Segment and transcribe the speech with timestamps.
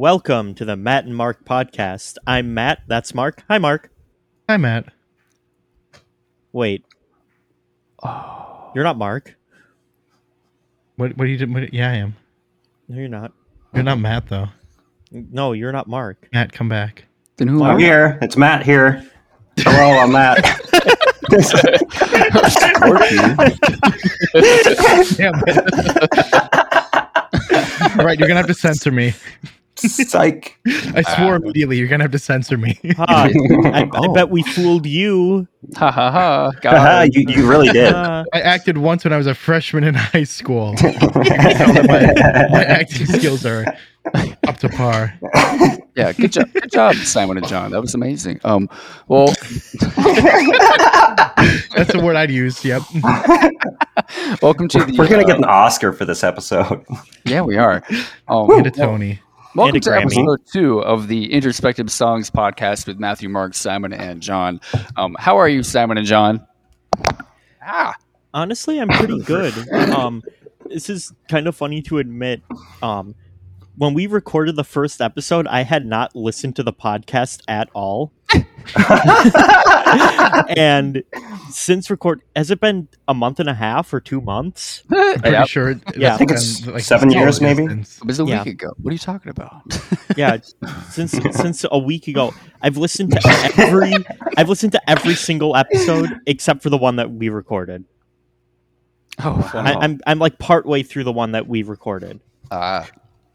[0.00, 2.16] Welcome to the Matt and Mark podcast.
[2.26, 2.78] I'm Matt.
[2.88, 3.42] That's Mark.
[3.50, 3.90] Hi, Mark.
[4.48, 4.86] Hi, Matt.
[6.52, 6.86] Wait.
[8.02, 8.70] Oh.
[8.74, 9.36] You're not Mark.
[10.96, 11.18] What?
[11.18, 11.52] What are you doing?
[11.52, 12.16] What, yeah, I am.
[12.88, 13.32] No, you're not.
[13.74, 14.46] You're not Matt though.
[15.10, 16.30] No, you're not Mark.
[16.32, 17.04] Matt, come back.
[17.36, 17.72] Then who Wow.
[17.72, 18.18] I'm here.
[18.22, 19.04] It's Matt here.
[19.58, 20.38] Hello, I'm Matt.
[25.18, 25.34] Damn
[28.00, 29.12] All right, you're gonna have to censor me.
[29.80, 30.58] Psych.
[30.66, 31.78] I swore immediately.
[31.78, 32.78] You're gonna have to censor me.
[32.96, 33.06] Ha,
[33.64, 35.46] I, I bet we fooled you.
[35.76, 36.50] Ha ha ha.
[36.62, 37.94] Haha, you, you really did.
[37.94, 40.72] Uh, I acted once when I was a freshman in high school.
[40.72, 40.94] You can
[41.56, 43.64] tell that my, my acting skills are
[44.46, 45.14] up to par.
[45.96, 46.52] yeah, good job.
[46.52, 47.70] Good job, Simon and John.
[47.70, 48.40] That was amazing.
[48.44, 48.68] Um,
[49.08, 49.26] well,
[51.76, 52.64] That's the word I'd use.
[52.64, 52.82] Yep.
[54.42, 54.94] welcome to the.
[54.98, 56.84] We're gonna uh, get an Oscar for this episode.
[57.24, 57.82] Yeah, we are.
[58.28, 59.20] Um, Get a Tony.
[59.54, 60.02] Welcome to Grammy.
[60.02, 64.60] episode two of the Introspective Songs podcast with Matthew, Mark, Simon, and John.
[64.96, 66.46] Um, how are you, Simon and John?
[67.64, 67.94] Ah,
[68.34, 69.54] honestly, I'm pretty good.
[69.72, 70.22] Um,
[70.66, 72.42] this is kind of funny to admit.
[72.82, 73.14] Um,
[73.80, 78.12] when we recorded the first episode, I had not listened to the podcast at all.
[80.54, 81.02] and
[81.48, 84.82] since record, has it been a month and a half or two months?
[84.90, 85.80] I'm pretty yeah, sure.
[85.96, 86.12] Yeah.
[86.12, 87.62] I think it's been, seven years, maybe?
[87.62, 87.96] distance.
[87.96, 88.44] it was a Yeah.
[88.44, 88.74] week ago.
[88.82, 89.62] What are you talking about?
[90.16, 90.38] Yeah,
[90.90, 93.94] since since a week ago, I've listened to every
[94.36, 97.84] I've listened to every single episode except for the one that we recorded.
[99.20, 102.18] oh, I, I'm I'm like partway through the one that we recorded.
[102.50, 102.88] Ah,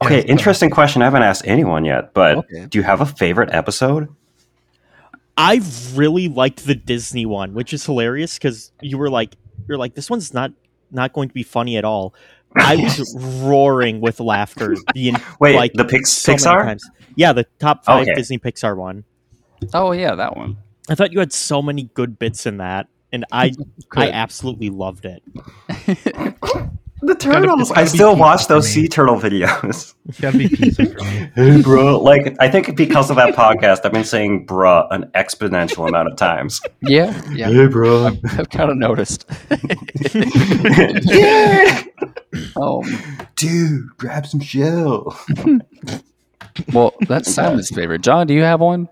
[0.03, 0.25] Okay, Yeah.
[0.25, 1.01] interesting question.
[1.01, 2.65] I haven't asked anyone yet, but Okay.
[2.69, 4.09] do you have a favorite episode?
[5.37, 5.61] I
[5.93, 9.35] really liked the Disney one, which is hilarious because you were like,
[9.67, 10.51] you're like, this one's not
[10.91, 12.13] not going to be funny at all.
[12.57, 14.75] I was roaring with laughter.
[14.93, 16.63] The en- Wait, like the Pix- so Pixar?
[16.63, 16.89] times.
[17.15, 18.13] Yeah, the top five Okay.
[18.15, 19.03] Disney Pixar one.
[19.73, 20.57] oh yeah, that one.
[20.89, 23.51] I thought you had so many good bits in that, and I
[23.95, 25.23] I absolutely loved it.
[27.05, 27.69] The turtles.
[27.69, 29.93] it's I still watch those sea turtle videos.
[30.07, 31.61] It's gotta be pizza for me.
[31.63, 31.99] bro.
[32.01, 36.15] Like, I think because of that podcast, I've been saying "bruh" an exponential amount of
[36.17, 36.61] times.
[36.81, 37.49] Yeah, yeah.
[37.49, 38.07] Hey, bro.
[38.37, 39.25] I've kind of noticed.
[40.13, 41.83] yeah,
[42.55, 45.17] Oh, um, dude, grab some shell.
[46.73, 48.01] well, that's Simon's favorite.
[48.01, 48.87] John, do you have one?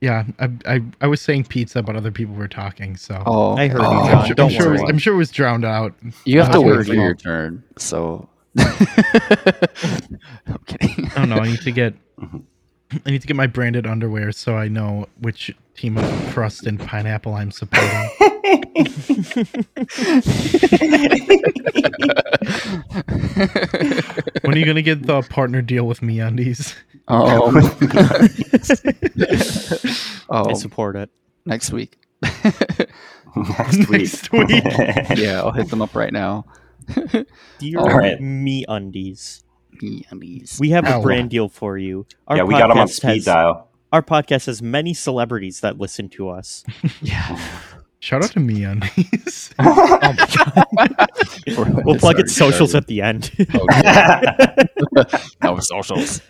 [0.00, 3.66] Yeah, I, I I was saying pizza, but other people were talking, so Oh, I
[3.68, 4.80] heard Oh, you, I'm sure, Don't I'm, sure it worry.
[4.82, 5.92] was, I'm sure it was drowned out.
[6.24, 7.64] you have to wait for your turn.
[7.78, 8.68] So, I'm
[10.66, 11.06] kidding.
[11.10, 11.38] I don't know.
[11.38, 12.38] I need to get mm-hmm.
[13.04, 16.80] I need to get my branded underwear so I know which team of crust and
[16.80, 17.90] pineapple I'm supporting.
[24.42, 26.74] when are you gonna get the partner deal with me undies?
[27.08, 27.56] Um,
[30.30, 31.10] I oh, support it.
[31.46, 31.96] next week.
[32.22, 33.90] Next week.
[33.90, 34.50] Next week.
[35.18, 36.44] Yeah, I'll hit them up right now.
[37.58, 38.20] Dear All right.
[38.20, 39.44] me undies,
[39.82, 40.58] Me undies.
[40.60, 41.02] we have a Ow.
[41.02, 42.06] brand deal for you.
[42.26, 43.68] Our yeah, we got them on podcast speed has- dial.
[43.90, 46.62] Our podcast has many celebrities that listen to us.
[47.00, 47.40] Yeah.
[48.00, 49.50] Shout out to me on undies.
[49.60, 50.14] Oh
[51.84, 53.32] we'll plug its socials at the end.
[55.42, 56.20] No socials.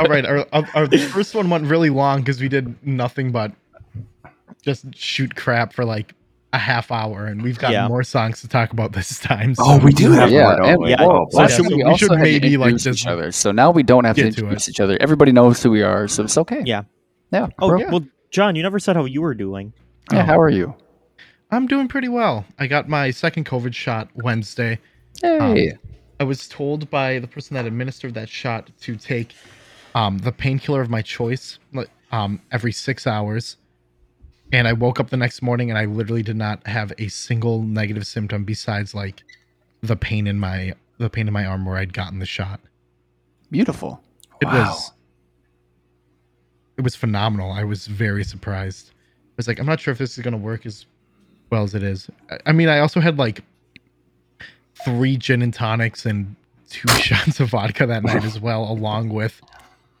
[0.00, 3.32] All right, our, our, our the first one went really long because we did nothing
[3.32, 3.52] but
[4.62, 6.14] just shoot crap for like
[6.54, 7.88] a half hour, and we've got Yeah.
[7.88, 9.54] more songs to talk about this time.
[9.54, 10.90] so- oh, we do have yeah, more, don't and we?
[10.90, 13.06] yeah, Whoa, so last should week we- we, we should maybe, like, introduce just each
[13.06, 13.30] other.
[13.32, 14.96] So now we don't have to get to introduce each other.
[15.00, 16.62] Everybody knows who we are, so it's okay.
[16.64, 16.84] Yeah.
[17.30, 17.48] Yeah.
[17.58, 17.80] Oh, bro.
[17.80, 17.90] yeah.
[17.90, 19.72] well, John, you never said how you were doing.
[20.12, 20.26] Yeah, Oh.
[20.26, 20.74] How are you?
[21.50, 22.44] I'm doing pretty well.
[22.58, 24.78] I got my second COVID shot Wednesday.
[25.22, 25.78] Hey.
[26.20, 29.34] I was told by the person that administered that shot to take
[29.94, 31.58] um, the painkiller of my choice
[32.12, 33.56] um, every six hours.
[34.52, 37.62] And I woke up the next morning and I literally did not have a single
[37.62, 39.22] negative symptom besides like
[39.82, 42.60] the pain in my the pain in my arm where I'd gotten the shot.
[43.50, 44.02] Beautiful.
[44.40, 44.70] It Wow.
[44.70, 44.92] was
[46.78, 47.52] it was phenomenal.
[47.52, 48.90] I was very surprised.
[48.94, 50.86] I was like, I'm not sure if this is gonna work as
[51.50, 52.08] well as it is.
[52.30, 53.42] I- I mean, I also had like
[54.84, 56.36] three gin and tonics and
[56.70, 59.40] two shots of vodka that night as well, along with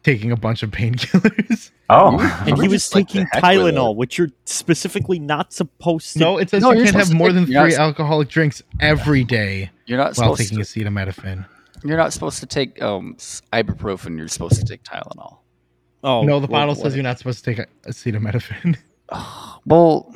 [0.04, 1.70] taking a bunch of painkillers.
[1.90, 6.18] Oh, And he was just like taking Tylenol, which you're specifically not supposed to.
[6.18, 9.24] No, it says No, you can't have more than you're not three alcoholic drinks every
[9.24, 10.64] day You're not while supposed taking to.
[10.64, 11.46] acetaminophen.
[11.82, 13.16] You're not supposed to take um
[13.54, 14.18] ibuprofen.
[14.18, 15.38] You're supposed to take Tylenol.
[16.04, 18.76] Oh, no, the well, bottle what- says you're not supposed to take acetaminophen.
[19.66, 20.14] Well,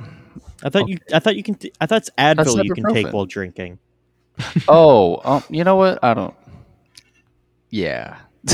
[0.64, 0.96] I thought you.
[1.12, 1.56] I thought you can.
[1.56, 3.79] T- I thought it's Advil you can take while drinking.
[4.69, 5.99] oh, um, you know what?
[6.02, 6.34] I don't.
[7.69, 8.17] yeah.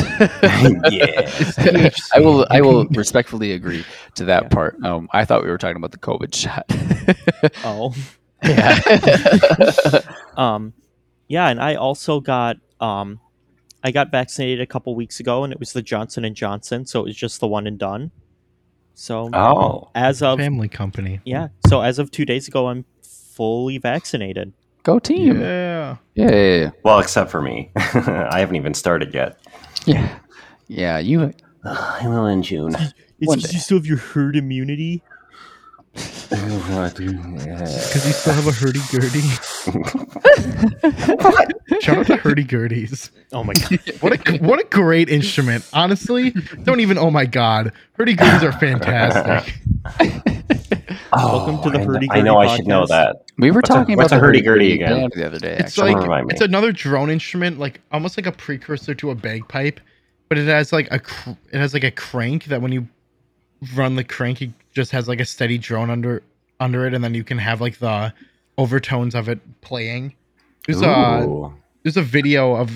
[0.91, 1.91] yeah.
[2.15, 2.47] I will.
[2.51, 3.85] I will respectfully agree
[4.17, 4.49] to that Yeah.
[4.49, 4.83] part.
[4.83, 6.67] Um, I thought we were talking about the COVID shot.
[7.65, 7.95] Oh.
[8.43, 10.01] yeah.
[10.37, 10.73] Um,
[11.29, 13.21] yeah, and I also got um,
[13.85, 17.01] I got vaccinated a couple weeks ago, and it was the Johnson and Johnson, so
[17.01, 18.11] it was just the one and done.
[18.95, 19.91] So Oh.
[19.95, 21.21] as of Family company.
[21.25, 24.53] yeah, so as of two days ago, I'm fully vaccinated.
[24.83, 25.41] Go team.
[25.41, 25.97] Yeah.
[26.15, 26.31] Yeah.
[26.31, 26.35] Yeah.
[26.61, 26.71] Yeah.
[26.83, 27.71] Well, except for me.
[27.77, 29.39] I haven't even started yet.
[29.87, 30.19] yeah.
[30.67, 31.33] Yeah, You.
[31.65, 32.75] I will in June.
[33.21, 35.03] It's One you still have your herd immunity.
[36.29, 36.99] Because
[38.06, 39.21] you still have a hurdy gurdy.
[41.81, 43.11] Shout out to hurdy gurdies.
[43.33, 43.81] Oh my god!
[44.00, 45.69] What a what a great instrument.
[45.73, 46.31] Honestly,
[46.62, 46.99] don't even.
[46.99, 49.55] Oh my god, hurdy gurdies are fantastic.
[51.11, 53.25] Oh, Welcome to the I hurdy-gurdy I know I should know that.
[53.39, 55.11] We were What's talking what's about a the hurdy-gurdy hurdy-gurdy again?
[55.15, 55.53] the other day.
[55.55, 56.33] It's Actually, like remind me.
[56.35, 59.81] it's another drone instrument, like almost like a precursor to a bagpipe,
[60.29, 62.87] but it has like a cr- it has like a crank that when you
[63.75, 66.23] run the crank, it just has like a steady drone under
[66.61, 68.15] under it, and then you can have like the
[68.57, 70.15] overtones of it playing.
[70.69, 71.51] There's a
[71.83, 72.71] there's a video of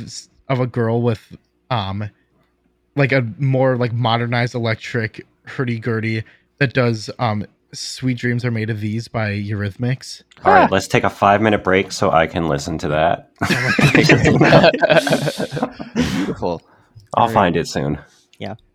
[0.49, 1.37] of a girl with
[1.71, 2.11] um
[2.97, 6.25] like a more like modernized electric hurdy gurdy
[6.59, 11.05] that does um sweet dreams are made of these by eurythmics All right, let's take
[11.05, 13.31] a five minute break so I can listen to that.
[15.95, 16.63] beautiful.
[17.15, 18.01] I'll find it soon.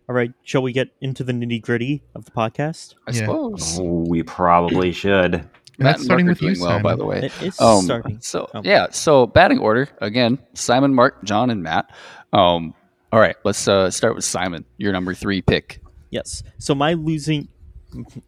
[0.08, 2.94] All right, shall we get into the nitty gritty of the podcast?
[3.06, 3.18] I Yeah.
[3.20, 3.78] suppose.
[3.80, 5.34] We probably should.
[5.34, 7.18] and that's starting Mark with are you doing well, by the way.
[7.26, 8.18] It is Um, starting.
[8.20, 8.62] So Oh.
[8.64, 11.90] yeah, so batting order again: Simon, Mark, John, and Matt.
[12.32, 12.74] Um,
[13.12, 14.64] all right, let's uh, start with Simon.
[14.78, 15.80] Your number three pick.
[16.10, 16.42] Yes.
[16.58, 17.46] So my losing,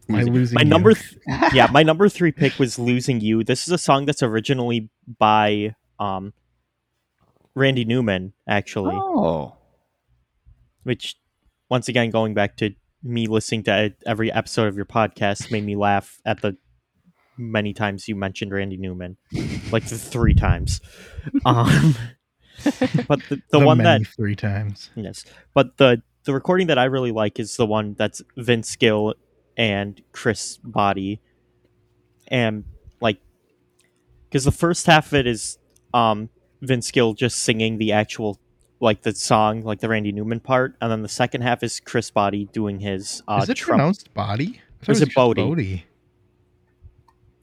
[0.07, 0.67] My losing my you.
[0.69, 1.17] number, th-
[1.53, 4.89] yeah, my number three pick was "Losing You." This is a song that's originally
[5.19, 6.31] by um,
[7.55, 8.95] Randy Newman, actually.
[8.95, 9.55] Oh,
[10.83, 11.15] Which,
[11.71, 15.77] once again, going back to me listening to every episode of your podcast, made me
[15.77, 16.57] laugh at the
[17.37, 19.15] many times you mentioned Randy Newman,
[19.71, 20.81] like the three times.
[21.45, 21.95] Um,
[23.07, 25.23] but the, the, The one many that three times Yes,
[25.53, 29.15] but the the recording that I really like is the one that's Vince Gill
[29.55, 31.19] and Chris Botti,
[32.27, 32.65] and
[32.99, 33.21] like,
[34.29, 35.57] because the first half of it is
[35.93, 36.29] um
[36.61, 38.41] Vince Gill just singing the actual
[38.81, 42.11] like the song, like the Randy Newman part, and then the second half is Chris
[42.11, 43.77] Botti doing his uh is it Trump.
[43.79, 45.43] pronounced body I Is it just Bodie?
[45.43, 45.85] Bodie.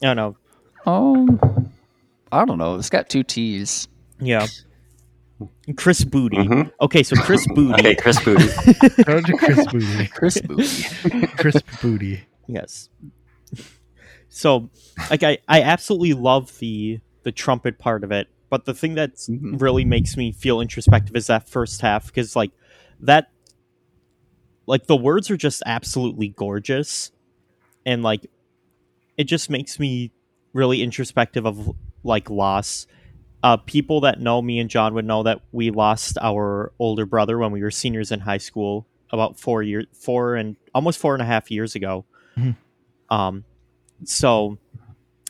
[0.02, 0.36] No, no,
[0.86, 1.70] um,
[2.30, 2.74] I don't know.
[2.76, 3.88] It's got two T's.
[4.20, 4.46] yeah.
[5.76, 6.36] Chris Booty.
[6.36, 6.72] Mhm.
[6.80, 7.72] Okay, so Chris Booty.
[7.74, 8.44] Okay, Chris Booty.
[8.48, 10.06] To Chris Booty.
[10.08, 11.26] Chris Booty.
[11.36, 12.22] Chris Booty.
[12.48, 12.88] Yes.
[14.28, 14.68] So,
[15.10, 19.14] like, I, I absolutely love the the trumpet part of it, but the thing that
[19.16, 19.60] Mhm.
[19.60, 22.50] really makes me feel introspective is that first half because, like,
[23.00, 23.30] that,
[24.66, 27.10] like, the words are just absolutely gorgeous,
[27.86, 28.26] and like,
[29.16, 30.10] it just makes me
[30.52, 31.74] really introspective of
[32.04, 32.86] like loss.
[33.42, 37.38] Uh, people that know me and John would know that we lost our older brother
[37.38, 41.22] when we were seniors in high school about four years, four and almost four and
[41.22, 42.04] a half years ago.
[42.36, 42.56] Mhm.
[43.10, 43.44] Um,
[44.04, 44.58] so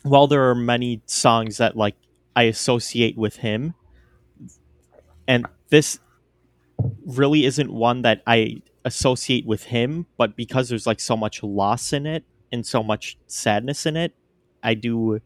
[0.03, 1.95] while there are many songs that like
[2.39, 3.73] I associate with him,
[5.27, 5.99] and this
[7.05, 11.91] really isn't one that I associate with him, but because there's like so much loss
[11.91, 14.15] in it and so much sadness in it,
[14.63, 15.19] I do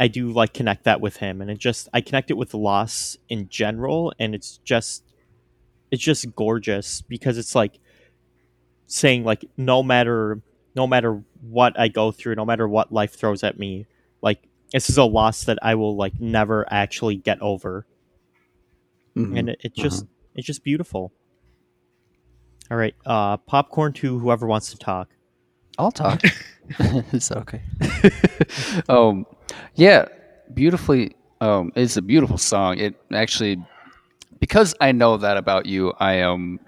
[0.00, 1.40] I do like connect that with him.
[1.40, 5.04] And it just I connect it with loss in general and it's just
[5.92, 7.78] it's just gorgeous because it's like
[8.88, 10.42] saying like no matter
[10.74, 13.86] no matter what I go through, no matter what life throws at me,
[14.20, 17.86] like this is a loss that I will like never actually get over.
[19.16, 19.38] Mhm.
[19.38, 20.04] And it, it's just
[20.34, 21.12] it's just beautiful.
[22.70, 25.08] All right, uh popcorn to whoever wants to talk.
[25.78, 26.22] I'll talk.
[27.12, 27.62] it's okay.
[28.88, 29.26] um,
[29.74, 30.06] yeah,
[30.52, 31.16] beautifully.
[31.40, 32.78] Um, it's a beautiful song.
[32.78, 33.64] It actually,
[34.40, 36.58] because I know that about you, I um,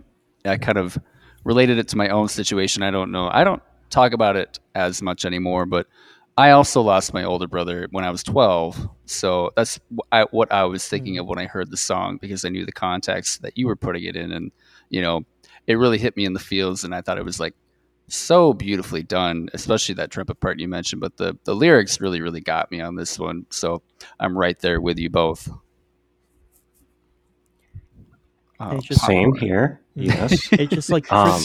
[0.45, 0.99] I kind of
[1.45, 2.83] related it to my own situation.
[2.83, 3.29] I don't know.
[3.33, 5.87] I don't talk about it as much anymore, but
[6.39, 8.89] I also lost my older brother when I was 12.
[9.07, 9.81] So that's
[10.13, 12.73] I, what I was thinking of when I heard the song because I knew the
[12.73, 14.53] context that you were putting it in, and
[14.91, 15.25] you know,
[15.67, 17.55] it really hit me in the feels, and I thought it was like
[18.09, 21.01] so beautifully done, especially that trumpet part you mentioned.
[21.01, 23.47] But the the lyrics really, really got me on this one.
[23.51, 23.83] So
[24.21, 25.49] I'm right there with you both.
[28.61, 29.81] Oh, just- Same here.
[29.95, 30.49] Yes.
[30.53, 31.41] It's just like Um,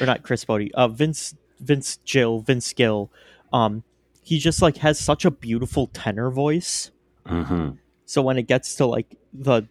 [0.00, 3.10] or not Chris Botti, uh, Vince Vince Gill, Vince Gill.
[3.52, 3.84] Um,
[4.22, 6.90] he just like has such a beautiful tenor voice.
[7.26, 7.70] hmm
[8.06, 9.66] So when it gets to like the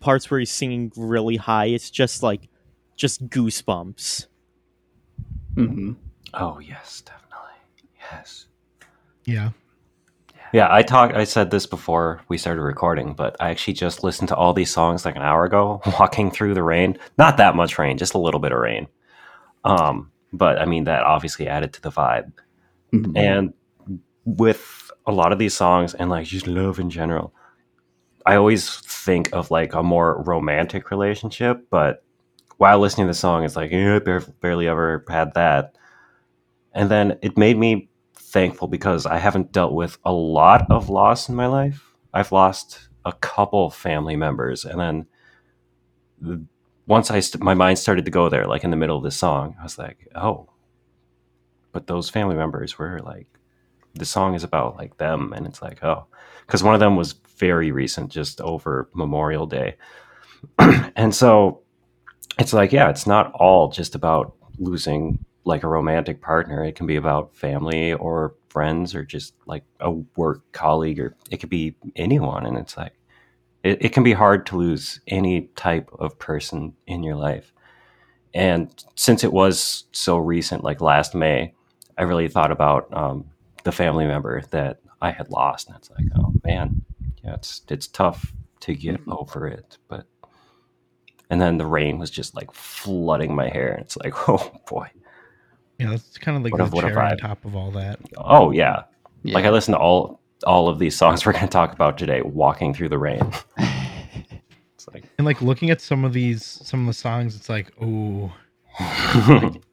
[0.00, 2.48] parts where he's singing really high, it's just like
[2.96, 4.26] just goosebumps.
[5.54, 5.92] hmm
[6.34, 7.94] Oh yes, definitely.
[8.10, 8.46] Yes.
[9.24, 9.50] Yeah.
[10.52, 11.14] Yeah, I talked.
[11.14, 14.70] I said this before we started recording, but I actually just listened to all these
[14.70, 16.98] songs like an hour ago, walking through the rain.
[17.18, 18.88] Not that much rain, just a little bit of rain.
[19.64, 22.32] Um, but I mean that obviously added to the vibe.
[22.92, 23.16] Mhm.
[23.16, 23.54] And
[24.24, 27.34] with a lot of these songs and like just love in general,
[28.26, 31.66] I always think of like a more romantic relationship.
[31.70, 32.04] But
[32.58, 35.76] while listening to the song, it's like, yeah, I bar- barely ever had that.
[36.74, 41.28] And then it made me thankful because I haven't dealt with a lot of loss
[41.28, 41.92] in my life.
[42.14, 44.64] I've lost a couple family members.
[44.64, 45.06] And then
[46.20, 46.44] the,
[46.86, 49.10] once I st- my mind started to go there, like in the middle of the
[49.10, 50.48] song, I was like, oh,
[51.78, 53.28] but those family members were like
[53.94, 56.06] the song is about like them and it's like oh.
[56.44, 59.76] Because one of them was very recent just over memorial day.
[60.96, 61.60] And so
[62.36, 66.64] it's like yeah it's not all just about losing like a romantic partner.
[66.64, 71.36] It can be about family or friends or just like a work colleague or it
[71.36, 72.94] could be anyone and it's like
[73.62, 77.52] it, it can be hard to lose any type of person in your life.
[78.34, 81.54] And since it was so recent like last may
[81.98, 83.24] I really thought about um,
[83.64, 86.84] the family member that I had lost, and it's like, oh man,
[87.24, 89.78] yeah, it's it's tough to get over it.
[89.88, 90.06] But
[91.30, 94.88] and then the rain was just like flooding my hair, and it's like, oh boy,
[95.78, 97.20] Yeah, that's kind of like What the what a cherry on vibe.
[97.20, 97.98] top of all that.
[98.16, 98.84] oh yeah.
[99.24, 99.34] Yeah.
[99.34, 102.22] Like I listened to all all of these songs we're going to talk about today,
[102.22, 103.20] walking through the rain.
[104.74, 107.72] It's like, And like looking at some of these, some of the songs, it's like,
[107.82, 108.32] oh,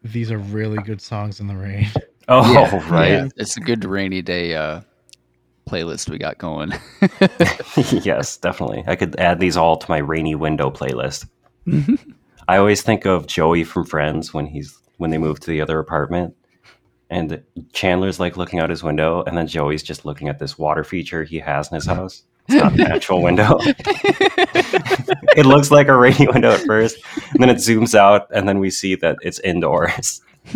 [0.03, 1.88] these are really good songs in the rain.
[2.27, 4.82] Oh Yeah, right, yeah, it's a good rainy day uh,
[5.70, 6.74] playlist we got going.
[8.05, 8.84] yes, definitely.
[8.88, 11.27] I could add these all to my rainy window playlist.
[12.48, 15.79] I always think of Joey from Friends when he's when they move to the other
[15.79, 16.36] apartment,
[17.10, 20.84] and Chandler's like looking out his window, and then Joey's just looking at this water
[20.84, 22.24] feature he has in his house.
[22.48, 23.58] It's not an actual window.
[25.36, 26.98] it looks like a rainy window at first,
[27.32, 30.22] and then it zooms out, and then we see that it's indoors.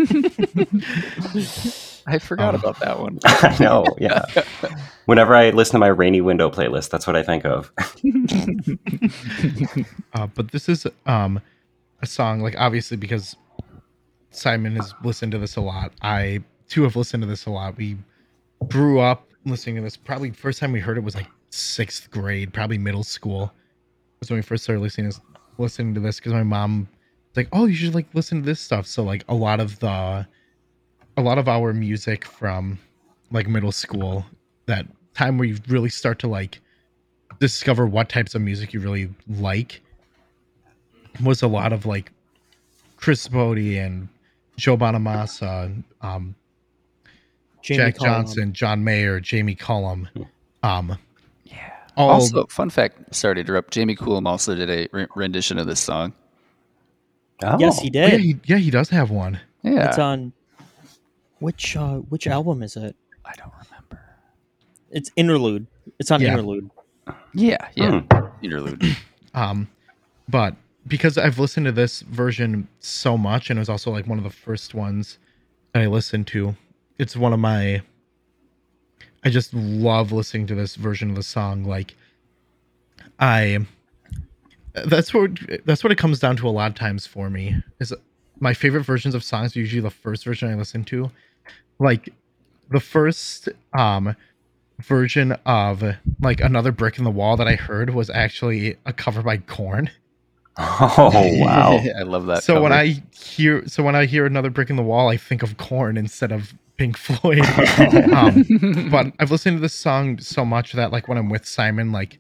[2.07, 3.19] I forgot Um, about that one.
[3.25, 4.23] I know, yeah.
[5.05, 7.71] Whenever I listen to my rainy window playlist, that's what I think of.
[10.13, 11.39] Uh, but this is um
[12.01, 13.35] a song like obviously because
[14.31, 15.91] Simon has listened to this a lot.
[16.01, 17.77] I too have listened to this a lot.
[17.77, 17.97] We
[18.67, 19.95] grew up listening to this.
[19.97, 23.53] Probably first time we heard it was like sixth grade, probably middle school.
[24.19, 25.21] Was when we first started listening to
[25.57, 26.98] listening to this because my mom was
[27.39, 30.27] like, "Oh, you should like listen to this stuff." So like a lot of the
[31.17, 32.77] a lot of our music from
[33.31, 34.25] like middle school,
[34.65, 36.59] that time where you really start to like
[37.39, 39.81] discover what types of music you really like
[41.23, 42.11] was a lot of like
[42.97, 44.09] Chris Botti and
[44.57, 46.35] Joe Bonamassa, and um,
[47.61, 48.13] Jamie Jack Cullum.
[48.25, 50.09] Johnson, John Mayer, Jamie Cullum.
[50.63, 50.97] Um,
[51.45, 51.71] Yeah.
[51.95, 53.13] Also, fun fact.
[53.13, 53.73] Sorry to interrupt.
[53.73, 56.13] Jamie Cullum also did a re- rendition of this song.
[57.59, 58.19] Yes, he Oh, yeah, did.
[58.21, 59.39] he, yeah, he does have one.
[59.63, 60.33] Yeah, It's on
[61.39, 62.95] which uh which album is it?
[63.25, 64.01] I don't remember.
[64.91, 65.67] It's Interlude.
[65.99, 66.31] It's on Yeah.
[66.31, 66.69] Interlude.
[67.33, 68.01] Yeah, yeah.
[68.01, 68.25] Hmm.
[68.41, 68.83] Interlude.
[69.35, 69.67] Um,
[70.27, 70.55] but
[70.87, 74.23] because I've listened to this version so much, and it was also like one of
[74.23, 75.19] the first ones
[75.73, 76.55] that I listened to,
[76.97, 77.83] it's one of my.
[79.23, 81.63] I just love listening to this version of the song.
[81.63, 81.95] Like,
[83.19, 83.59] I.
[84.73, 85.31] That's what
[85.65, 87.55] that's what it comes down to a lot of times for me.
[87.79, 87.93] Is
[88.39, 91.11] my favorite versions of songs are usually the first version I listen to,
[91.79, 92.13] like
[92.69, 94.15] the first um
[94.79, 95.83] version of
[96.21, 99.89] like another brick in the wall that I heard was actually a cover by Korn
[100.61, 101.09] Oh
[101.39, 101.79] wow!
[101.97, 102.43] I love that.
[102.43, 102.73] so when.
[102.73, 105.95] I hear so when I hear another brick in the wall, I think of Korn
[105.95, 107.39] instead of Pink Floyd.
[108.13, 111.93] um, but I've listened to this song so much that like when I'm with Simon,
[111.93, 112.19] like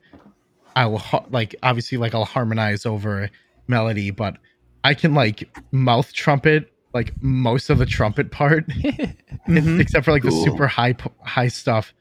[0.79, 3.29] I'll ha- like obviously like I'll harmonize over
[3.67, 4.37] melody, but
[4.83, 8.67] I can like mouth trumpet like most of the trumpet part,
[9.47, 9.79] Mhm.
[9.79, 11.93] except for like the super high high stuff,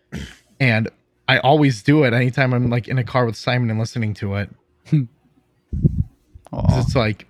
[0.60, 0.88] and
[1.28, 4.34] I always do it anytime I'm like in a car with Simon and listening to
[4.36, 4.48] it.
[6.70, 7.26] It's like,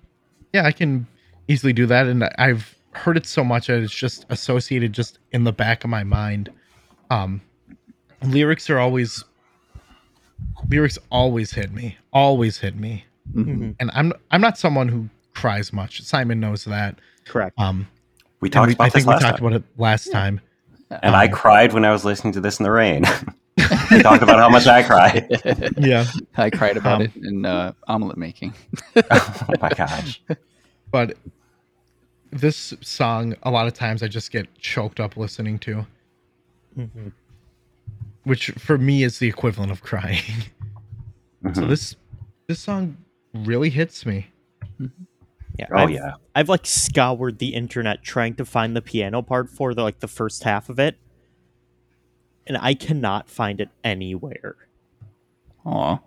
[0.53, 1.07] yeah, I can
[1.49, 5.45] easily do that, and I've heard it so much that it's just associated just in
[5.45, 6.51] the back of my mind.
[7.11, 7.41] Um,
[8.23, 9.25] lyrics are always
[10.71, 13.05] lyrics always hit me, always hit me,
[13.35, 13.75] Mhm.
[13.81, 16.03] and I'm I'm not someone who cries much.
[16.03, 16.99] Simon knows that.
[17.25, 17.59] Correct.
[17.59, 17.87] Um,
[18.41, 20.41] We talked we- about I this think we last talked time, about it last time.
[21.03, 23.05] and I um, cried when I was listening to this in the rain.
[23.91, 25.27] we talked about how much I cried.
[25.79, 26.05] Yeah,
[26.37, 28.55] I cried about Um, it in uh, omelet making.
[29.11, 30.21] oh my gosh.
[30.91, 31.17] but
[32.31, 35.87] this song, a lot of times I just get choked up listening to,
[36.79, 37.13] Mhm.
[38.29, 40.23] Which for me is the equivalent of crying.
[41.55, 41.69] So Mhm.
[41.69, 41.95] this
[42.49, 42.97] this song
[43.33, 44.27] really hits me.
[45.57, 45.67] Yeah.
[45.73, 46.13] Oh I've, yeah.
[46.35, 50.09] I've like scoured the internet trying to find the piano part for the like the
[50.09, 50.97] first half of it,
[52.47, 54.57] and I cannot find it anywhere.
[55.65, 56.01] Aw.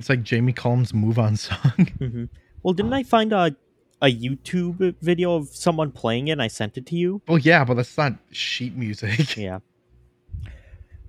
[0.00, 1.58] It's like Jamie Collins' "Move On" song.
[1.98, 2.24] hmm
[2.64, 3.54] Well, didn't I find a
[4.02, 6.32] a YouTube video of someone playing it?
[6.32, 7.22] and I sent it to you.
[7.28, 9.36] well, yeah, but that's not sheet music.
[9.36, 9.60] Yeah.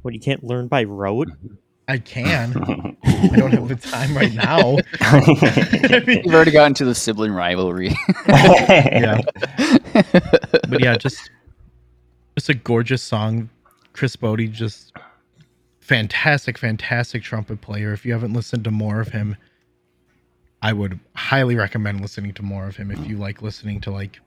[0.05, 1.29] What you can't learn by rote.
[1.29, 1.55] Mm-hmm.
[1.87, 2.53] I can.
[3.03, 4.77] I don't have the time right now.
[5.01, 7.91] I mean, You've already gotten to the sibling rivalry.
[8.27, 9.21] yeah,
[10.69, 11.31] but yeah, just
[12.37, 13.49] just a gorgeous song.
[13.93, 14.93] Chris Botti, just
[15.79, 17.91] fantastic, fantastic trumpet player.
[17.91, 19.35] If you haven't listened to more of him,
[20.61, 23.21] I would highly recommend listening to more of him if you mm.
[23.21, 24.19] like listening to like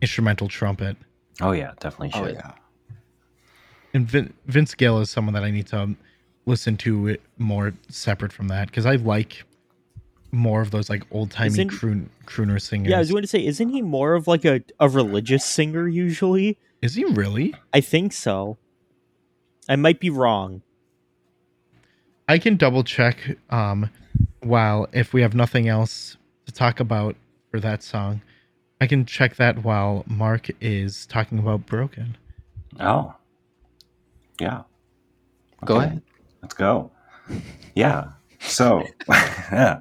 [0.00, 0.96] instrumental trumpet.
[1.42, 2.36] Oh yeah, definitely oh should.
[2.36, 2.52] yeah.
[3.94, 5.94] And Vin- Vince Gill is someone that I need to
[6.46, 9.44] listen to it more separate from that because I like
[10.30, 12.90] more of those like old timey croon- crooner singers.
[12.90, 15.88] Yeah, I was going to say, isn't he more of like a, a religious singer
[15.88, 16.58] usually?
[16.80, 17.54] is he really?
[17.72, 18.56] I think so.
[19.68, 20.62] I might be wrong.
[22.28, 23.90] I can double check um
[24.40, 26.16] while if we have nothing else
[26.46, 27.16] to talk about
[27.50, 28.20] for that song.
[28.80, 32.16] I can check that while Mark is talking about Broken.
[32.78, 33.14] Oh.
[34.40, 34.62] Yeah.
[35.64, 36.02] Go ahead.
[36.42, 36.90] Let's go.
[37.74, 38.08] Yeah.
[38.40, 39.80] So, yeah.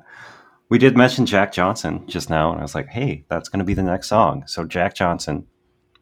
[0.70, 3.66] We did mention Jack Johnson just now, and I was like, hey, that's going to
[3.66, 4.44] be the next song.
[4.48, 5.46] So, Jack Johnson,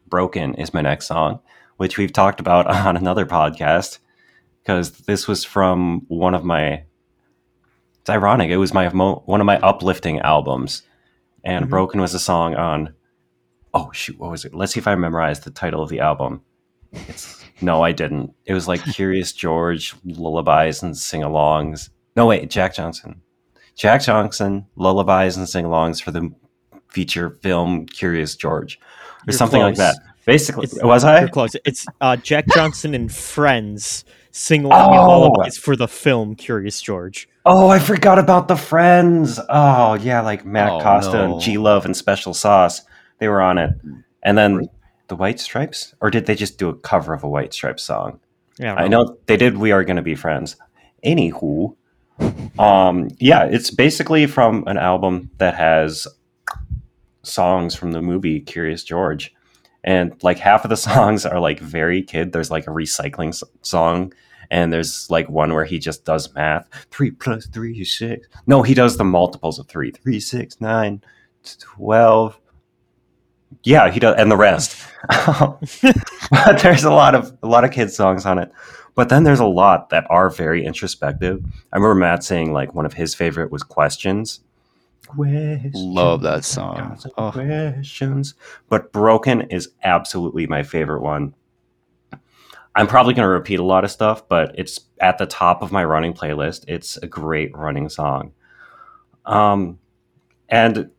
[0.08, 1.40] Broken, is my next song,
[1.76, 3.98] which we've talked about on another podcast
[4.62, 6.82] because this was from one of my.
[8.00, 8.50] It's ironic.
[8.50, 10.82] It was my mo- one of my uplifting albums,
[11.44, 11.70] and Mhm.
[11.70, 12.94] Broken was a song on.
[13.74, 14.54] Oh shoot, what was it?
[14.54, 16.40] Let's see if I memorized the title of the album.
[16.92, 18.32] It's no, I didn't.
[18.44, 21.88] It was like Curious George, lullabies and sing-alongs.
[22.16, 23.20] No, wait, Jack Johnson.
[23.76, 26.30] Jack Johnson, lullabies and sing-alongs for the
[26.90, 29.96] feature film Curious George, or You're something like that.
[30.26, 31.28] Basically, It's- was You're I?
[31.28, 31.54] close.
[31.64, 35.06] It's uh, Jack Johnson and Friends sing along me Oh.
[35.20, 37.28] lullabies for the film Curious George.
[37.46, 39.38] Oh, I forgot about the Friends.
[39.48, 41.32] Oh, yeah, like Matt Oh, Costa no.
[41.34, 42.82] and G Love and Special Sauce.
[43.18, 43.70] They were on it,
[44.22, 44.68] and then
[45.08, 48.20] the White Stripes, or did they just do a cover of a White Stripes song?
[48.58, 49.58] Yeah, I know they did.
[49.58, 50.56] We are going to be friends.
[51.04, 51.76] Anywho,
[52.58, 56.08] um, yeah, it's basically from an album that has
[57.22, 59.34] songs from the movie Curious George,
[59.84, 62.32] and like half of the songs are like very kid.
[62.32, 64.12] There's like a recycling s- song,
[64.50, 66.68] and there's like one where he just does math.
[66.90, 68.26] Three plus three is six.
[68.46, 69.90] No, he does the multiples of three.
[69.90, 71.02] Three, six, nine,
[71.60, 72.40] twelve.
[73.66, 74.80] Yeah, he does, and the rest.
[75.08, 78.52] but there's a lot of a lot of kids songs on it.
[78.94, 81.44] But then there's a lot that are very introspective.
[81.72, 84.38] I remember Matt saying like one of his favorite was questions.
[85.08, 86.76] Questions, Love that song.
[86.76, 87.32] thousand Oh.
[87.32, 88.34] Questions.
[88.68, 91.34] But Broken is absolutely my favorite one.
[92.76, 95.72] I'm probably going to repeat a lot of stuff, but it's at the top of
[95.72, 96.64] my running playlist.
[96.68, 98.32] It's a great running song.
[99.24, 99.80] Um,
[100.48, 100.90] and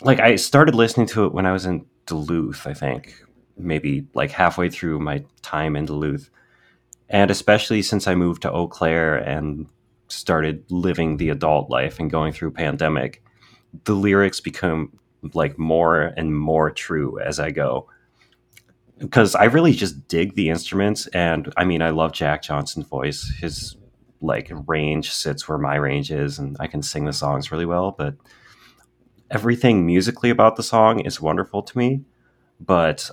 [0.00, 3.14] like I started listening to it when I was in Duluth, I think,
[3.56, 6.30] maybe like halfway through my time in Duluth.
[7.08, 9.66] And especially since I moved to Eau Claire and
[10.08, 13.22] started living the adult life and going through pandemic,
[13.84, 14.98] the lyrics become
[15.32, 17.88] like more and more true as I go.
[18.98, 23.32] Because I really just dig the instruments and I mean I love Jack Johnson's voice.
[23.40, 23.76] His
[24.20, 27.90] like range sits where my range is and I can sing the songs really well,
[27.96, 28.14] but
[29.34, 32.02] everything musically about the song is wonderful to me,
[32.60, 33.10] but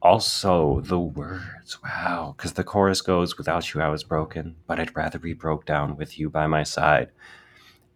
[0.00, 1.78] also the words.
[1.82, 5.66] Wow, because the chorus goes, "Without you, I was broken, but I'd rather be broke
[5.66, 7.10] down with you by my side,"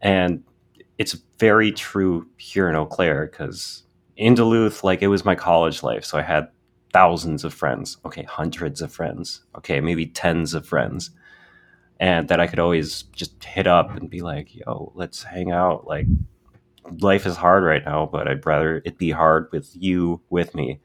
[0.00, 0.42] and
[0.98, 3.84] it's very true here in Eau Claire because
[4.16, 6.48] in Duluth, like it was my college life, so I had
[6.92, 7.98] thousands of friends.
[8.04, 9.44] Okay, hundreds of friends.
[9.56, 11.10] Okay, maybe tens of friends.
[12.00, 15.86] And that I could always just hit up and be like, yo, let's hang out.
[15.86, 16.06] Like,
[17.00, 20.80] life is hard right now, but I'd rather it be hard with you with me.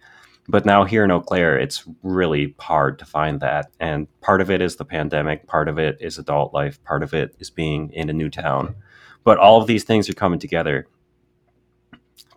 [0.47, 3.71] But now here in Eau Claire, it's really hard to find that.
[3.79, 7.13] And part of it is the pandemic, part of it is adult life, part of
[7.13, 8.75] it is being in a new town.
[9.23, 10.87] But all of these things are coming together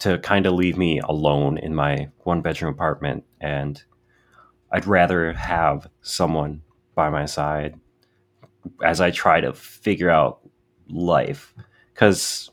[0.01, 3.25] to kind of leave me alone in my one bedroom apartment.
[3.41, 3.83] And
[4.71, 6.63] I'd rather have someone
[6.95, 7.81] by my side
[8.85, 10.41] as I try to figure out
[10.89, 11.55] life.
[11.93, 12.51] Because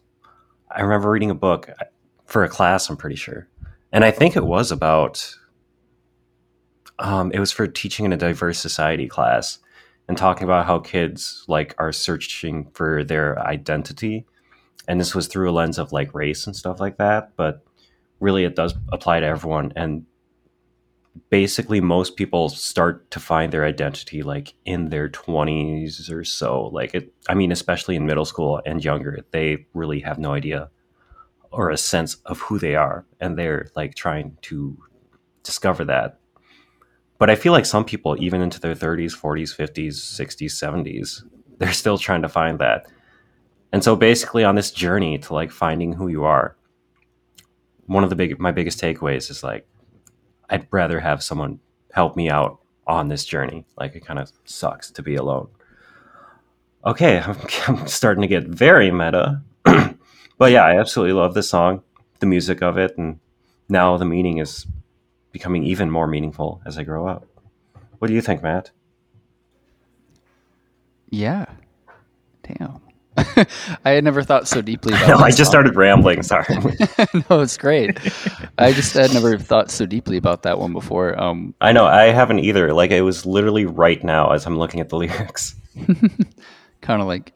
[0.76, 1.86] I remember reading a book uh,
[2.26, 3.48] for a class, I'm pretty sure.
[3.92, 5.36] And I think it was about,
[7.00, 9.60] um, it was for teaching in a diverse society class
[10.08, 14.26] and talking about how kids like are searching for their identity.
[14.88, 17.36] And this was through a lens of like race and stuff like that.
[17.36, 17.64] But
[18.20, 19.74] really, it does apply to everyone.
[19.76, 20.06] And
[21.30, 26.68] basically most people start to find their identity like in their 20s or so.
[26.68, 30.70] Like it i mean especially in middle school and younger they really have no idea
[31.52, 34.78] or a sense of who they are and they're like trying to
[35.44, 36.20] discover that.
[37.20, 41.24] But i feel like some people even into their 30s 40s 50s 60s 70s
[41.60, 42.88] they're still trying to find that.
[43.72, 46.56] And so basically on this journey to like finding who you are
[47.86, 49.68] one of the big my biggest takeaways is like
[50.54, 51.60] I'd rather have someone
[51.94, 53.66] help me out on this journey.
[53.76, 55.48] Like it kind of sucks to be alone.
[56.86, 57.38] Okay, I'm,
[57.68, 59.42] I'm starting to get very meta.
[59.64, 61.82] but yeah, I absolutely love this song,
[62.20, 63.20] the music of it, and
[63.68, 64.68] now the meaning is
[65.32, 67.26] becoming even more meaningful as I grow up.
[67.98, 68.70] What do you think, Matt?
[71.10, 71.48] Yeah.
[73.86, 75.46] I had never thought so deeply about No, that I just song.
[75.52, 76.24] started rambling.
[76.24, 76.46] Sorry.
[77.30, 77.98] no, it's great.
[78.58, 81.20] I just had never thought so deeply about that one before.
[81.22, 82.74] Um, I know I haven't either.
[82.74, 85.56] Like it was literally right now as I'm looking at the lyrics.
[86.82, 87.34] kind of like,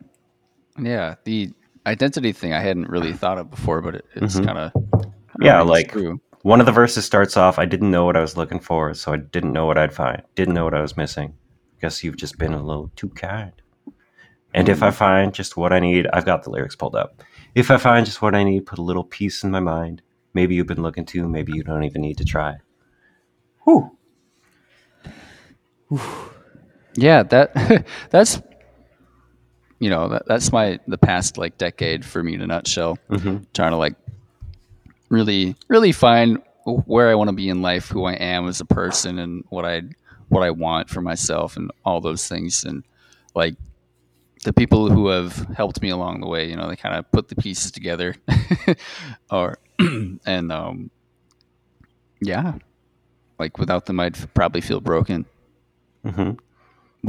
[0.80, 1.52] yeah, the
[1.86, 4.46] identity thing I hadn't really thought of before, but it, it's Mhm.
[4.46, 5.06] kind of
[5.40, 6.20] Yeah, like true.
[6.42, 9.14] one of the verses starts off, I didn't know what I was looking for, so
[9.14, 10.22] I didn't know what I'd find.
[10.36, 11.34] Didn't know what I was missing.
[11.82, 13.52] Guess you've just been a little too kind.
[14.58, 17.22] And if I find just what I need, I've got the lyrics pulled up.
[17.54, 20.02] If I find just what I need, put a little peace in my mind.
[20.34, 22.58] Maybe you've been looking to, maybe you don't even need to try.
[23.66, 23.92] Whew.
[26.96, 28.42] Yeah, that that's
[29.80, 32.98] you know that, that's my the past like decade for me in a nutshell.
[33.10, 33.96] hmm Trying to like
[35.10, 38.66] really really find where I want to be in life, who I am as a
[38.66, 39.84] person, and what I
[40.30, 42.84] what I want for myself, and all those things, and
[43.36, 43.56] like
[44.44, 46.50] the people who have helped me along the way.
[46.50, 48.16] You know, they kind of put the pieces together,
[49.32, 49.58] or
[50.26, 50.92] and um,
[52.22, 52.56] yeah,
[53.40, 55.26] like without them, I'd f- probably feel broken.
[56.06, 56.32] hmm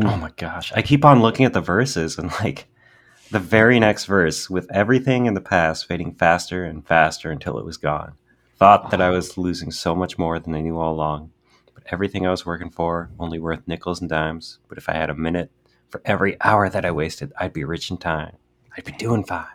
[0.00, 0.72] Oh my gosh.
[0.74, 2.66] I keep on looking at the verses and like
[3.30, 7.64] the very next verse with everything in the past fading faster and faster until it
[7.64, 8.12] was gone.
[8.58, 11.32] Thought that I was losing so much more than I knew all along.
[11.74, 14.58] But everything I was working for only worth nickels and dimes.
[14.68, 15.50] But if I had a minute
[15.90, 18.36] for every hour that I wasted, I'd be rich in time.
[18.76, 19.46] I'd be doing fine.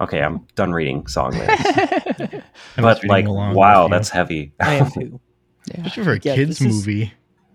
[0.00, 2.44] Okay, I'm done reading song lyrics.
[2.76, 4.52] But like, wow, that's heavy.
[4.60, 5.20] I am too.
[5.70, 7.12] especially for a Yeah, kids this is- movie.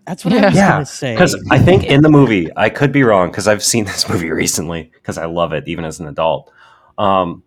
[0.08, 0.42] That's what Yeah.
[0.42, 1.14] I was Yeah, gonna say.
[1.14, 4.32] Because I think in the movie, I could be wrong because I've seen this movie
[4.32, 6.52] recently because I love it even as an adult.
[6.98, 7.44] Um,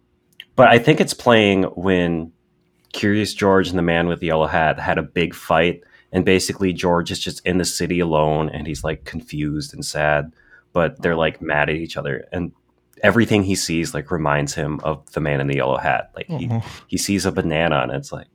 [0.54, 2.30] but I think it's playing when
[2.92, 6.72] Curious George and the man with the yellow hat had a big fight, and basically
[6.72, 10.32] George is just in the city alone and he's like confused and sad,
[10.72, 12.52] but they're like mad at each other, and
[13.02, 16.10] everything he sees like reminds him of the man in the yellow hat.
[16.14, 18.28] Like he, Oh, he sees a banana and it's like,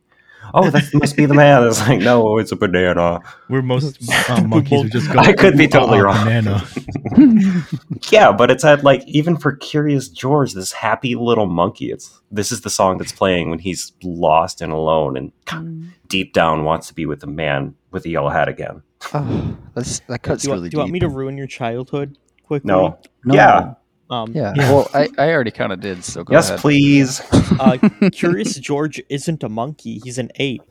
[0.54, 1.68] oh, that must be the man.
[1.68, 3.22] It's like, no, it's a banana.
[3.50, 5.20] We're most uh, monkeys would just go.
[5.20, 6.26] I could be totally ah, wrong.
[6.26, 6.68] Banana.
[8.12, 11.92] Yeah, but it's at like even for Curious George, this happy little monkey.
[11.92, 16.64] It's this is the song that's playing when he's lost and alone and deep down
[16.64, 18.82] wants to be with the man with the yellow hat again.
[19.14, 21.48] Oh, that's that do cuts you, want- really do you want me to ruin your
[21.48, 22.68] childhood quickly?
[22.68, 23.00] No.
[23.26, 23.34] No.
[23.34, 23.74] Yeah.
[24.10, 24.54] Um, Yeah.
[24.56, 24.72] Yeah.
[24.72, 26.04] Well, I, I already kind of did.
[26.04, 26.60] So go yes, ahead.
[26.60, 27.22] please.
[27.60, 27.78] uh,
[28.12, 30.62] Curious George isn't a monkey; he's an ape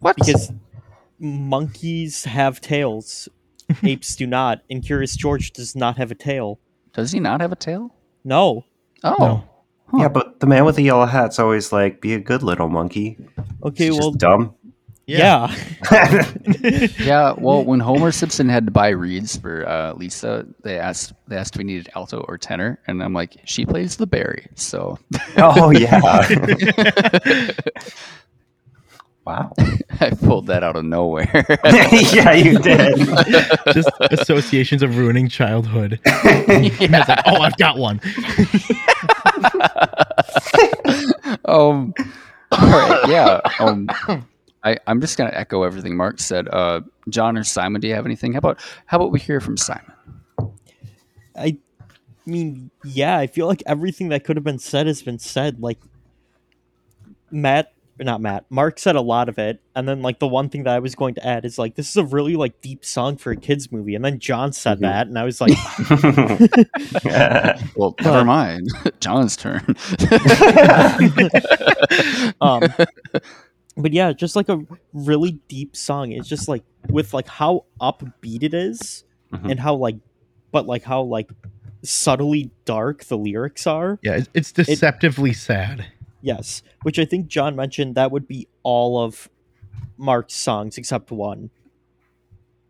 [0.00, 0.16] What?
[0.16, 0.52] because
[1.18, 3.28] monkeys have tails,
[3.82, 6.58] apes do not, and Curious George does not have a tail.
[6.92, 7.94] Does he not have a tail?
[8.24, 8.64] No.
[9.04, 9.16] Oh.
[9.18, 9.44] No.
[9.86, 9.98] Huh.
[10.02, 13.18] Yeah, but the man with the yellow hat's always like, be a good little monkey.
[13.64, 14.54] Okay, It's just well, dumb.
[15.10, 15.54] Yeah.
[15.90, 17.34] Yeah.
[17.40, 21.56] Well, when Homer Simpson had to buy reeds for uh, Lisa, they asked they asked
[21.56, 24.98] if we needed alto or tenor, and I'm like, she plays the bari, so
[25.36, 26.00] oh yeah.
[29.26, 29.52] wow.
[30.00, 31.44] I pulled that out of nowhere.
[32.12, 32.98] yeah, you did.
[33.72, 35.98] Just associations of ruining childhood.
[36.04, 37.04] Yeah.
[37.08, 38.00] Like, oh, I've got one.
[41.44, 41.94] um,
[42.52, 43.40] all right, yeah.
[43.60, 43.88] Um,
[44.62, 46.48] I, I'm just gonna echo everything Mark said.
[46.48, 48.32] Uh, John or Simon, do you have anything?
[48.32, 49.92] How about how about we hear from Simon?
[51.36, 51.56] I
[52.26, 55.60] mean, yeah, I feel like everything that could have been said has been said.
[55.62, 55.78] Like
[57.30, 57.72] Matt
[58.04, 58.46] not Matt.
[58.48, 60.94] Mark said a lot of it, and then like the one thing that I was
[60.94, 63.70] going to add is like this is a really like deep song for a kids
[63.70, 64.82] movie, and then John said Mhm.
[64.82, 65.52] that, and I was like,
[67.76, 68.68] Well, never mind.
[69.00, 69.76] John's turn.
[72.40, 72.62] um,
[73.76, 74.60] but yeah, just like a
[74.92, 76.12] really deep song.
[76.12, 79.50] It's just like with like how upbeat it is, Mhm.
[79.52, 79.96] and how like,
[80.52, 81.30] but like how like
[81.82, 83.98] subtly dark the lyrics are.
[84.02, 85.86] Yeah, it's, it's deceptively sad.
[86.22, 89.28] Yes, which I think John mentioned that would be all of
[89.96, 91.50] Mark's songs except one.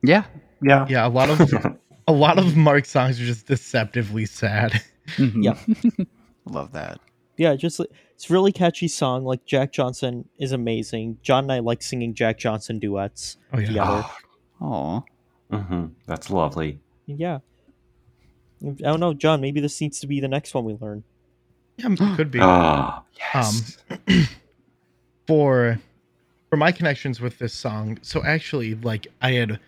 [0.03, 0.25] yeah.
[0.63, 0.87] yeah.
[0.89, 1.41] Yeah, a lot of
[2.09, 4.81] a lot of Mark's songs are just deceptively sad.
[5.17, 5.43] Mhm.
[5.43, 6.05] Yeah.
[6.45, 7.01] Love that.
[7.41, 7.81] Yeah, just
[8.15, 9.25] it's a really catchy song.
[9.25, 11.17] Like Jack Johnson is amazing.
[11.23, 13.67] John and I like singing Jack Johnson duets Oh yeah.
[13.67, 14.05] together.
[14.61, 15.05] Oh.
[15.51, 16.81] hmm That's lovely.
[17.07, 17.39] Yeah.
[18.63, 19.41] I don't know, John.
[19.41, 21.03] Maybe this needs to be the next one we learn.
[21.79, 22.41] Yeah, could be.
[22.43, 23.79] Ah, yes.
[25.27, 25.81] for
[26.51, 29.61] for my connections with this song so actually like i had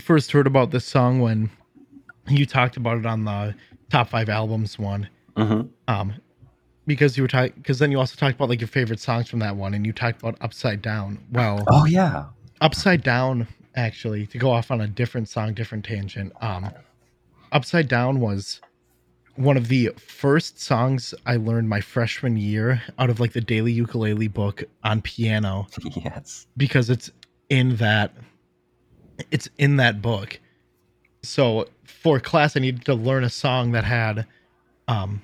[0.00, 1.48] first heard about this song when
[2.28, 3.54] you talked about it on the
[3.90, 5.68] top five albums one Mhm.
[5.88, 6.14] um
[6.86, 9.38] because you were talking because then you also talked about like your favorite songs from
[9.40, 12.26] that one and you talked about upside down well Oh yeah.
[12.60, 16.70] upside down actually to go off on a different song different tangent um
[17.52, 18.60] upside down was
[19.36, 23.72] one of the first songs i learned my freshman year out of like the daily
[23.72, 25.66] ukulele book on piano
[25.96, 26.46] Yes.
[26.56, 27.10] because it's
[27.48, 28.12] in that
[29.30, 30.38] it's in that book
[31.22, 34.26] so for class i needed to learn a song that had
[34.88, 35.22] um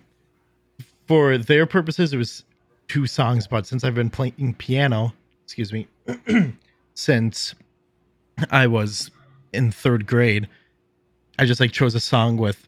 [1.06, 2.44] for their purposes it was
[2.88, 5.12] two songs but since i've been playing piano
[5.44, 5.86] excuse me
[6.94, 7.54] since
[8.50, 9.10] i was
[9.52, 10.48] in third grade
[11.38, 12.66] i just like chose a song with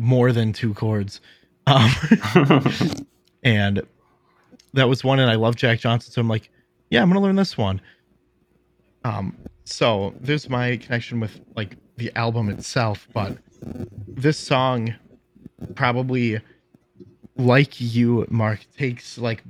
[0.00, 1.20] more than two chords.
[1.66, 1.90] Um
[3.42, 3.82] and
[4.72, 6.50] that was one and i love jack johnson so i'm like
[6.90, 7.80] yeah i'm gonna learn this one.
[9.04, 13.36] Um so there's my connection with like the album itself but
[14.08, 14.94] this song
[15.74, 16.40] probably
[17.36, 19.42] like you mark takes like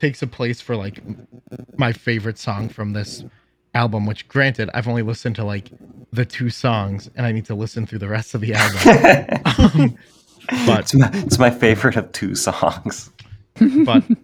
[0.00, 1.00] takes a place for like
[1.78, 3.24] my favorite song from this
[3.74, 5.70] album which granted i've only listened to like
[6.12, 9.98] the two songs and i need to listen through the rest of the album um,
[10.66, 13.10] but it's, my, it's my favorite of two songs.
[13.84, 14.04] but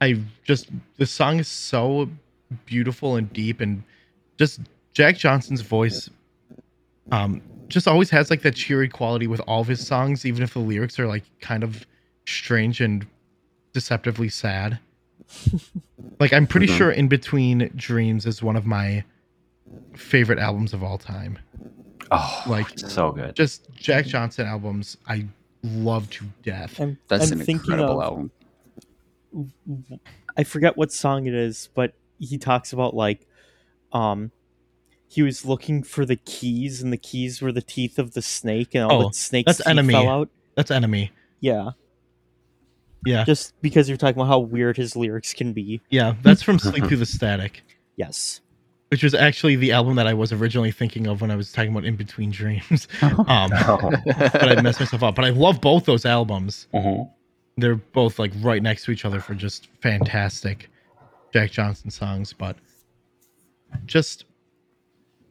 [0.00, 2.08] I just the song is so
[2.64, 3.82] beautiful and deep and
[4.38, 4.60] just
[4.92, 6.08] Jack Johnson's voice
[7.10, 10.52] um just always has like that cheery quality with all of his songs even if
[10.54, 11.86] the lyrics are like kind of
[12.26, 13.06] strange and
[13.72, 14.78] deceptively sad.
[16.20, 16.76] like I'm pretty Mhm.
[16.76, 19.04] sure In Between Dreams is one of my
[19.94, 21.38] favorite albums of all time.
[22.10, 23.34] Oh, Like- like so good.
[23.36, 25.26] Just Jack Johnson albums I
[25.62, 26.80] love to death.
[26.80, 28.30] I'm, That's I'm an thinking incredible of, album.
[30.36, 33.26] I forget what song it is, but he talks about like,
[33.92, 34.30] um,
[35.08, 38.74] he was looking for the keys, and the keys were the teeth of the snake,
[38.74, 39.92] and all Oh, the snake's that's teeth Enemy.
[39.94, 40.28] fell out.
[40.54, 41.10] That's Enemy.
[41.40, 41.70] Yeah,
[43.06, 43.24] Yeah.
[43.24, 45.80] just because you're talking about how weird his lyrics can be.
[45.90, 47.62] Yeah, that's from Sleep Through the Static,
[47.96, 48.40] Yes.
[48.88, 51.70] which was actually the album that I was originally thinking of when I was talking
[51.70, 52.88] about In Between Dreams.
[53.02, 53.90] Um, Oh.
[54.04, 55.14] but I messed myself up.
[55.14, 56.66] But I love both those albums.
[56.74, 57.08] Mhm.
[57.56, 60.68] They're both like right next to each other for just fantastic
[61.32, 62.32] Jack Johnson songs.
[62.32, 62.56] But
[63.86, 64.24] just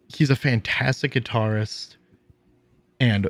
[0.09, 1.95] he's a fantastic guitarist,
[2.99, 3.27] and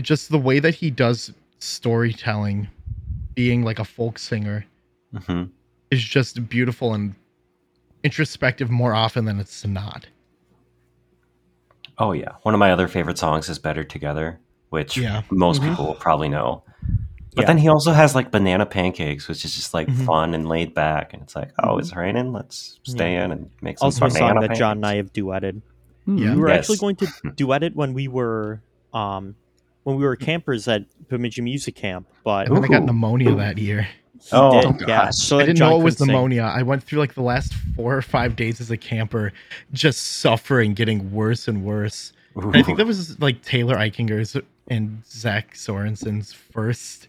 [0.00, 2.68] just the way that he does storytelling,
[3.34, 4.64] being like a folk singer,
[5.14, 5.50] Mhm.
[5.90, 7.14] is just beautiful and
[8.02, 10.06] introspective more often than it's not.
[11.98, 14.38] Oh yeah, one of my other favorite songs is "Better Together,"
[14.70, 15.22] which Yeah.
[15.30, 15.68] most Mhm.
[15.70, 16.62] people will probably know.
[17.34, 17.46] But Yeah.
[17.48, 20.04] then he also has like "Banana Pancakes," which is just like Mhm.
[20.06, 23.78] fun and laid back, and it's like, oh, it's raining, let's stay in and make
[23.78, 25.62] some Also, a song that John and I have duetted.
[26.06, 26.34] Yeah.
[26.34, 26.58] We were Yes.
[26.60, 28.60] actually going to duet it when we were,
[28.92, 29.36] um,
[29.84, 32.86] when we were campers at Bemidji Music Camp, but And then I got Ooh.
[32.86, 33.82] pneumonia that year.
[34.22, 34.80] he Oh, did.
[34.82, 35.16] yeah, gosh.
[35.16, 36.14] so I didn't John know it was couldn't sing.
[36.14, 36.42] pneumonia.
[36.42, 39.32] I went through like the last four or five days as a camper,
[39.72, 42.12] just suffering, getting worse and worse.
[42.36, 44.36] And I think that was like Taylor Eichinger's
[44.68, 47.08] and Zach Sorensen's first,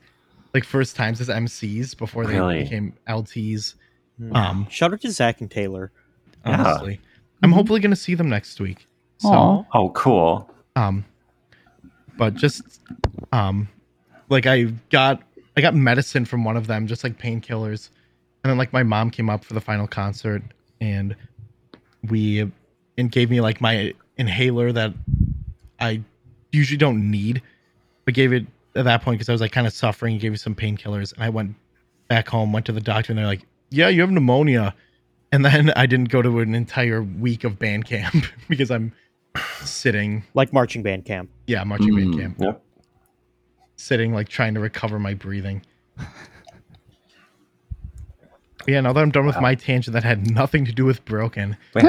[0.53, 2.63] like first times as MCs before they Really?
[2.63, 3.75] became LTs.
[4.17, 4.35] Hmm.
[4.35, 5.91] Um, Shout out to Zach and Taylor.
[6.45, 6.59] Yeah.
[6.63, 6.99] honestly,
[7.43, 8.85] I'm hopefully gonna see them next week.
[9.19, 9.63] So, Aw.
[9.73, 10.49] oh, cool.
[10.75, 11.05] um,
[12.17, 12.61] but just,
[13.31, 13.67] um,
[14.29, 15.21] like I got
[15.55, 17.89] I got medicine from one of them, just like painkillers,
[18.43, 20.41] and then like my mom came up for the final concert,
[20.79, 21.15] and
[22.09, 22.51] we
[22.97, 24.93] and gave me like my inhaler that
[25.79, 26.01] I
[26.51, 27.41] usually don't need,
[28.05, 30.17] but gave it at that point because I was like kind of suffering.
[30.17, 31.55] Gave me some painkillers, and I went
[32.07, 34.75] back home, went to the doctor, and they're like, "Yeah, you have pneumonia."
[35.31, 38.93] And then I didn't go to an entire week of band camp because I'm
[39.63, 41.29] sitting, Like marching band camp.
[41.47, 42.19] yeah, marching band Mm.
[42.19, 42.61] camp, Yep.
[43.77, 45.61] sitting like trying to recover my breathing.
[48.67, 49.41] Yeah, now that I'm done with Wow.
[49.41, 51.83] my tangent that had nothing to do with broken, Wait,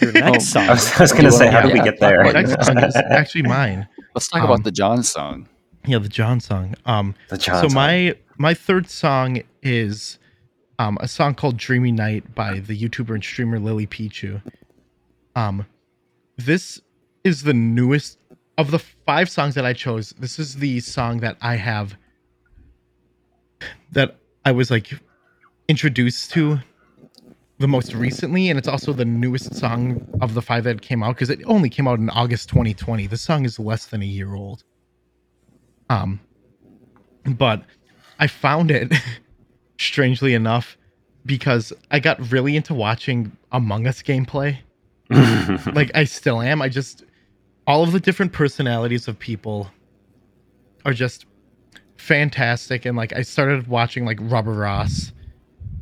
[0.00, 0.68] Your next Oh, I song.
[0.68, 2.22] was, I was gonna say, how wanna- did we yeah, get there?
[2.22, 3.86] talk the about next song is actually mine.
[4.14, 5.48] Let's talk Um, about the John song.
[5.86, 6.74] Yeah, the John song.
[6.84, 7.74] Um, the John so song.
[7.74, 10.18] my my third song is
[10.78, 14.42] um, a song called "Dreamy Night" by the YouTuber and streamer Lily Pichu.
[15.34, 15.66] Um,
[16.36, 16.80] this
[17.24, 18.18] is the newest
[18.58, 20.10] of the five songs that I chose.
[20.18, 21.96] This is the song that I have
[23.92, 24.90] that I was like
[25.68, 26.58] introduced to
[27.58, 31.14] the most recently, and it's also the newest song of the five that came out
[31.14, 33.06] because it only came out in August 2020.
[33.06, 34.64] This song is less than a year old.
[35.88, 36.20] Um,
[37.24, 37.64] but
[38.18, 38.92] I found it
[39.78, 40.76] strangely enough
[41.24, 44.58] because I got really into watching Among Us gameplay.
[45.74, 46.62] like I still am.
[46.62, 47.04] I just
[47.66, 49.70] all of the different personalities of people
[50.84, 51.26] are just
[51.96, 55.12] fantastic and like I started watching like Rubber Ross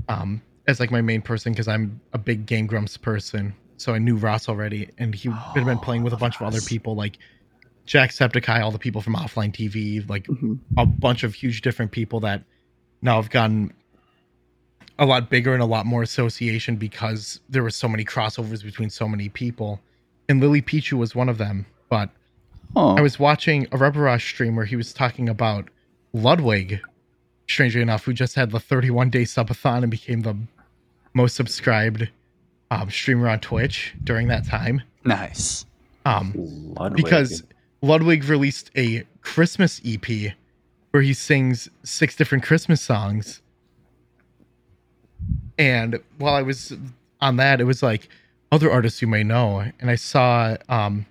[0.08, 3.54] um as like my main person because I'm a big Game Grumps person.
[3.76, 6.60] So I knew Ross already and he had been playing with a bunch of other
[6.60, 7.18] people like
[7.86, 10.58] Jacksepticeye, all the people from offline TV, like Mhm.
[10.76, 12.42] a bunch of huge different people that
[13.02, 13.72] now have gotten
[14.98, 18.88] a lot bigger and a lot more association because there were so many crossovers between
[18.90, 19.80] so many people.
[20.28, 21.66] And Lily Pichu was one of them.
[21.88, 22.10] But
[22.76, 25.68] Oh, I was watching a Rubber Ross stream where he was talking about
[26.12, 26.80] Ludwig,
[27.48, 30.36] strangely enough, who just had the 31 day subathon and became the
[31.12, 32.08] most subscribed
[32.70, 34.80] um, streamer on Twitch during that time.
[35.04, 35.66] nice.
[36.06, 37.04] Um, Ludwig.
[37.04, 37.44] because
[37.84, 40.32] Ludwig released a Christmas EP
[40.90, 43.42] where he sings six different Christmas songs.
[45.58, 46.72] And while I was
[47.20, 48.08] on that, it was like
[48.50, 51.04] other artists you may know, and I saw um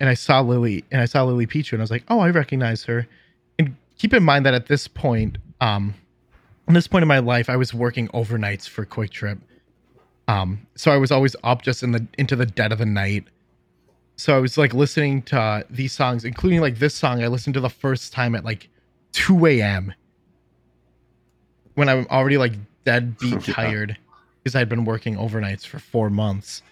[0.00, 2.30] and I saw Lily and I saw Lily Pichu and I was like, "Oh, I
[2.30, 3.06] recognize her."
[3.58, 5.94] And keep in mind that at this point um
[6.66, 9.38] at this point in my life, I was working overnights for QuikTrip.
[10.26, 13.24] Um so I was always up just in the into the dead of the night
[14.20, 17.22] so I was like listening to uh, these songs, including like this song.
[17.22, 18.68] I listened to the first time at like
[19.12, 19.94] 2 a.m.
[21.74, 22.52] when I'm already like
[22.84, 23.54] dead beat Yeah.
[23.54, 23.96] tired
[24.42, 26.62] because I'd been working overnights for four months.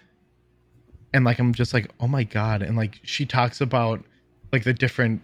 [1.14, 2.61] And like I'm just like, oh my god!
[2.62, 4.04] And like she talks about
[4.52, 5.22] like the different,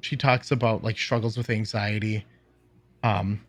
[0.00, 2.24] she talks about like struggles with anxiety,
[3.04, 3.40] um,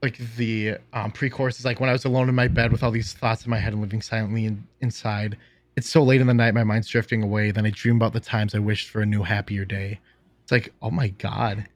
[0.00, 2.92] like the um, pre-chorus is like when I was alone in my bed with all
[2.92, 5.36] these thoughts in my head and living silently in, inside.
[5.76, 7.50] It's so late in the night, my mind's drifting away.
[7.50, 10.00] Then I dream about the times I wished for a new, happier day.
[10.42, 11.66] It's like, oh my god,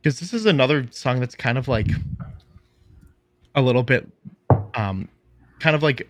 [0.00, 1.88] because this is another song that's kind of like
[3.54, 4.08] a little bit,
[4.74, 5.08] um,
[5.60, 6.08] kind of like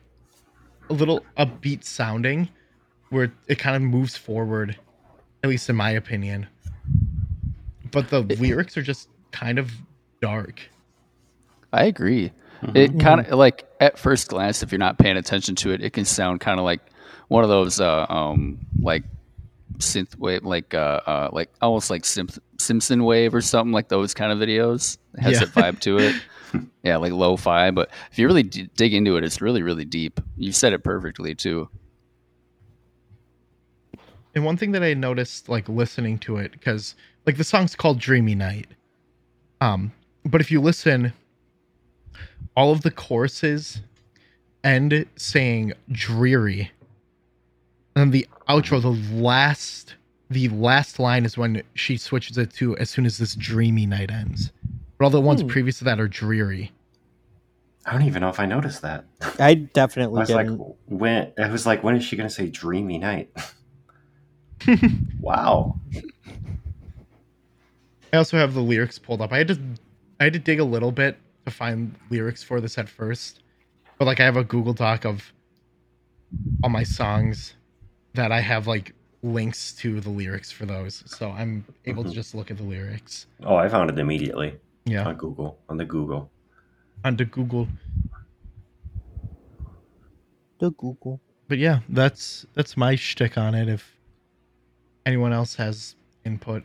[0.90, 2.48] a little upbeat sounding,
[3.10, 4.78] where it kind of moves forward,
[5.42, 6.46] at least in my opinion.
[7.90, 9.72] But the lyrics are just kind of
[10.20, 10.60] dark.
[11.72, 12.32] I agree.
[12.62, 12.76] Mhm.
[12.76, 15.92] It kind of like at first glance, if you're not paying attention to it, it
[15.92, 16.80] can sound kind of like
[17.28, 19.04] one of those uh, um like
[19.78, 24.14] synth wave, like uh, uh like almost like Sim- Simpson wave or something like those
[24.14, 24.98] kind of videos.
[25.14, 25.46] It has Yeah.
[25.46, 26.14] that vibe to it.
[26.84, 27.70] yeah, like lo-fi.
[27.72, 30.20] But if you really d- dig into it, it's really really deep.
[30.36, 31.68] You said it perfectly too.
[34.34, 36.94] And one thing that I noticed, like listening to it, because
[37.26, 38.66] like the song's called "Dreamy Night,"
[39.60, 39.92] um,
[40.24, 41.12] but if you listen,
[42.56, 43.80] all of the choruses
[44.64, 46.70] end saying "dreary,"
[47.96, 49.94] and then the outro, the last,
[50.30, 54.10] the last line is when she switches it to "as soon as this dreamy night
[54.10, 54.52] ends."
[54.98, 55.48] But all the ones Hmm.
[55.48, 56.72] previous to that are dreary.
[57.86, 59.04] I don't even know if I noticed that.
[59.20, 60.74] I I definitely was like, didn't.
[60.86, 63.30] when I was like, when is she gonna say "dreamy night"?
[65.20, 65.78] wow.
[68.12, 69.32] I also have the lyrics pulled up.
[69.32, 69.58] I had to
[70.20, 73.42] I had to dig a little bit to find lyrics for this at first.
[73.98, 75.32] But like I have a Google Doc of
[76.62, 77.54] all my songs
[78.14, 81.02] that I have like links to the lyrics for those.
[81.06, 82.08] So I'm able Mhm.
[82.08, 83.26] to just look at the lyrics.
[83.42, 85.06] Oh, I found it immediately Yeah.
[85.06, 86.30] on Google on the Google.
[87.04, 87.68] on the Google.
[90.58, 91.20] The Google.
[91.48, 93.98] But yeah, that's that's my shtick on it if
[95.04, 96.62] anyone else has input.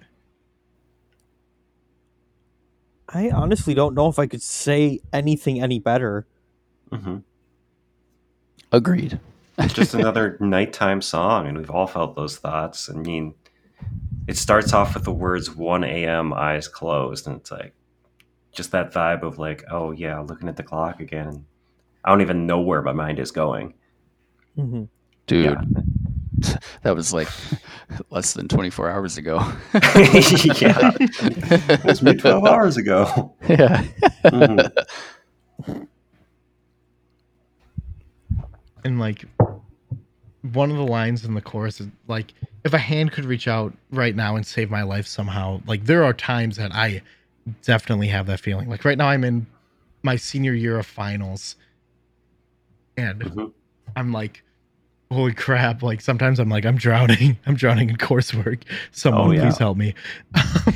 [3.09, 6.27] I honestly don't know if I could say anything any better.
[6.91, 7.17] hmm
[8.71, 9.19] Agreed.
[9.59, 12.89] It's just another nighttime song, and we've all felt those thoughts.
[12.89, 13.35] I mean,
[14.27, 16.33] it starts off with the words "1 a.m.
[16.33, 17.73] eyes closed," and it's like
[18.51, 21.45] just that vibe of like, oh yeah, looking at the clock again.
[22.03, 23.73] I don't even know where my mind is going.
[24.55, 24.83] hmm
[25.27, 26.55] Dude, Yeah.
[26.83, 27.27] that was like
[28.09, 29.37] less than 24 hours ago.
[29.73, 29.81] yeah,
[30.99, 33.35] it was me twelve hours ago.
[33.47, 33.83] yeah.
[34.23, 34.71] Mhm.
[38.89, 39.25] And like
[40.53, 42.33] one of the lines in the chorus is like
[42.65, 46.03] if a hand could reach out right now and save my life somehow like there
[46.03, 47.01] are times that i
[47.61, 49.45] definitely have that feeling like right now i'm in
[50.01, 51.55] my senior year of finals
[52.97, 53.51] and Mhm.
[53.95, 54.43] i'm like
[55.11, 59.41] holy crap like sometimes i'm like i'm drowning i'm drowning in coursework someone Oh, yeah.
[59.41, 59.93] please help me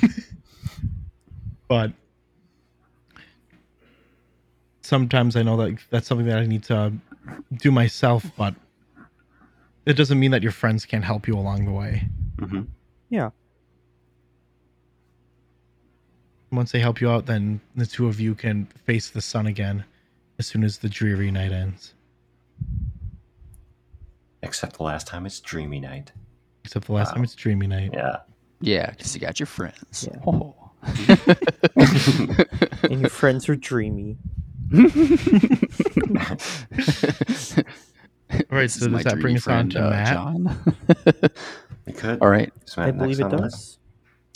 [1.67, 1.91] but
[4.81, 6.91] sometimes i know that that's something that i need to
[7.57, 8.55] do myself but
[9.85, 12.07] it doesn't mean that your friends can't help you along the way
[12.37, 12.67] Mhm.
[13.09, 13.29] Yeah.
[16.51, 19.83] Once they help you out then the two of you can face the sun again
[20.39, 21.93] as soon as the dreary night ends
[24.41, 26.11] Except the last time it's dreamy night.
[26.65, 27.15] except the last Wow.
[27.15, 28.17] time it's dreamy night Yeah.
[28.61, 30.07] Yeah, because you got your friends.
[30.09, 30.19] Yeah.
[30.27, 30.55] Oh.
[32.89, 34.17] And your friends are dreamy.
[38.51, 40.75] all right so does that bring us on to friend, uh, matt John.
[41.85, 42.21] We could.
[42.21, 42.51] All right.
[42.77, 43.41] I believe it does.
[43.41, 43.79] list.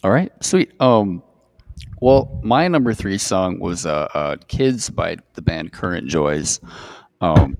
[0.04, 0.80] All right, sweet.
[0.82, 1.24] Um,
[2.02, 6.60] well, my number three song was uh, uh "Kids" by the band Current Joys.
[7.22, 7.58] Um,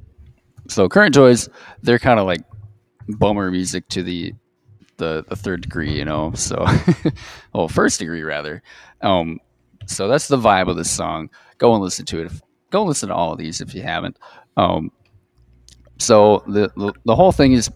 [0.68, 1.50] so Current Joys,
[1.82, 2.42] they're kind of like
[3.08, 4.34] bummer music to the
[4.98, 6.32] the the third degree, you know.
[6.34, 6.66] So,
[7.54, 8.62] well, first degree rather.
[9.02, 9.40] Um,
[9.86, 11.30] so that's the vibe of this song.
[11.58, 12.26] Go and listen to it.
[12.28, 14.18] If, go listen to all of these if you haven't.
[14.56, 14.92] Um,
[16.00, 17.72] so the, the the whole thing is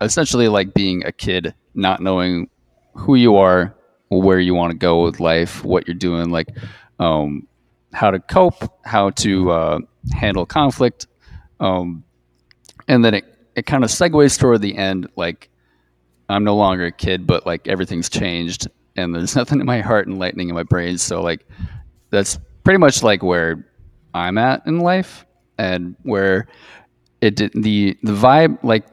[0.00, 2.48] essentially like being a kid, not knowing
[2.94, 3.74] who you are,
[4.08, 6.48] where you want to go with life, what you're doing, like
[6.98, 7.46] um,
[7.92, 9.78] how to cope, how to uh,
[10.12, 11.06] handle conflict,
[11.60, 12.02] um,
[12.88, 13.24] and then it,
[13.54, 15.50] it kind of segues toward the end, like
[16.28, 20.06] I'm no longer a kid, but like everything's changed, and there's nothing in my heart
[20.06, 20.96] and lightning in my brain.
[20.98, 21.46] So like
[22.10, 23.66] that's pretty much like where
[24.14, 25.26] I'm at in life,
[25.58, 26.48] and where
[27.20, 28.84] it did the the vibe like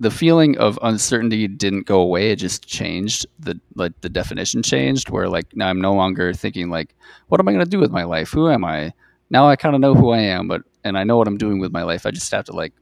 [0.00, 2.30] the feeling of uncertainty didn't go away.
[2.30, 3.26] It just changed.
[3.38, 6.94] The like the definition changed where like now i'm no longer thinking like
[7.28, 8.30] what am i going to do with my life?
[8.30, 8.92] Who am i?
[9.30, 11.58] Now i kind of know who i am but and i know what i'm doing
[11.58, 12.06] with my life.
[12.06, 12.72] I just have to like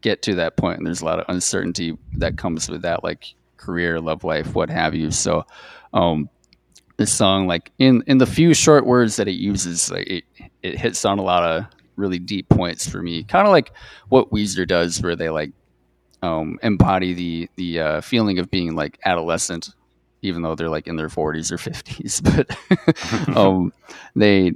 [0.00, 3.34] get to that point and there's a lot of uncertainty that comes with that like
[3.56, 5.10] career love life what have you.
[5.10, 5.44] So
[5.92, 6.28] um
[6.96, 10.24] this song like in in the few short words that it uses like it,
[10.62, 11.64] it hits on a lot of
[11.96, 13.72] really deep points for me kind of like
[14.08, 15.52] what weezer does where they like
[16.24, 19.74] um, embody the the uh, feeling of being like adolescent,
[20.22, 22.22] even though they're like in their 40s or 50s.
[23.28, 23.72] But um,
[24.16, 24.52] they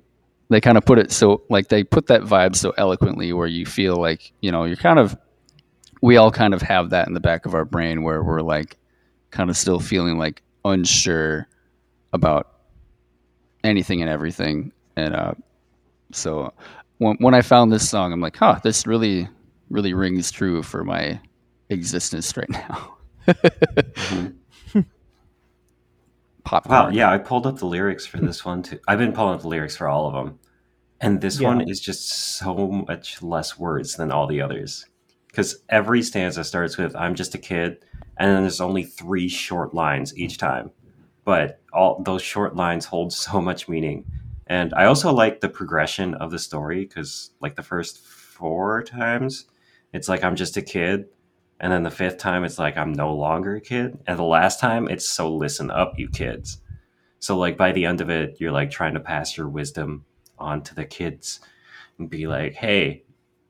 [0.49, 3.67] they kind of put it so like they put that vibe so eloquently where you
[3.67, 5.17] feel like you know you're kind of
[6.01, 8.79] we all kind of have that in the back of our brain where we're like
[9.31, 11.47] kind of still feeling like unsure
[12.13, 12.49] about
[13.65, 15.33] anything and everything and uh
[16.13, 16.53] so
[16.99, 19.29] when, when i found this song i'm like huh this really
[19.71, 21.21] really rings true for my
[21.71, 22.97] existence right now
[23.27, 24.35] Mhm.
[26.45, 28.79] popcorn Wow, yeah, I pulled up the lyrics for this one too.
[28.89, 30.39] I've been pulling up the lyrics for all of them,
[31.01, 31.49] and this Yeah.
[31.49, 34.87] one is just so much less words than all the others.
[35.27, 37.85] Because every stanza starts with "I'm just a kid,"
[38.17, 40.71] and then there's only three short lines each time,
[41.25, 44.05] but all those short lines hold so much meaning.
[44.49, 49.47] And I also like the progression of the story because, like, the first four times,
[49.93, 51.07] it's like I'm just a kid,
[51.61, 54.59] and then the fifth time it's like I'm no longer a kid, and the last
[54.59, 56.61] time it's so listen up, you kids.
[57.21, 60.05] So like by the end of it, you're like trying to pass your wisdom
[60.39, 61.41] on to the kids
[61.99, 63.05] and be like, hey,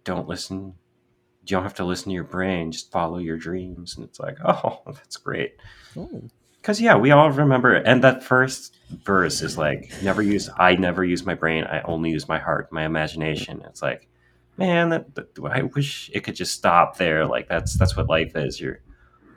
[0.05, 0.75] don't listen.
[1.43, 2.73] You don't have to listen to your brain.
[2.73, 3.97] Just follow your dreams.
[3.97, 5.57] And it's like, oh, that's great.
[5.97, 6.23] Oh.
[6.61, 7.75] Because yeah, we all remember.
[7.75, 10.51] And that first verse is like, never use.
[10.59, 11.65] I never use my brain.
[11.65, 13.63] I only use my heart, my imagination.
[13.67, 14.09] It's like,
[14.57, 17.27] man, that, that I wish it could just stop there.
[17.27, 18.61] Like that's that's what life is.
[18.61, 18.81] You're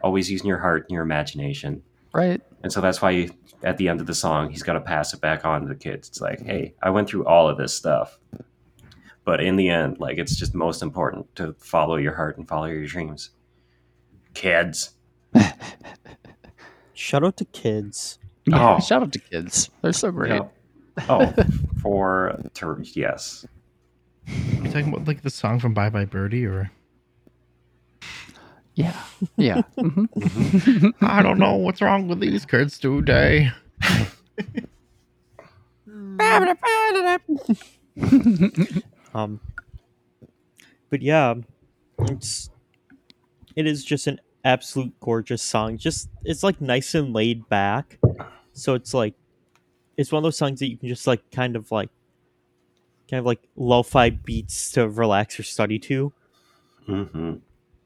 [0.04, 1.84] always using your heart and your imagination.
[2.14, 3.32] right And so that's why you,
[3.64, 5.76] at the end of the song, he's got to pass it back on to the
[5.76, 6.10] kids.
[6.10, 8.18] It's like, hey, I went through all of this stuff.
[9.24, 12.66] But in the end, like, it's just most important to follow your heart and follow
[12.66, 13.30] your dreams.
[14.34, 14.96] Kids.
[17.02, 18.20] Shout out to kids.
[18.46, 18.80] yeah, Oh.
[18.80, 20.54] shout out to kids they're so great Yep.
[21.10, 21.34] Oh,
[21.82, 23.46] for, ter- yes.
[24.28, 26.70] Are you talking about like the song from bye bye birdie or
[28.76, 28.96] yeah
[29.38, 30.94] yeah mhm.
[31.02, 33.52] i don't know what's wrong with these kids today
[39.14, 39.40] um,
[40.90, 41.36] but yeah,
[42.00, 42.50] it's
[43.56, 45.78] it is just an absolute gorgeous song.
[45.78, 48.00] Just it's like nice and laid back.
[48.54, 49.14] So it's like
[49.98, 51.90] it's one of those songs that you can just like kind of like
[53.10, 56.14] kind of like lo-fi beats to relax or study to.
[56.86, 57.34] hmm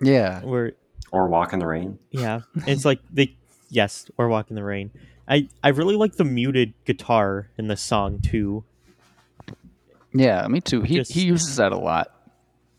[0.01, 0.41] yeah.
[0.43, 0.73] Where
[1.11, 1.99] Or walk in the rain.
[2.11, 3.35] yeah, it's like they
[3.69, 4.91] yes, or walk in the rain.
[5.27, 8.63] I I really like the muted guitar in this song too.
[10.13, 10.81] Yeah, me too.
[10.81, 12.07] He Just- he uses that a lot,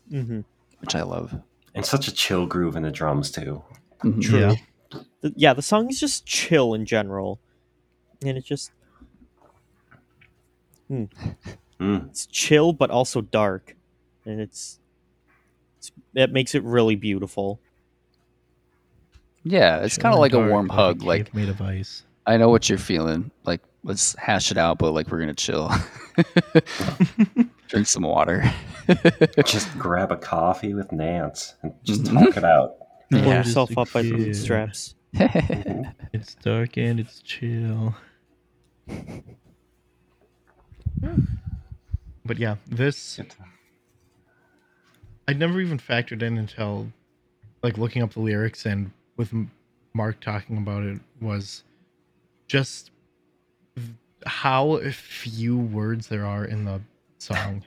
[0.09, 0.41] hmm
[0.79, 1.39] which I love.
[1.77, 3.63] And such a chill groove in the drums too.
[4.03, 4.21] Mhm.
[4.21, 4.39] True.
[4.39, 4.55] Yeah.
[5.21, 7.39] The, yeah, the song is just chill in general,
[8.23, 8.71] and it just
[10.89, 12.09] Mm.
[12.09, 13.75] it's chill but also dark,
[14.25, 14.79] and it's,
[15.77, 17.59] it's it makes it really beautiful.
[19.43, 21.03] Yeah, it's kind of Chill like a warm hug.
[21.03, 22.03] Like made of ice.
[22.25, 23.29] I know what you're feeling.
[23.45, 25.71] Like let's hash it out, but like we're gonna chill.
[27.67, 28.43] Drink some water.
[29.45, 32.25] Just grab a coffee with Nance and just Mhm.
[32.25, 32.75] talk it out.
[33.11, 33.37] Pull Yeah.
[33.39, 34.95] yourself up by the straps.
[36.13, 37.95] It's dark and it's chill.
[42.25, 43.19] But yeah, this
[45.27, 46.91] I never even factored in until
[47.63, 49.33] like looking up the lyrics and with
[49.93, 51.63] Mark talking about it was
[52.47, 52.91] just
[54.25, 56.81] how few words there are in the
[57.19, 57.63] song.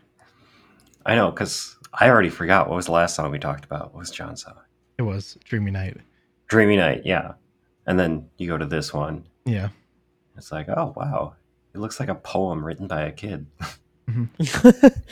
[1.07, 3.93] I know, because I already forgot what was the last song we talked about.
[3.93, 4.55] What was John's song?
[4.99, 5.97] It was Dreamy Night.
[6.49, 7.33] Dreamy Night, yeah.
[7.87, 9.25] And then you go to this one.
[9.45, 9.71] Yeah.
[10.37, 11.35] It's like, oh wow,
[11.75, 13.47] it looks like a poem written by a kid.
[14.09, 14.29] I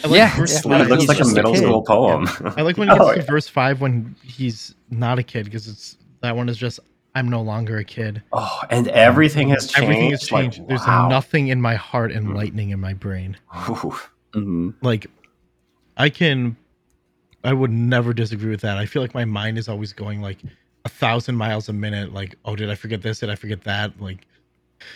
[0.05, 0.83] like Yeah, verse yeah.
[0.83, 2.29] it looks like a just a middle school poem.
[2.57, 3.27] I like when he gets Oh, to yeah.
[3.27, 6.81] verse five when he's not a kid because it's that one is just
[7.15, 8.23] I'm no longer a kid.
[8.33, 9.83] Oh, and everything has changed.
[9.85, 10.69] Everything has Like, changed.
[10.69, 11.09] There's wow.
[11.09, 12.37] nothing in my heart and Mhm.
[12.37, 13.37] lightning in my brain.
[13.69, 13.97] Ooh.
[14.35, 14.75] Mhm.
[14.83, 15.07] Like
[15.97, 16.57] I can
[17.45, 18.79] I would never disagree with that.
[18.79, 20.39] I feel like my mind is always going like
[20.85, 22.13] a thousand miles a minute.
[22.13, 23.21] Like, oh, did I forget this?
[23.21, 24.01] Did I forget that?
[24.01, 24.27] Like,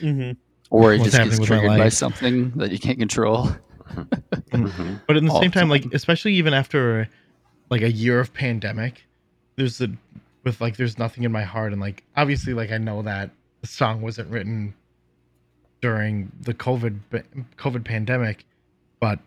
[0.01, 0.33] mm-hmm.
[0.71, 3.49] Or it just gets triggered by something that you can't control.
[4.53, 5.03] Mhm.
[5.07, 7.09] but at the All same the time, like, especially even after
[7.69, 9.05] like a year of pandemic,
[9.57, 9.95] there's the
[10.45, 13.31] with like there's nothing in my heart, and like obviously, like I know that
[13.61, 14.73] the song wasn't written
[15.83, 17.01] during the COVID
[17.59, 18.45] COVID pandemic,
[19.03, 19.19] but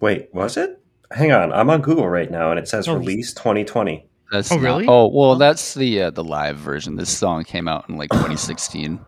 [0.00, 0.80] Wait, was it?
[1.10, 2.94] Hang on, I'm on Google right now, and it says Oh.
[2.96, 4.06] release 2020.
[4.30, 4.86] That's Oh, not- really?
[4.86, 6.96] oh well, that's the uh, the live version.
[6.96, 9.00] This song came out in like 2016.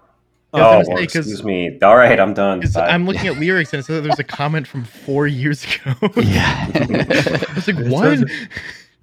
[0.55, 1.79] I Oh, gonna well, excuse me.
[1.83, 2.63] All right, I'm done.
[2.77, 5.95] I'm looking at lyrics and it says there's a comment from four years ago.
[6.23, 6.71] Yeah.
[6.75, 8.25] I was like, It what?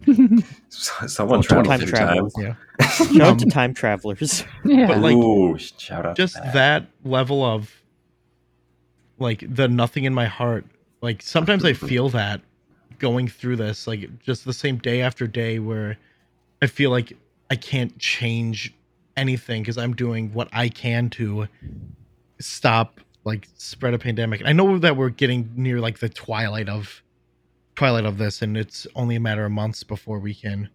[0.70, 2.30] Someone Oh, traveled time through travel.
[2.32, 2.58] time.
[2.80, 2.88] Yeah.
[2.90, 4.44] Shout out to Um, time travelers.
[4.66, 4.88] yeah.
[4.88, 6.16] But, like, Ooh, shout out.
[6.16, 7.72] to just that level of
[9.20, 10.66] like the nothing in my heart
[11.04, 12.42] like sometimes i feel that
[12.98, 15.98] going through this like just the same day after day where
[16.64, 17.14] i feel like
[17.52, 18.74] i can't change
[19.16, 21.48] anything because i'm doing what i can to
[22.40, 24.42] stop like spread a pandemic.
[24.46, 27.02] I know that we're getting near like the twilight of
[27.76, 30.70] twilight of this and it's only a matter of months before we can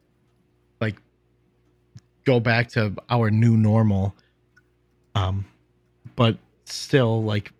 [0.80, 0.96] like
[2.24, 4.16] go back to our new normal.
[5.14, 5.44] Um
[6.16, 7.52] but still like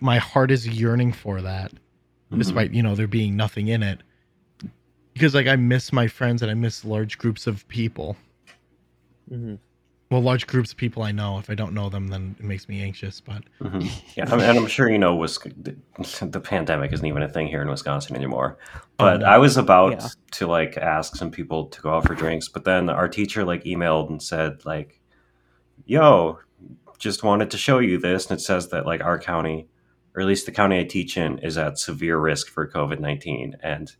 [0.00, 1.72] my heart is yearning for that
[2.32, 2.38] Mhm.
[2.38, 4.02] despite you know there being nothing in it
[5.14, 8.16] because like i miss my friends and i miss large groups of people
[9.28, 9.54] hmm
[10.10, 12.68] well large groups of people i know if i don't know them then it makes
[12.68, 13.90] me anxious but Mhm.
[14.16, 15.76] Yeah, I mean, and I'm sure you know, Wis- the,
[16.26, 18.56] the pandemic isn't even a thing here in Wisconsin anymore.
[18.96, 20.08] But Um, I was about yeah.
[20.32, 23.64] to like ask some people to go out for drinks, but then our teacher like
[23.64, 25.00] emailed and said like,
[25.86, 26.38] "Yo,
[26.98, 29.66] just wanted to show you this," and it says that like our county,
[30.18, 33.56] or at least the county I teach in, is at severe risk for COVID nineteen,
[33.62, 33.94] and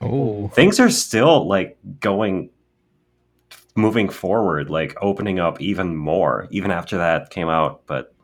[0.00, 0.48] oh.
[0.48, 2.48] things are still like going
[3.76, 7.82] moving forward like opening up even more even after that came out.
[7.86, 8.14] But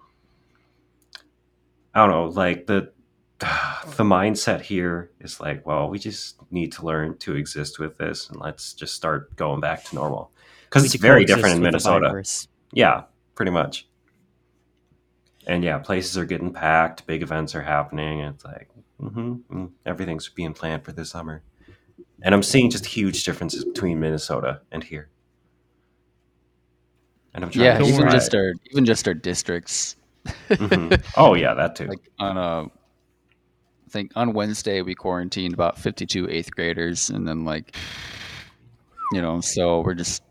[1.95, 2.91] i don't know like the
[3.39, 8.29] the mindset here is like well we just need to learn to exist with this
[8.31, 10.33] and let's just start going back to normal.
[10.65, 12.25] Because it's very different in minnesota.
[12.73, 13.87] yeah pretty much
[15.47, 18.69] and yeah places are getting packed big events are happening and it's like
[19.01, 21.43] hmm everything's being planned for this summer
[22.23, 25.09] and i'm seeing just huge differences between minnesota and here
[27.35, 29.97] and i'm trying yeah, to even just our even just our districts.
[30.51, 31.05] Mhm.
[31.17, 36.29] oh yeah that too Like on a, I think on Wednesday we quarantined about 52
[36.29, 37.77] eighth graders, and then like,
[39.13, 40.23] you know, so we're just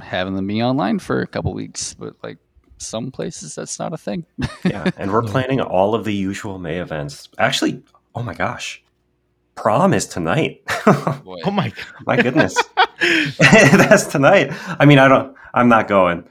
[0.00, 1.92] having them be online for a couple weeks.
[1.92, 2.38] But like,
[2.78, 4.26] some places that's not a thing.
[4.64, 7.28] Yeah, and we're planning all of the usual May events.
[7.38, 7.82] Actually,
[8.14, 8.82] oh my gosh,
[9.54, 10.62] prom is tonight.
[11.24, 11.38] Boy.
[11.44, 12.04] Oh my God.
[12.06, 12.56] my goodness,
[13.38, 14.52] that's tonight.
[14.80, 15.36] I mean, I don't.
[15.54, 16.24] I'm not going.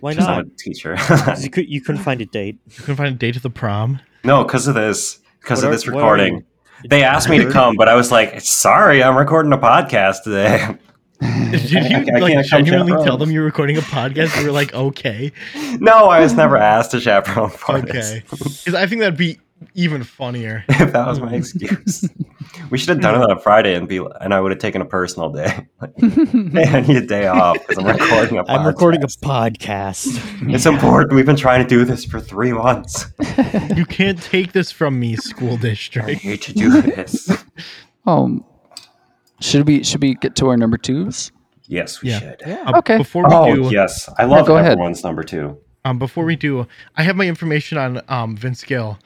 [0.00, 0.28] Why not?
[0.28, 0.96] I'm a teacher.
[1.40, 2.58] You, could, you couldn't find a date.
[2.66, 4.00] You couldn't find a date to the prom.
[4.24, 5.20] no, because of this.
[5.40, 6.44] Because of this recording.
[6.88, 10.76] They asked me to come, but I was like, "Sorry, I'm recording a podcast today."
[11.20, 14.38] Did you I like can't come genuinely tell them you're recording a podcast?
[14.38, 15.32] You were like, okay,
[15.78, 17.92] no, I was never asked to chaperone for okay.
[17.92, 18.20] this.
[18.30, 19.38] Because I think that'd be
[19.74, 20.64] even funnier.
[20.68, 22.08] if that was my excuse,
[22.70, 24.82] we should have done it on a Friday and be, and I would have taken
[24.82, 25.66] a personal day.
[25.80, 28.58] Like, hey, I need a day off because I'm recording a podcast.
[28.58, 30.52] I'm recording a podcast.
[30.54, 31.14] It's important.
[31.14, 33.06] We've been trying to do this for three months.
[33.74, 36.08] You can't take this from me, school district.
[36.08, 36.22] I district.
[36.22, 37.44] hate to do this.
[38.06, 38.44] um,
[39.40, 41.32] should we should we get to our number twos?
[41.68, 42.18] Yes, we Yeah.
[42.20, 42.42] should.
[42.42, 42.96] Uh, Okay.
[42.98, 44.72] Before we Oh do, yes, I love go ahead.
[44.72, 45.58] everyone's number two.
[45.84, 46.66] um, before we do,
[46.96, 48.98] I have my information on um Vince Gill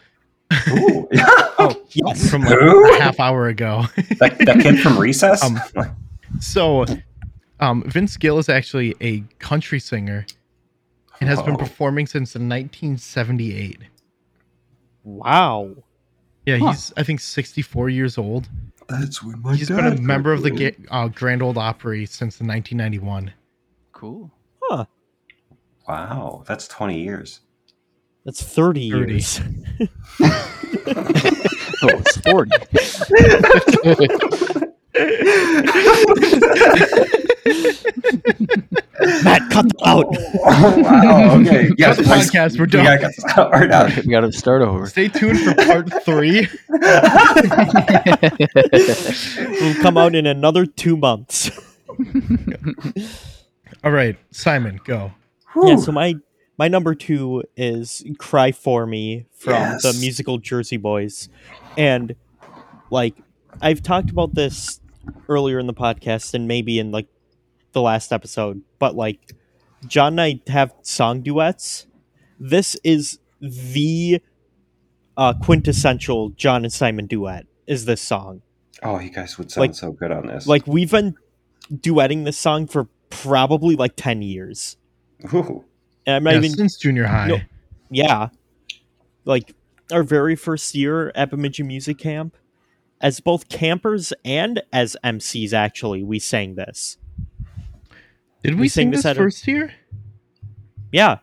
[0.68, 1.08] Ooh,
[1.58, 2.28] Oh, yes.
[2.30, 2.94] from like Who?
[2.96, 3.84] a half hour ago.
[4.18, 5.42] that, that kid from Recess.
[5.44, 5.60] Um,
[6.40, 6.84] So,
[7.60, 10.26] um, Vince Gill is actually a country singer
[11.20, 11.58] and has been Oh.
[11.58, 13.78] performing since 1978.
[15.04, 15.70] Wow.
[16.46, 16.70] Yeah, Huh.
[16.72, 18.48] he's I think 64 years old.
[18.90, 22.36] That's when my He's been a member of the Ga- uh, Grand Ole Opry since
[22.36, 23.32] the 1991.
[23.92, 24.30] Cool.
[24.62, 24.84] Huh.
[25.88, 27.40] Wow, that's twenty years.
[28.24, 29.12] That's 30, 30.
[29.12, 29.40] years.
[31.82, 32.50] Oh, it's forty.
[39.24, 40.06] Matt, cut that out.
[40.12, 41.40] Oh, wow.
[41.40, 41.68] Okay.
[41.78, 42.84] Cut the podcast, we're done.
[42.84, 43.50] Yeah, cut this out.
[43.52, 44.86] We're we got to start over.
[44.86, 46.48] Stay tuned for part three.
[49.60, 51.50] we'll come out in another two months.
[53.84, 55.12] All right, Simon, go.
[55.64, 56.14] yeah, so my
[56.58, 61.30] my number two is "Cry for Me" from the musical Jersey Boys,
[61.78, 62.14] and
[62.90, 63.14] like
[63.62, 64.79] I've talked about this
[65.28, 67.06] earlier in the podcast and maybe in like
[67.72, 69.34] the last episode, but like
[69.86, 71.86] John and I have song duets.
[72.38, 74.20] This is the
[75.16, 77.46] uh, quintessential John and Simon duet.
[77.66, 78.42] Is this song?
[78.82, 80.46] Oh, you guys would sound Like- so good on this.
[80.46, 81.14] Like we've been
[81.72, 84.76] duetting this song for probably like ten years,
[85.34, 85.64] Ooh.
[86.06, 87.26] and I'm not Yeah, even since junior high.
[87.28, 87.38] No.
[87.90, 88.28] yeah
[89.24, 89.54] like
[89.92, 92.36] our very first year at bemidji music camp
[93.00, 96.96] as both campers and as mcs actually we sang this
[98.42, 99.72] Did we, we sing sang this this at a- first year?
[100.92, 101.18] yeah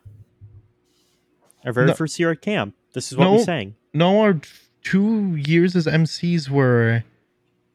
[1.66, 1.94] our very No.
[1.94, 3.44] first year at camp this is what we No.
[3.44, 4.40] sang No, our
[4.84, 7.04] two years as MCs were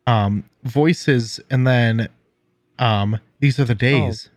[0.07, 2.09] um voices and then
[2.79, 4.31] um these are the days.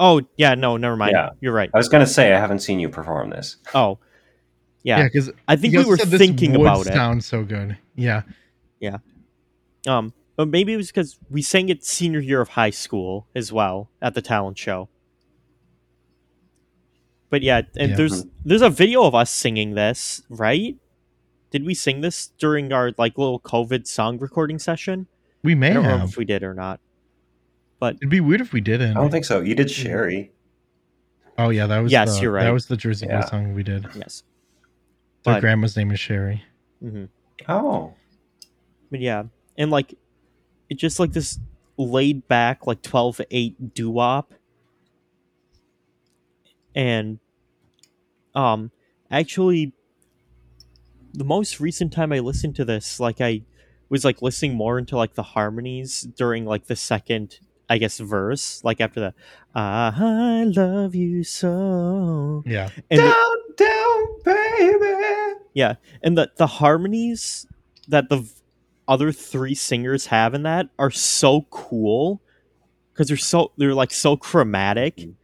[0.00, 1.30] oh yeah no never mind Yeah.
[1.40, 3.56] you're right I was gonna say I haven't seen you perform this.
[3.74, 3.98] oh
[4.82, 7.76] Yeah, yeah, because i think we were thinking about it Sounds so good.
[7.94, 8.22] Yeah,
[9.86, 13.52] um but maybe it was because we sang it senior year of high school as
[13.52, 14.88] well at the talent show
[17.30, 17.96] but yeah and Yeah.
[17.96, 20.76] there's there's a video of us singing this right
[21.50, 25.06] did we sing this during our like little covid song recording session
[25.42, 25.92] we may i don't have.
[25.92, 26.80] remember if we did or not
[27.80, 28.96] But It'd be weird if we didn't.
[28.96, 29.40] I don't think so.
[29.40, 30.32] You did Sherry.
[31.38, 32.42] oh yeah, that was Yes, the, you're right.
[32.42, 33.24] That was the Jersey Boy Yeah.
[33.26, 33.86] song we did.
[33.94, 34.24] yes
[35.22, 36.42] Their But- grandma's name is Sherry.
[36.82, 37.04] hmm
[37.48, 37.94] Oh.
[38.90, 39.24] But yeah
[39.56, 39.94] and like
[40.68, 41.38] it just like this
[41.76, 44.34] laid back like 12 8 doo-wop.
[46.74, 47.18] And
[48.34, 48.70] um
[49.10, 49.72] actually
[51.14, 53.40] the most recent time i listened to this like i
[53.88, 58.62] was like listening more into like the harmonies during like the second i guess verse
[58.62, 59.14] like after the
[59.54, 62.42] i love you so.
[62.46, 65.40] Yeah, and the, down, down, baby.
[65.54, 67.46] Yeah, and the the harmonies
[67.88, 68.37] that the v-
[68.88, 72.20] other three singers have in that are so cool
[72.92, 75.14] because they're so they're like so chromatic mm.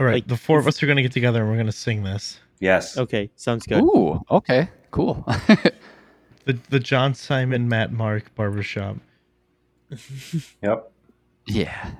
[0.00, 0.14] all right.
[0.14, 2.40] Like, the four of us are gonna get together and we're gonna sing this.
[2.60, 2.96] Yes.
[2.96, 4.20] okay sounds good Ooh.
[4.30, 4.68] Okay.
[4.90, 5.24] Cool.
[6.44, 8.96] The the John Simon Matt Mark barbershop.
[10.62, 10.92] Yep.
[11.46, 11.90] yeah.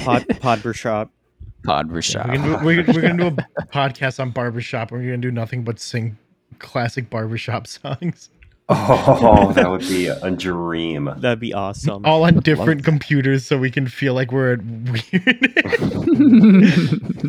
[0.00, 1.10] pod podbershop
[1.64, 4.92] Pod We're gonna, do, we're, we're gonna do a podcast on barbershop.
[4.92, 6.16] and We're gonna do nothing but sing
[6.60, 8.30] classic barbershop songs,
[8.68, 11.10] Oh, that would be a dream.
[11.18, 15.12] that'd be awesome all on different computers, so we can feel like we're at weird.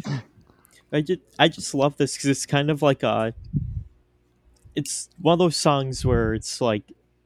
[0.92, 3.34] i just i just love this because it's kind of like a
[4.76, 6.84] it's one of those songs where it's like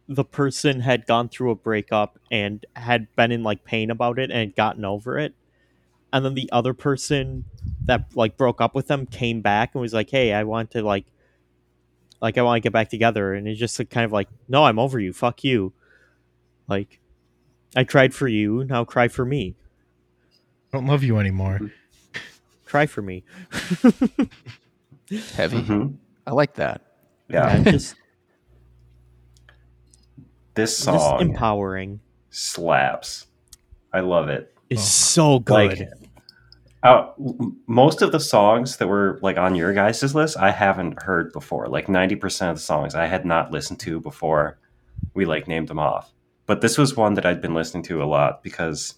[0.09, 4.30] the person had gone through a breakup and had been in like pain about it
[4.32, 5.34] and gotten over it
[6.14, 7.45] and then the other person
[7.86, 10.84] that like broke up with them came back and was like, "Hey, I want to
[10.84, 11.05] like,
[12.24, 14.63] like I want to get back together," and it's just like, kind of like, "No,
[14.63, 15.13] I'm over you.
[15.13, 15.74] Fuck you."
[16.67, 16.99] Like,
[17.76, 18.63] I cried for you.
[18.65, 19.55] Now cry for me.
[20.74, 21.59] I don't love you anymore.
[22.65, 23.24] Cry for me.
[25.36, 25.61] Heavy.
[25.61, 25.95] Mhm.
[26.26, 26.82] I like that.
[27.30, 27.95] Yeah, Yeah, just,
[30.55, 31.99] this just song empowering.
[32.30, 33.28] slaps.
[33.91, 34.53] I love it.
[34.69, 34.86] It's Oh.
[34.86, 35.80] so good.
[35.80, 35.89] Like,
[36.84, 37.07] uh,
[37.65, 41.67] most of the songs that were like on your guys' list, I haven't heard before.
[41.67, 44.59] Like ninety percent of the songs I had not listened to before
[45.13, 46.11] we like named them off.
[46.45, 48.95] But this was one that I'd been listening to a lot because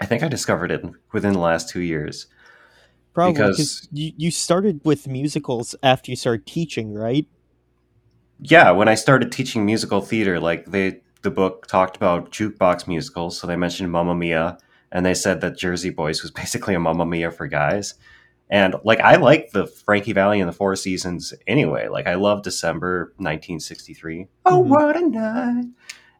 [0.00, 2.26] I think I discovered it within the last two years.
[3.14, 7.26] Probably because- you, you started with musicals after you started teaching, right?
[8.40, 13.38] Yeah, when I started teaching musical theater, like they the book talked about jukebox musicals,
[13.38, 14.58] so they mentioned Mamma Mia,
[14.92, 17.94] and they said that Jersey Boys was basically a Mamma Mia for guys.
[18.50, 21.88] And like I like the Frankie Valli and the Four Seasons anyway.
[21.88, 24.28] Like I love December 1963.
[24.44, 24.66] Oh, Mhm.
[24.68, 25.64] what a night!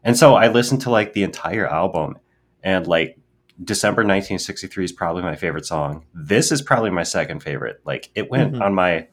[0.03, 2.17] And so I listened to like the entire album,
[2.63, 3.17] and like
[3.63, 6.05] December 1963 is probably my favorite song.
[6.13, 7.79] This is probably my second favorite.
[7.85, 8.61] Like it went Mhm.
[8.61, 9.07] on my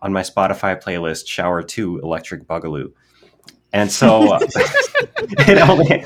[0.00, 2.92] on my Spotify playlist Shower 2 Electric Bugaloo.
[3.74, 4.38] And so uh,
[5.20, 6.04] it only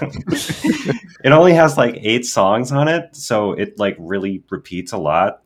[1.22, 5.42] it only has like 8 songs on it, so it like really repeats a lot.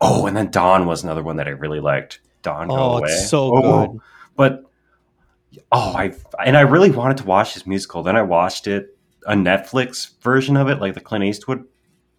[0.00, 2.20] Oh, and then Dawn was another one that I really liked.
[2.42, 3.08] Dawn Go Oh, Away.
[3.08, 4.00] it's so Oh, good.
[4.36, 4.64] But
[5.70, 6.12] oh, I
[6.44, 8.02] and I really wanted to watch this musical.
[8.02, 11.60] Then I watched it a Netflix version of it, like the Clint Eastwood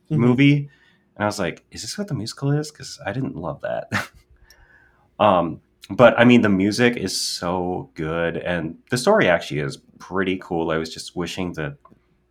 [0.10, 0.18] Mhm.
[0.18, 0.70] movie,
[1.16, 3.92] and I was like, "Is this what the musical is?" Because I didn't love that.
[5.20, 5.60] um,
[5.90, 10.72] but I mean, the music is so good, and the story actually is pretty cool.
[10.72, 11.78] I was just wishing that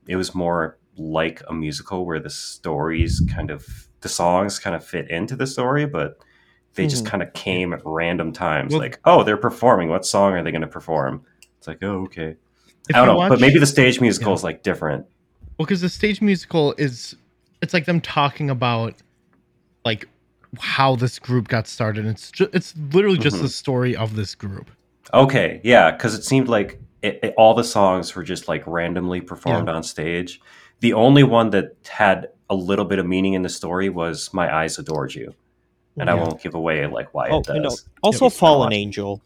[0.06, 3.66] it was more like a musical, where the stories kind of
[4.00, 6.18] the songs kind of fit into the story, but
[6.74, 7.08] they just Mhm.
[7.08, 8.72] kind of came at random times.
[8.72, 9.88] Well- like, oh, they're performing.
[9.88, 11.24] What song are they going to perform?
[11.58, 12.36] It's like, oh, okay.
[12.92, 14.36] I don't know, watch- but maybe the stage musical Yeah.
[14.36, 15.06] is like different.
[15.56, 17.16] Well, because the stage musical is,
[17.62, 18.94] it's like them talking about,
[19.84, 20.06] like,
[20.60, 22.06] how this group got started.
[22.06, 23.42] It's ju- it's literally just Mhm.
[23.42, 24.70] the story of this group.
[25.12, 29.20] Okay, yeah, because it seemed like it, it- all the songs were just like randomly
[29.20, 30.40] performed on stage.
[30.80, 34.54] The only one that had a little bit of meaning in the story was "My
[34.54, 35.34] Eyes Adored You,"
[35.98, 37.70] and I won't give away like why Oh, it I know.
[38.02, 38.74] Also, it's Fallen not.
[38.74, 39.22] Angel.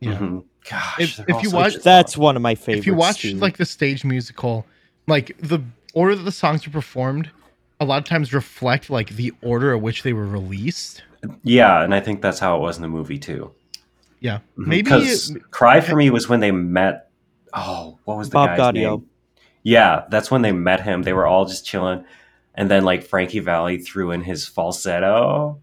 [0.00, 0.12] Yeah.
[0.18, 0.44] Mhm.
[0.68, 2.80] Gosh, If- if you watch, that's one of my favorites.
[2.80, 3.34] if you watch too.
[3.36, 4.66] like the stage musical,
[5.06, 5.60] like the
[5.94, 7.30] order that the songs are performed,
[7.80, 11.02] a lot of times reflect like the order at which they were released.
[11.42, 13.50] yeah, and I think that's how it was in the movie too.
[14.20, 14.66] Yeah, Mhm.
[14.66, 17.10] maybe 'Cause "Cry for Me" was when they met.
[17.52, 18.90] Oh, what was the Bob guy's Gaudio.
[19.00, 19.06] name?
[19.62, 21.02] Yeah, that's when they met him.
[21.02, 22.04] They were all just chilling,
[22.54, 25.58] and then like Frankie Valli threw in his falsetto.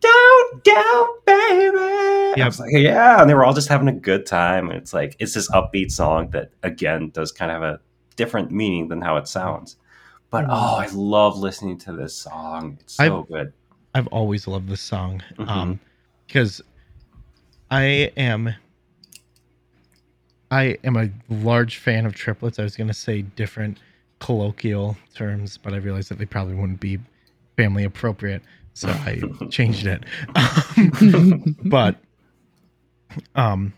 [0.00, 1.76] Down, down, baby.
[1.78, 2.46] I Yeah.
[2.46, 4.68] was like, yeah, and they were all just having a good time.
[4.70, 7.80] And it's like it's this upbeat song that again does kind of have a
[8.16, 9.76] different meaning than how it sounds.
[10.30, 10.50] But Mhm.
[10.50, 12.78] oh, I love listening to this song.
[12.80, 13.52] It's so good.
[13.94, 15.48] I've always loved this song Mhm.
[15.48, 15.80] um
[16.26, 16.62] because
[17.70, 18.54] I am
[20.52, 22.58] I am a large fan of triplets.
[22.58, 23.78] I was going to say different
[24.18, 26.98] colloquial terms, but I realized that they probably wouldn't be
[27.56, 28.42] family appropriate,
[28.74, 29.20] so I
[29.50, 30.04] changed it.
[30.34, 31.96] Um, but
[33.34, 33.72] um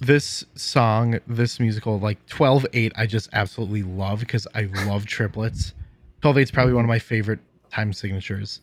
[0.00, 5.74] this song, this musical like 12/8 I just absolutely love because I love triplets.
[6.22, 7.40] 12/8 is probably one of my favorite
[7.70, 8.60] time signatures.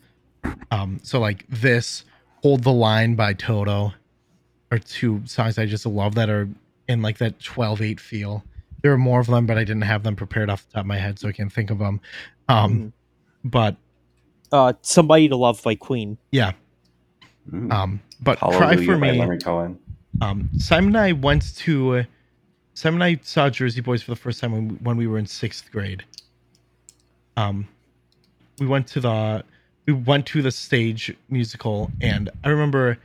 [0.71, 2.05] Um, so like this,
[2.43, 3.93] Hold the Line by Toto
[4.71, 6.49] are two songs I just love that are
[6.87, 8.43] in like that 12-8 feel.
[8.81, 10.85] There are more of them, but I didn't have them prepared off the top of
[10.87, 11.99] my head, so I can't think of them.
[12.47, 12.93] Um,
[13.43, 13.75] but
[14.51, 16.17] uh, "Somebody to Love" by Queen.
[16.31, 16.53] yeah,
[17.51, 17.71] Mm.
[17.73, 19.19] um, but Hallelujah Cry for by Me.
[19.19, 19.79] Leonard Cohen.
[20.21, 22.05] Um, Simon and I went to
[22.73, 25.17] Simon and I saw Jersey Boys for the first time when we, when we were
[25.17, 26.03] in sixth grade.
[27.35, 27.67] Um,
[28.59, 29.43] we went to the
[29.85, 32.97] we went to the stage musical, and I remember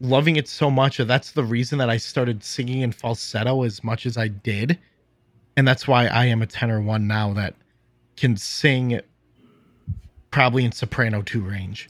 [0.00, 0.96] loving it so much.
[0.96, 4.78] that That's the reason that I started singing in falsetto as much as I did,
[5.56, 7.54] and that's why I am a tenor one now that
[8.16, 9.00] can sing
[10.30, 11.88] probably in soprano two range.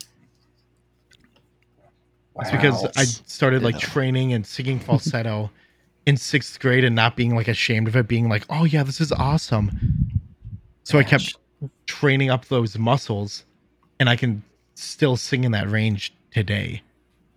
[2.41, 5.51] It's because I started like training and singing falsetto
[6.07, 9.01] in sixth grade and not being like ashamed of it, being like, oh yeah, this
[9.01, 10.21] is awesome.
[10.83, 11.37] So I kept
[11.87, 13.45] training up those muscles
[14.01, 14.43] and I can
[14.75, 16.83] still sing in that range today.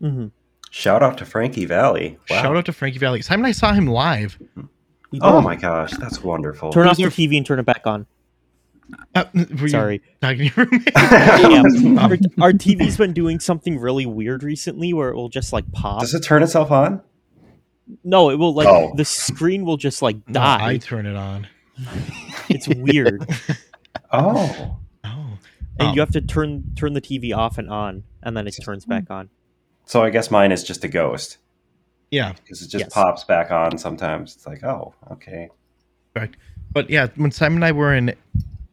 [0.02, 0.28] Mm-hmm.
[0.70, 2.18] Shout out to Frankie Valli.
[2.30, 2.42] Wow.
[2.42, 3.22] Shout out to Frankie Valli.
[3.22, 4.38] Simon, I saw him live.
[5.22, 6.72] Oh my gosh, that's wonderful.
[6.72, 8.06] Turn off your TV and turn it back on.
[9.16, 10.02] Uh, were you Sorry.
[10.22, 10.92] talking to your roommate?
[10.96, 12.12] Yeah, Um, our,
[12.42, 16.02] our TV's been doing something really weird recently where it will just like pop.
[16.02, 17.02] Does it turn itself on?
[18.04, 18.94] No, it will like Oh.
[18.96, 20.70] the screen will just like no, die.
[20.72, 21.48] I turn it on.
[22.50, 23.26] It's weird,
[24.12, 24.78] Oh.
[25.04, 25.38] Oh.
[25.80, 28.56] and Um, you have to turn turn the TV off and on, and then it
[28.64, 29.30] turns back on.
[29.86, 31.38] So I guess mine is just a ghost
[32.12, 32.94] Yeah, because it just Yes.
[32.94, 34.36] pops back on sometimes.
[34.36, 35.50] It's like, oh, okay.
[36.16, 36.36] Right.
[36.74, 38.14] but yeah, when Simon and I were in,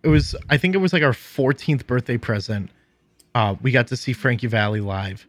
[0.05, 2.71] it was I think it was like our 14th birthday present.
[3.35, 5.27] Uh, we got to see Frankie Valli live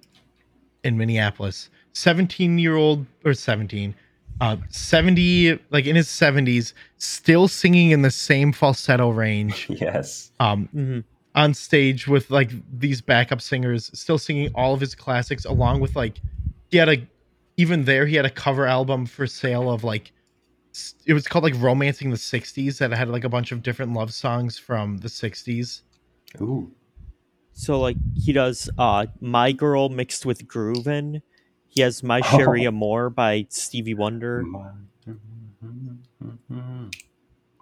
[0.83, 1.69] in Minneapolis.
[1.93, 3.95] 17 year old or 17,
[4.41, 9.67] uh, 70 like in his 70s, still singing in the same falsetto range.
[9.69, 10.31] Yes.
[10.39, 10.99] Um, hmm
[11.37, 12.49] on stage with like
[12.79, 16.21] these backup singers still singing all of his classics along with like
[16.71, 17.05] he had a
[17.57, 20.14] even there he had a cover album for sale of like s-
[21.05, 24.13] it was called like romancing the 60s that had like a bunch of different love
[24.13, 25.81] songs from the 60s
[26.41, 26.71] Ooh.
[27.53, 31.21] So like he does uh My Girl mixed with Groovin.
[31.67, 32.69] He has My Cherie Oh.
[32.69, 34.43] Amour by Stevie Wonder.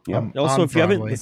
[0.08, 1.18] yeah Um, Also, on if you haven't Broadway.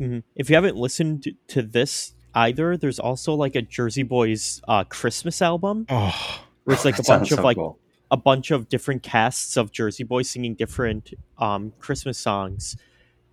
[0.00, 0.22] Mhm.
[0.34, 4.84] if you haven't listened to, to this either, there's also like a Jersey Boys uh
[4.84, 7.78] Christmas album oh where it's like a bunch of so like cool.
[8.10, 12.76] A bunch of different casts of Jersey Boys singing different um Christmas songs.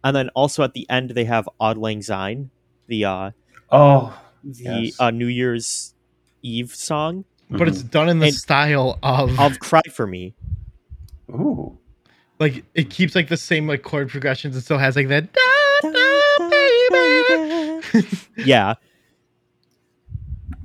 [0.04, 2.50] And then also at the end they have Auld Lang Syne,
[2.88, 3.32] the uh
[3.72, 4.20] Oh.
[4.44, 5.00] the Yes.
[5.00, 5.94] uh, New Year's
[6.42, 10.34] Eve song but it's done in the And- style of of Cry for Me.
[11.30, 11.78] Ooh.
[12.40, 15.90] like it keeps like the same like chord progressions it still has like that da,
[15.92, 18.08] da, baby
[18.46, 18.74] yeah,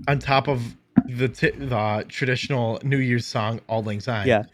[0.08, 0.76] on top of
[1.08, 4.44] the t- the traditional new year's song auld lang syne yeah.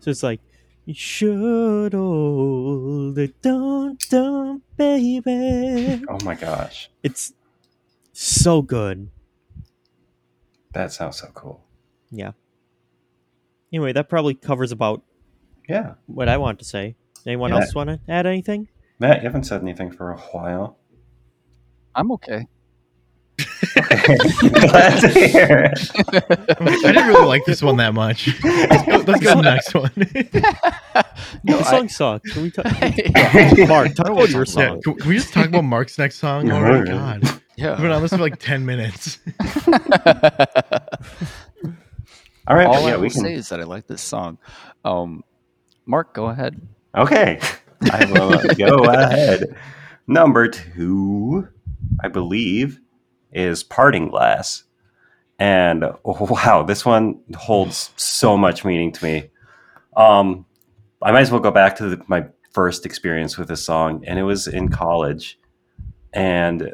[0.00, 0.40] So it's like
[0.86, 6.02] you should hold it down, down, baby.
[6.08, 6.90] Oh my gosh.
[7.04, 7.32] It's
[8.12, 9.08] so good.
[10.72, 11.62] That sounds so cool.
[12.10, 12.32] Yeah.
[13.72, 15.02] Anyway, that probably covers about
[15.68, 15.94] Yeah.
[16.06, 16.96] what I want to say.
[17.26, 17.60] Anyone Yeah.
[17.60, 18.66] else want to add anything?
[18.98, 20.78] Matt, you haven't said anything for a while.
[21.94, 22.48] I'm okay.
[23.38, 25.72] Glad to hear.
[26.12, 28.28] I didn't really like this one that much.
[28.44, 29.92] Let's go, let's go to the next one.
[31.44, 32.32] No, the I- song sucks.
[32.32, 32.66] Can we talk?
[32.82, 33.66] yeah.
[33.66, 34.82] Mark, talk about your yeah, song.
[34.82, 36.50] can, can we just talk about Mark's next song?
[36.50, 36.86] Oh my alright.
[36.86, 37.94] god, we've been yeah.
[37.94, 39.18] on this for like ten minutes.
[42.46, 44.38] All right, All but I yeah, will we say is that I like this song.
[44.84, 45.24] Um,
[45.86, 46.60] Mark, go ahead.
[46.96, 47.40] Okay,
[47.90, 49.56] I will go ahead.
[50.06, 51.48] Number two,
[52.02, 52.80] I believe,
[53.32, 54.64] is Parting Glass.
[55.38, 59.30] And oh, wow, this one holds so much meaning to me.
[59.96, 60.46] Um,
[61.02, 64.18] I might as well go back to the, my first experience with this song, and
[64.18, 65.38] it was in college.
[66.12, 66.72] And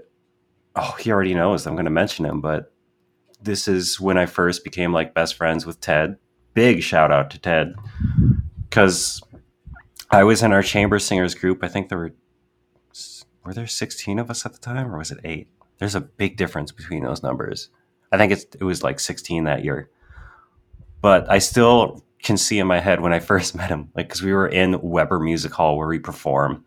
[0.77, 2.73] oh, he already knows I'm going to mention him, but
[3.41, 6.17] this is when I first became like best friends with Ted.
[6.55, 7.75] Big shout out to Ted
[8.69, 9.23] because
[10.11, 11.63] I was in our chamber singers group.
[11.63, 12.15] I think there were
[13.45, 15.49] were there 16 of us at the time, or was it eight?
[15.79, 17.71] There's a big difference between those numbers.
[18.11, 19.91] I think it's it was like 16 that year.
[21.01, 24.23] But I still can see in my head when I first met him, like because
[24.23, 26.65] we were in Weber Music Hall where we perform,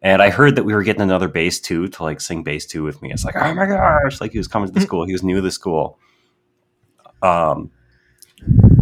[0.00, 2.82] and I heard that we were getting another bass two to like sing bass two
[2.82, 3.12] with me.
[3.12, 4.20] It's like, oh my gosh!
[4.20, 5.04] Like he was coming to the school.
[5.04, 5.98] He was new to the school.
[7.22, 7.72] Um,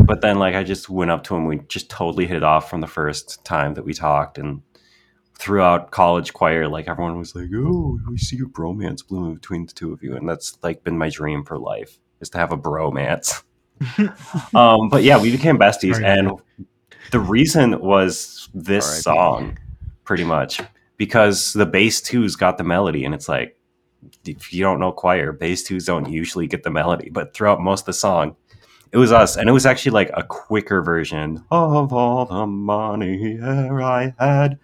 [0.05, 1.47] but then like I just went up to him.
[1.47, 4.62] We just totally hit it off from the first time that we talked, and
[5.39, 9.72] throughout college choir, like everyone was like, "Oh, we see a bromance blooming between the
[9.72, 12.59] two of you," and that's like been my dream for life is to have a
[12.59, 13.43] bromance.
[14.55, 16.32] um, but yeah, we became besties, and
[17.11, 19.03] the reason was this R.I.P..
[19.03, 19.59] song,
[20.05, 20.61] pretty much
[20.97, 23.59] because the bass twos got the melody, and it's like
[24.24, 27.82] if you don't know choir, bass twos don't usually get the melody, but throughout most
[27.82, 28.37] of the song,
[28.93, 33.39] it was us, and it was actually like a quicker version of all the money
[33.43, 34.59] I had,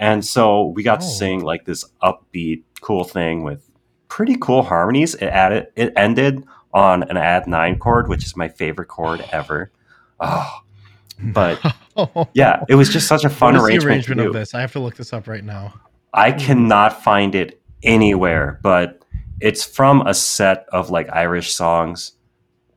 [0.00, 1.10] and so we got to Oh.
[1.10, 3.70] sing like this upbeat, cool thing with
[4.08, 5.14] pretty cool harmonies.
[5.14, 6.42] It added, it ended
[6.72, 9.70] on an add nine chord, which is my favorite chord ever.
[10.18, 10.60] Oh,
[11.22, 11.60] but
[12.34, 13.82] yeah, it was just such a fun arrangement.
[13.82, 14.54] to arrangement of this?
[14.54, 15.74] I have to look this up right now.
[16.14, 16.38] I hmm.
[16.38, 19.04] cannot find it anywhere, but
[19.40, 22.12] it's from a set of like Irish songs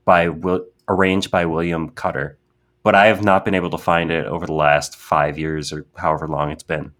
[0.05, 2.37] by Will, arranged by William Cutter.
[2.83, 5.85] But I have not been able to find it over the last five years or
[5.95, 6.91] however long it's been.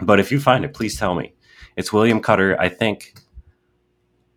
[0.00, 1.34] But if you find it, please tell me.
[1.76, 2.60] It's William Cutter.
[2.60, 3.14] I think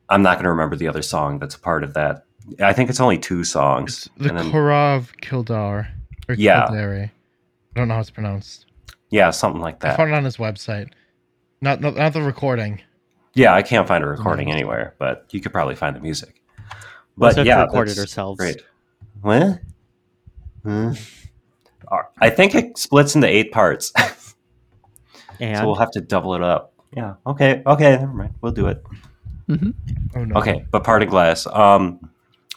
[0.10, 2.24] I'm not going to remember the other song that's a part of that.
[2.62, 4.08] I think it's only two songs.
[4.16, 5.90] It's the And then- Curragh of Kildare.
[6.30, 6.66] Or Yeah.
[6.68, 7.12] Kildare.
[7.76, 8.66] I don't know how it's pronounced.
[9.10, 9.88] yeah, something like that.
[9.88, 9.98] I that.
[9.98, 10.90] found it on his website.
[11.62, 12.82] Not not, not the recording.
[13.34, 16.42] Yeah, I can't find a recording anywhere, but you could probably find the music.
[17.18, 18.40] Let's But have to yeah, record it that's ourselves.
[18.40, 18.62] Great.
[19.22, 19.60] What?
[20.64, 20.92] Hmm.
[22.20, 23.92] I think it splits into eight parts,
[25.40, 26.74] And so we'll have to double it up.
[26.96, 27.16] Yeah.
[27.26, 27.62] Okay.
[27.66, 27.92] Okay.
[27.98, 28.34] Never mind.
[28.42, 28.84] We'll do it.
[29.50, 30.36] Oh no.
[30.38, 30.66] Okay.
[30.72, 31.48] But part of glass.
[31.48, 32.10] Um,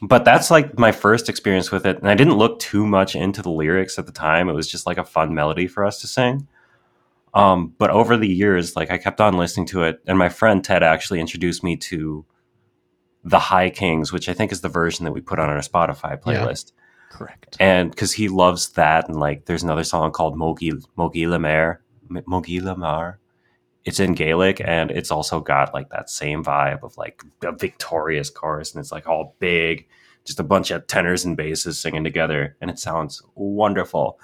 [0.03, 3.43] but that's like my first experience with it, and I didn't look too much into
[3.43, 4.49] the lyrics at the time.
[4.49, 6.49] It was just like a fun melody for us to sing.
[7.35, 10.65] Um, but over the years, like I kept on listening to it, and my friend
[10.65, 12.25] Ted actually introduced me to
[13.25, 16.13] the High Kings, which I think is the version that we put on our Spotify
[16.13, 16.17] Yeah.
[16.17, 16.73] playlist.
[17.11, 17.57] Correct.
[17.61, 21.83] And because he loves that, and like there's another song called Mogi Mo Ghile Mear,
[22.11, 23.19] Mo Ghile Mear.
[23.85, 28.29] It's in Gaelic, and it's also got like that same vibe of like a victorious
[28.29, 29.89] chorus, and it's like all big,
[30.25, 34.21] just a bunch of tenors and basses singing together, and it sounds wonderful.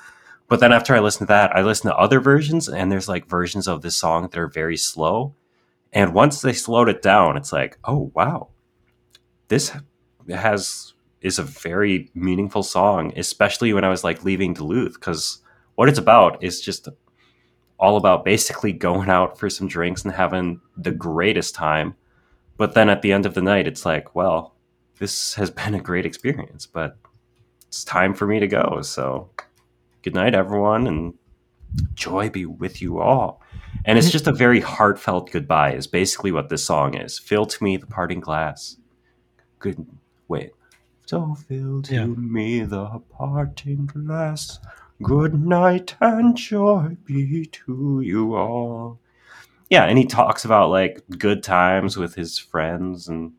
[0.48, 3.28] But then after I listen to that, I listen to other versions, and there's like
[3.28, 5.34] versions of this song that are very slow.
[5.92, 8.48] And once they slowed it down, it's like, oh wow,
[9.48, 9.72] this
[10.28, 15.38] has is a very meaningful song, especially when I was like leaving Duluth, because
[15.76, 16.88] what it's about is just
[17.78, 21.94] all about basically going out for some drinks and having the greatest time.
[22.56, 24.54] But then at the end of the night, it's like, well,
[24.98, 26.96] this has been a great experience, but
[27.68, 28.80] it's time for me to go.
[28.82, 29.28] So
[30.02, 31.14] good night, everyone, and
[31.94, 33.42] joy be with you all.
[33.84, 37.18] And it's just a very heartfelt goodbye, is basically what this song is.
[37.18, 38.76] Fill to me the parting glass.
[39.58, 39.86] Good.
[40.28, 40.52] Wait.
[41.04, 42.06] So fill to Yeah.
[42.06, 44.58] me the parting glass.
[45.02, 48.98] Good night and joy be to you all.
[49.68, 53.32] Yeah, and he talks about like good times with his friends and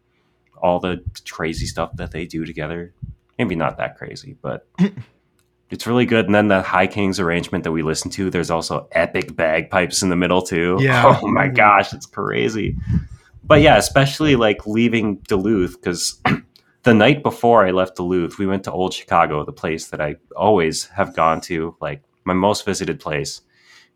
[0.62, 2.93] all the crazy stuff that they do together.
[3.39, 4.68] Maybe not that crazy, but
[5.70, 6.26] it's really good.
[6.26, 10.10] And then the High Kings arrangement that we listen to, there's also epic bagpipes in
[10.10, 10.78] the middle too.
[10.80, 11.20] Yeah.
[11.24, 12.76] Oh my gosh, it's crazy.
[13.43, 16.22] But yeah, especially like leaving Duluth because
[16.88, 20.15] the night before I left Duluth, we went to Old Chicago, the place that I
[20.38, 23.41] always have gone to, like my most visited place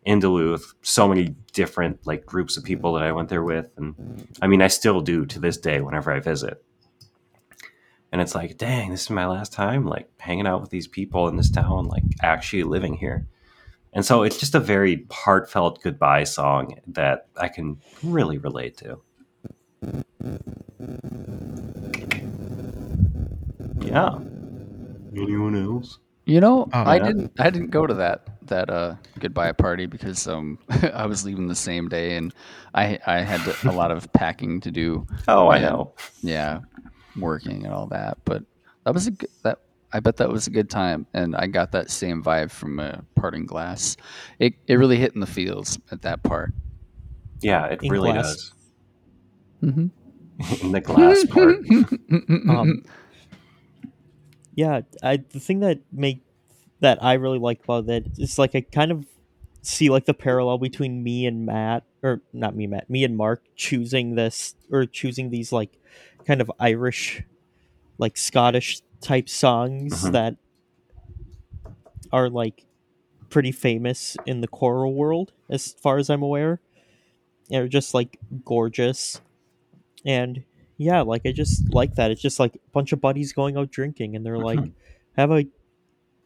[0.03, 0.73] in Duluth.
[0.81, 4.61] So many different like groups of people that I went there with, and I mean,
[4.61, 6.61] I still do to this day whenever I visit.
[8.11, 11.29] And it's like, dang, this is my last time like hanging out with these people
[11.29, 13.25] in this town, like actually living here.
[13.93, 19.01] And so it's just a very heartfelt goodbye song that I can really relate to.
[23.81, 24.15] Yeah.
[25.15, 25.99] Anyone else?
[26.25, 27.03] You know, Oh, I yeah.
[27.07, 27.31] didn't.
[27.39, 30.59] I didn't go to that that uh, goodbye party because um,
[30.93, 32.33] I was leaving the same day, and
[32.75, 35.05] I I had to- a lot of packing to do.
[35.27, 35.69] Oh, I Yeah.
[35.69, 35.93] know.
[36.21, 36.59] Yeah,
[37.17, 38.19] working and all that.
[38.23, 38.43] But
[38.85, 39.59] that was a good, that.
[39.93, 42.97] I bet that was a good time, and I got that same vibe from uh,
[43.15, 43.97] Parting Glass.
[44.39, 46.53] It it really hit in the feels at that part.
[47.41, 48.23] Yeah, it In really glass.
[48.35, 48.53] does.
[49.63, 49.87] Mm-hmm.
[50.65, 51.57] In the glass part.
[52.49, 52.83] Um,
[54.55, 56.21] yeah, I the thing that make
[56.79, 59.05] that I really like about that is like I kind of
[59.61, 63.43] see like the parallel between me and Matt or not me Matt, me and Mark
[63.55, 65.71] choosing this or choosing these like
[66.25, 67.23] kind of Irish
[67.97, 70.11] like Scottish type songs Mhm.
[70.13, 70.35] that
[72.11, 72.65] are like
[73.29, 76.59] pretty famous in the choral world as far as I'm aware.
[77.49, 79.21] They're just like gorgeous.
[80.05, 80.43] And
[80.81, 82.11] yeah, like I just like that.
[82.11, 84.59] It's just like a bunch of buddies going out drinking and they're like,
[85.17, 85.45] have a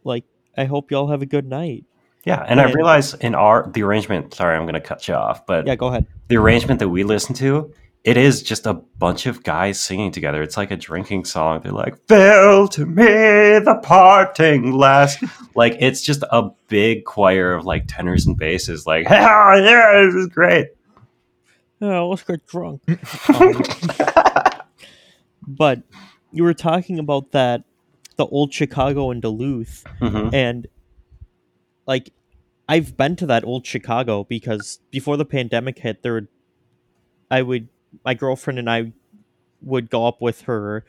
[0.04, 0.24] like
[0.58, 1.84] I hope y'all have a good night.
[2.24, 4.34] Yeah, and I realize in our the arrangement.
[4.34, 6.08] Sorry, I'm going to cut you off, but Yeah, go ahead.
[6.28, 7.72] the arrangement that we listen to,
[8.04, 10.42] it is just a bunch of guys singing together.
[10.42, 11.62] It's like a drinking song.
[11.62, 13.04] They're like, "Fill to me
[13.60, 15.24] the parting last."
[15.56, 18.88] like it's just a big choir of like tenors and basses.
[18.88, 20.70] Like, "Ah, yeah, this is great."
[21.82, 22.82] Oh, let's get drunk.
[22.88, 23.62] Um,
[25.48, 25.82] but
[26.32, 27.64] you were talking about that
[28.18, 30.34] the old Chicago and Duluth Mhm.
[30.34, 30.68] and
[31.86, 32.12] like
[32.68, 36.28] I've been to that old Chicago because before the pandemic hit there would
[37.30, 37.68] I would
[38.04, 38.94] my girlfriend and I
[39.62, 40.86] would go up with her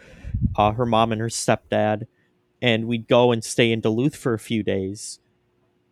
[0.56, 2.06] uh, her mom and her stepdad
[2.62, 5.18] and we'd go and stay in Duluth for a few days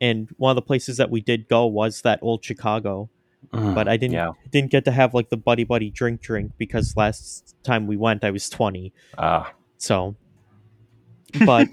[0.01, 3.09] and one of the places that we did go was that old Chicago
[3.53, 4.33] Mm, but I didn't Yeah.
[4.51, 8.25] didn't get to have like the buddy buddy drink drink because last time we went
[8.25, 10.15] I was 20 Ah, so
[11.45, 11.69] but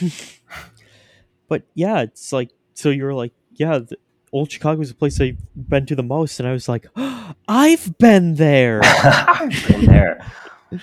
[1.48, 3.96] but yeah it's like so you're like yeah the
[4.32, 6.86] old chicago is the place i've been to the most and i was like
[7.48, 10.24] i've been there I've been there.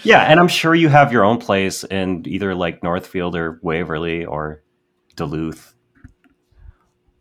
[0.01, 4.25] Yeah, and I'm sure you have your own place in either like Northfield or Waverly
[4.25, 4.63] or
[5.15, 5.75] Duluth.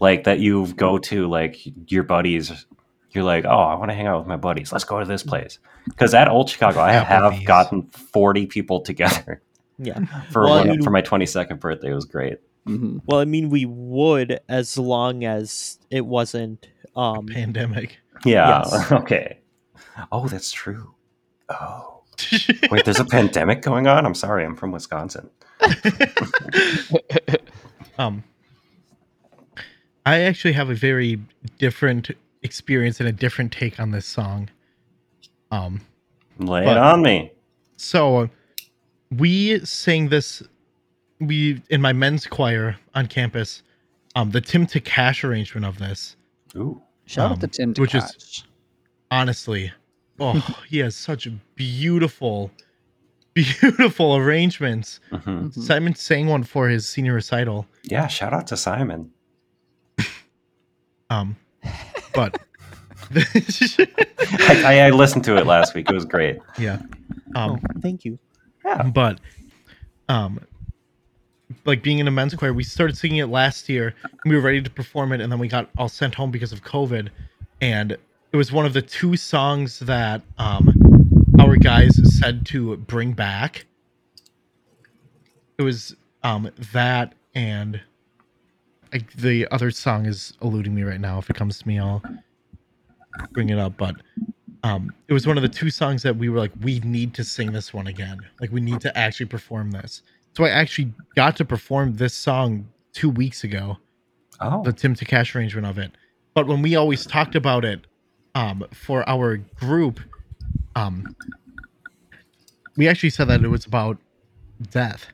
[0.00, 1.58] Like that you go to like
[1.92, 2.64] your buddies
[3.14, 4.72] you're like, oh, I want to hang out with my buddies.
[4.72, 5.58] Let's go to this place.
[5.86, 9.42] Because at Old Chicago, I have gotten 40 people together
[9.78, 10.00] Yeah.
[10.30, 11.90] for Well, I one, mean- for my 22nd birthday.
[11.90, 12.38] It was great.
[12.66, 16.66] hmm Well, I mean, we would as long as it wasn't.
[16.96, 17.98] Um, Pandemic.
[18.24, 18.62] Yeah.
[18.64, 18.92] Yes.
[18.92, 19.38] okay.
[20.12, 20.94] Oh, that's true.
[21.48, 22.02] Oh.
[22.70, 24.06] Wait, there's a pandemic going on?
[24.06, 24.44] I'm sorry.
[24.44, 25.28] I'm from Wisconsin.
[27.98, 28.22] um,
[30.06, 31.20] I actually have a very
[31.58, 32.10] different
[32.44, 34.48] experience and a different take on this song.
[35.50, 35.80] Um,
[36.38, 37.32] Lay But- it on me.
[37.76, 38.28] so
[39.10, 40.42] we sang this
[41.20, 43.62] we in my men's choir on campus.
[44.16, 46.16] Um, the Tim Takach arrangement of this,
[46.56, 46.80] Ooh.
[47.06, 48.44] Shout Um, out to Tim which is-
[49.10, 49.72] honestly,
[50.20, 50.32] oh,
[50.68, 52.50] he has such beautiful,
[53.32, 55.00] beautiful arrangements.
[55.10, 55.16] hmm
[55.48, 55.52] Mhm.
[55.54, 57.66] Simon sang one for his senior recital.
[57.84, 58.06] Yeah.
[58.08, 59.10] Shout out to Simon.
[61.10, 61.36] Um,
[62.14, 62.40] but
[63.14, 65.90] I, I, I listened to it last week.
[65.90, 66.38] It was great.
[66.58, 66.80] yeah,
[67.34, 68.18] um, oh, thank you.
[68.64, 68.82] Yeah.
[68.84, 69.20] but
[70.08, 70.40] um,
[71.64, 73.94] like being in a men's choir, we started singing it last year.
[74.24, 76.62] We were ready to perform it, and then we got all sent home because of
[76.62, 77.10] COVID.
[77.60, 80.74] And it was one of the two songs that um,
[81.38, 83.66] our guys said to bring back.
[85.58, 87.80] It was um, that and
[88.94, 91.18] I, the other song is eluding me right now.
[91.18, 92.02] If it comes to me, I'll
[93.32, 93.76] bring it up.
[93.76, 93.96] But
[94.62, 97.24] um, it was one of the two songs that we were like, we need to
[97.24, 98.20] sing this one again.
[98.40, 100.02] Like, we need to actually perform this.
[100.36, 103.78] So I actually got to perform this song two weeks ago,
[104.40, 104.62] Oh.
[104.64, 105.92] the Tim Takach arrangement of it.
[106.34, 107.86] But when we always talked about it
[108.34, 110.00] um, for our group,
[110.76, 111.14] um,
[112.76, 113.98] we actually said that it was about
[114.70, 115.06] death.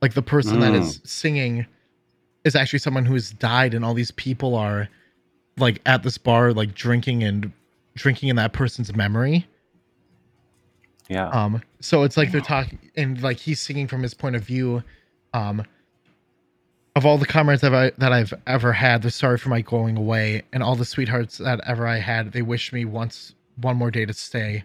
[0.00, 1.66] Like the person that is singing
[2.44, 4.88] is actually someone who has died, and all these people are
[5.56, 7.52] like at this bar, like drinking and
[7.94, 9.46] drinking in that person's memory.
[11.08, 11.28] yeah.
[11.28, 14.82] Um, so it's like they're talking, and like he's singing from his point of view.
[15.32, 15.64] Um,
[16.96, 19.96] of all the comrades that, I, that I've ever had, they're sorry for my going
[19.96, 23.90] away, and all the sweethearts that ever I had, they wish me once one more
[23.90, 24.62] day to stay.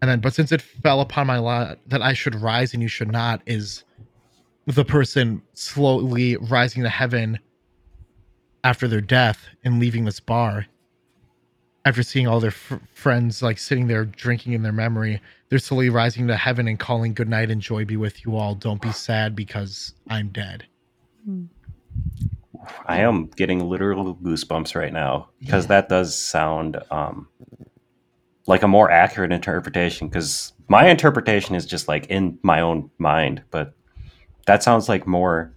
[0.00, 2.88] And then, but since it fell upon my lot that I should rise and you
[2.88, 3.82] should not, is
[4.68, 7.38] the person slowly rising to heaven
[8.64, 10.66] after their death and leaving this bar.
[11.86, 15.88] After seeing all their f- friends like sitting there drinking in their memory, they're slowly
[15.88, 18.54] rising to heaven and calling good night and joy be with you all.
[18.54, 20.66] Don't be sad because I'm dead.
[22.84, 27.26] I am getting literal goosebumps right now because that does sound um,
[28.46, 30.08] like a more accurate interpretation.
[30.08, 33.72] Because my interpretation is just like in my own mind, but
[34.48, 35.52] that sounds like more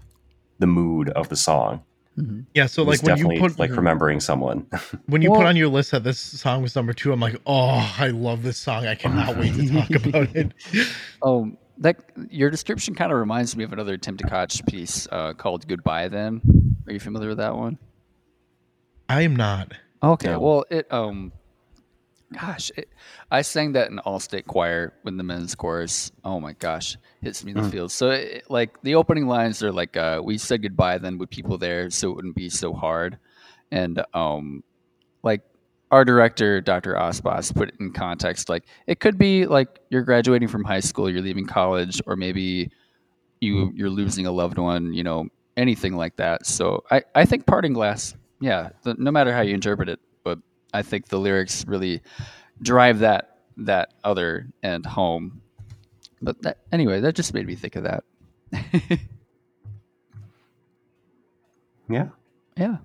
[0.60, 1.82] the mood of the song.
[2.20, 2.46] Mhm.
[2.54, 4.68] Yeah, so like when you definitely put like remembering someone.
[5.08, 7.96] when you put on your list that this song was number two, I'm like, oh,
[7.98, 8.86] I love this song.
[8.86, 10.54] I cannot wait to talk about it.
[11.22, 15.68] Oh, that your description kind of reminds me of another Tim Takach piece uh, called
[15.68, 16.42] "Goodbye." Then,
[16.86, 17.78] are you familiar with that one?
[19.08, 19.72] I am not.
[20.04, 20.32] Okay.
[20.32, 20.40] No.
[20.40, 21.32] Well, it um,
[22.34, 22.90] gosh, it,
[23.30, 26.12] I sang that in all state choir when the men's chorus.
[26.24, 27.72] Oh my gosh, hits me in the Mm.
[27.72, 27.92] field.
[27.92, 31.58] So it, like the opening lines are like, uh, "We said goodbye then with people
[31.58, 33.18] there, so it wouldn't be so hard,"
[33.72, 34.64] and um,
[35.24, 35.42] like
[35.92, 36.94] our director, Dr.
[36.96, 38.48] Osbos, put it in context.
[38.50, 42.72] Like it could be like you're graduating from high school, you're leaving college, or maybe
[43.42, 44.94] you you're losing a loved one.
[44.94, 45.28] You know,
[45.58, 46.46] anything like that.
[46.46, 48.16] So I I think parting glass.
[48.40, 50.00] Yeah, the, no matter how you interpret it,
[50.74, 52.02] I think the lyrics really
[52.62, 55.42] drive that that other end home.
[56.22, 58.04] But that, anyway, that just made me think of that.
[61.90, 62.10] yeah.
[62.58, 62.78] yeah.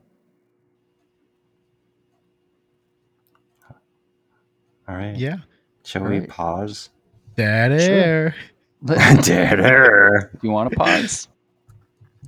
[4.88, 5.16] All right.
[5.16, 5.38] Yeah.
[5.84, 6.28] Shall we Right.
[6.28, 6.90] pause?
[7.36, 7.94] Dead Sure.
[7.94, 8.34] air.
[9.22, 10.30] Dead air.
[10.42, 11.28] you want to pause?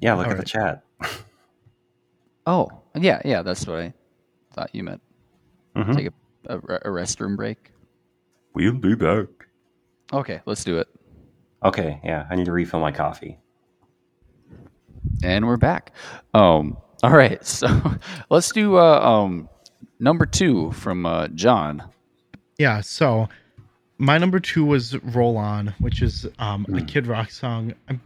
[0.01, 0.83] Yeah, look All at the chat.
[2.47, 3.43] Oh, yeah, yeah.
[3.43, 3.95] That's what I
[4.53, 5.01] thought you meant.
[5.79, 5.97] Mhm.
[5.97, 7.71] Take a, a, a restroom break.
[8.55, 9.29] We'll be back.
[10.13, 10.89] Okay, let's do it.
[11.65, 13.39] Okay, yeah, I need to refill my coffee.
[15.23, 15.93] And we're back.
[16.35, 17.69] Um, all right, so
[18.31, 19.49] let's do uh, um,
[20.01, 21.85] number two from uh, John.
[22.59, 23.29] Yeah, so
[23.99, 27.75] my number two was Roll On, which is um, a Kid Rock song.
[27.89, 27.99] i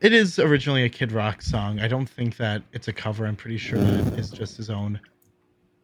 [0.00, 1.78] it is originally a Kid Rock song.
[1.78, 3.24] I don't think that it's a cover.
[3.24, 5.00] I'm pretty sure that it is just his own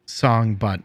[0.05, 0.81] song, but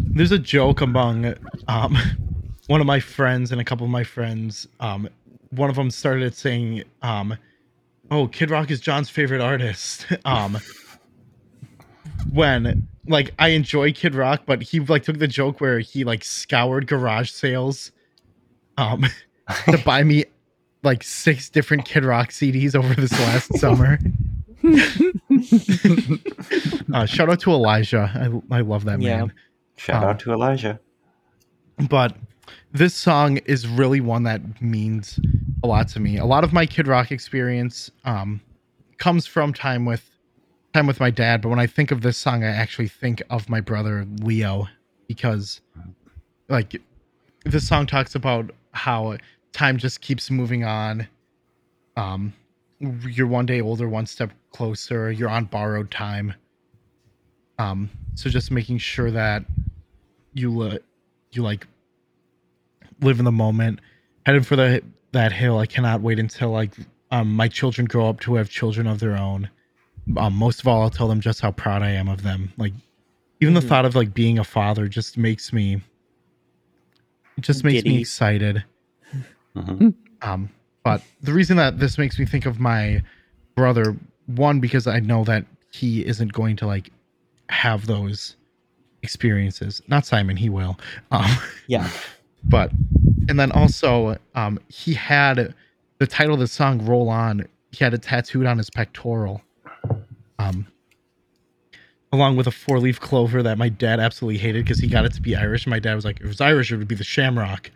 [0.00, 1.34] there's a joke among
[1.68, 1.96] um,
[2.66, 4.66] one of my friends and a couple of my friends.
[4.80, 5.08] Um,
[5.50, 7.36] one of them started saying, um,
[8.10, 10.58] "Oh, Kid Rock is John's favorite artist." um,
[12.32, 16.24] when like I enjoy Kid Rock, but he like took the joke where he like
[16.24, 17.92] scoured garage sales,
[18.76, 19.06] um,
[19.70, 20.24] to buy me
[20.82, 23.98] like six different Kid Rock CDs over this last summer.
[26.94, 28.10] uh, shout out to Elijah.
[28.14, 29.18] I I love that Yeah.
[29.18, 29.32] man.
[29.80, 30.78] Shout Um, out to Elijah.
[31.88, 32.14] but
[32.70, 35.18] this song is really one that means
[35.64, 36.18] a lot to me.
[36.18, 38.42] A lot of my Kid Rock experience um,
[38.98, 40.10] comes from time with
[40.74, 43.48] time with my dad, but when I think of this song, I actually think of
[43.48, 44.68] my brother Leo
[45.08, 45.62] because,
[46.50, 46.80] like,
[47.46, 49.16] this song talks about how
[49.52, 51.08] time just keeps moving on.
[51.96, 52.34] Um,
[52.78, 55.10] you're one day older, one step closer.
[55.10, 56.34] You're on borrowed time.
[57.58, 59.44] Um, so just making sure that
[60.34, 60.78] you li-
[61.32, 61.66] you like
[63.00, 63.80] live in the moment
[64.26, 64.82] headed for the
[65.12, 66.72] that hill i cannot wait until like
[67.10, 69.48] um my children grow up to have children of their own
[70.16, 72.72] um most of all i'll tell them just how proud i am of them like
[73.40, 73.68] even the Mhm.
[73.68, 75.80] thought of like being a father just makes me
[77.36, 78.00] it just makes me Giddy.
[78.02, 78.64] excited
[79.56, 79.94] Mhm.
[80.22, 80.50] um
[80.84, 83.02] but the reason that this makes me think of my
[83.56, 83.96] brother
[84.26, 86.90] one because i know that he isn't going to like
[87.48, 88.36] have those
[89.02, 89.82] experiences.
[89.88, 90.78] Not simon he will.
[91.10, 91.30] Um
[91.66, 91.88] Yeah.
[92.44, 92.72] but
[93.28, 95.54] and then also um he had
[95.98, 99.42] the title of the song roll on he had it tattooed on his pectoral
[100.38, 100.66] um
[102.12, 105.12] along with a four leaf clover that my dad absolutely hated because he got it
[105.14, 105.66] to be irish.
[105.66, 107.70] My dad was like if it was irish it would be the shamrock.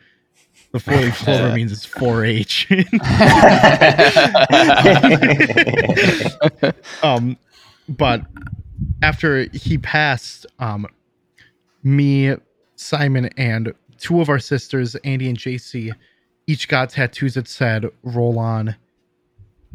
[0.73, 2.67] The four leaf clover means it's 4-h
[7.05, 7.37] um
[7.89, 8.23] but
[9.03, 10.87] after he passed um
[11.85, 12.35] me
[12.77, 15.93] simon and two of our sisters andy and jc
[16.47, 18.74] each got tattoos that said roll on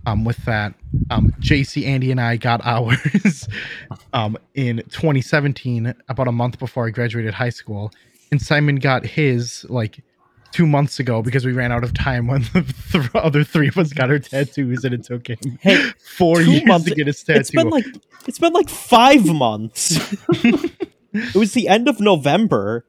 [0.05, 0.73] um with that.
[1.09, 3.47] Um jc andy and i got ours
[4.13, 7.91] um in 2017 about a month before i graduated high school.
[8.31, 10.03] And simon got his like
[10.51, 13.77] two months ago because we ran out of time when the th- other three of
[13.77, 17.23] us got our tattoos and it took him Hey, four years months- to get his
[17.23, 17.85] tattoo it's been like
[18.27, 19.97] it's been like five months.
[21.13, 22.85] it was the end of November.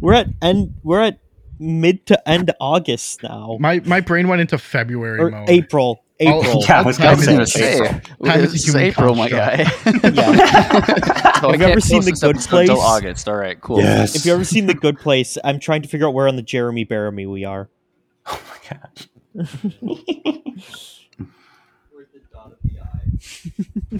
[0.00, 0.74] We're at end.
[0.82, 1.18] We're at
[1.58, 5.84] mid to end August now, my my brain went into february or mode April.
[5.84, 6.62] All- April.
[6.68, 8.00] Yeah, I was Time gonna say April.
[8.24, 9.66] Time is a it's April, my guy.
[10.02, 11.28] Yeah.
[11.42, 12.68] So I Have you ever seen The Good Place?
[12.68, 13.28] Until August.
[13.28, 13.78] All right, cool.
[13.78, 14.14] Yes.
[14.14, 16.42] If you ever seen The Good Place, I'm trying to figure out where on the
[16.42, 17.68] Jeremy Bearimy we are.
[18.26, 19.08] Oh my gosh.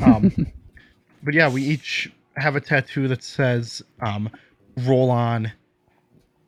[0.01, 0.33] um
[1.23, 4.31] but yeah we each have a tattoo that says um
[4.79, 5.53] roll on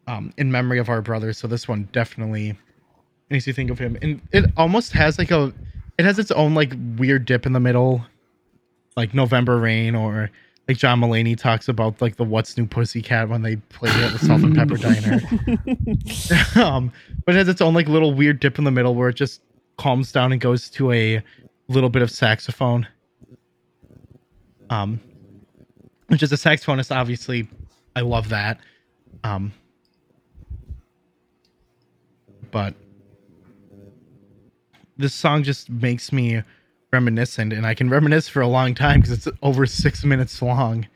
[0.07, 1.33] um in memory of our brother.
[1.33, 2.59] So this one definitely
[3.31, 3.99] makes you think of him.
[4.03, 5.53] And it almost has like a
[5.99, 8.05] it has its own like weird dip in the middle
[8.97, 10.31] like november rain or
[10.69, 14.13] like john mulaney talks about like the what's new pussycat when they played it at
[14.13, 15.21] the salt and pepper diner.
[16.65, 16.93] Um
[17.25, 19.43] but it has its own like little weird dip in the middle where it just
[19.79, 21.23] calms down and goes to a
[21.69, 22.87] little bit of saxophone.
[24.71, 25.01] Um
[26.09, 27.49] which is a saxophonist obviously
[27.97, 28.59] i love that
[29.25, 29.53] um
[32.51, 32.75] but
[34.97, 36.43] this song just makes me
[36.93, 40.87] reminiscent and i can reminisce for a long time because it's over six minutes long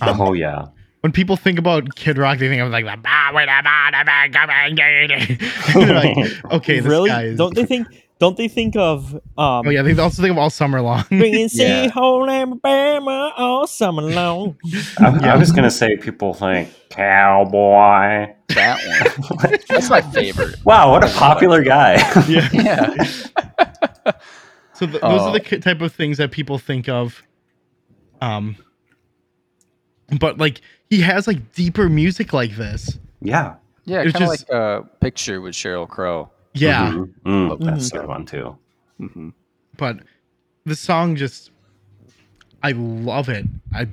[0.00, 0.68] um, Oh yeah.
[1.02, 2.84] when people think about Kid Rock, they think of like,
[5.74, 6.16] like
[6.52, 7.10] okay, this really?
[7.10, 7.36] guy is.
[7.38, 7.86] Don't they think?
[8.20, 9.14] Don't they think of?
[9.14, 11.04] Um, Oh yeah, they also think of all summer long.
[11.08, 11.90] Bringing say Yeah.
[11.90, 14.56] home Alabama all summer long.
[14.98, 15.34] I, Yeah.
[15.34, 18.32] I was gonna say people think cowboy.
[18.50, 18.78] That
[19.30, 19.58] one.
[19.68, 20.56] That's my favorite.
[20.64, 21.94] Wow, what a popular guy.
[22.28, 22.48] yeah.
[22.52, 23.04] Yeah.
[24.74, 25.32] So th- those are Oh.
[25.38, 27.22] the type of things that people think of.
[28.20, 28.56] Um,
[30.18, 30.60] but like
[30.90, 32.98] he has like deeper music like this.
[33.22, 33.54] yeah.
[33.86, 36.30] Yeah, It's kind of just- like a picture with Sheryl Crow.
[36.54, 37.10] Yeah, Mhm.
[37.24, 38.58] Mm, Love that's that a good one too.
[38.98, 39.28] hmm
[39.76, 40.00] but
[40.66, 41.50] the song just,
[42.62, 43.46] I love it.
[43.74, 43.86] I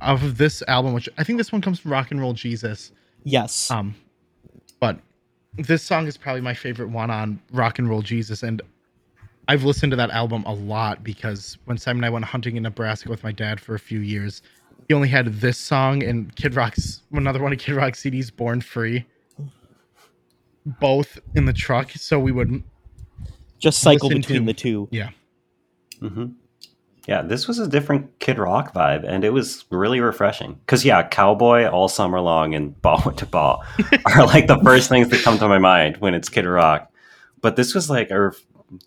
[0.00, 2.92] of this album, which I think this one comes from Rock and Roll Jesus.
[3.24, 3.70] Yes.
[3.70, 3.94] Um,
[4.80, 4.98] but
[5.56, 8.60] this song is probably my favorite one on Rock and Roll Jesus, and
[9.48, 12.62] I've listened to that album a lot because when Simon and I went hunting in
[12.62, 14.42] Nebraska with my dad for a few years,
[14.88, 18.60] he only had this song and Kid Rock's another one of Kid Rock's CDs, Born
[18.60, 19.04] Free,
[20.64, 21.90] both in the truck.
[21.92, 22.64] So we wouldn't
[23.58, 24.88] Just cycle between to- the two.
[24.90, 25.10] yeah,
[26.00, 26.26] hmm
[27.06, 30.54] Yeah, this was a different Kid Rock vibe, and it was really refreshing.
[30.54, 33.62] Because yeah, Cowboy all summer long and Ball to Ball
[34.06, 36.90] are like the first things that come to my mind when it's Kid Rock.
[37.42, 38.32] But this was like a,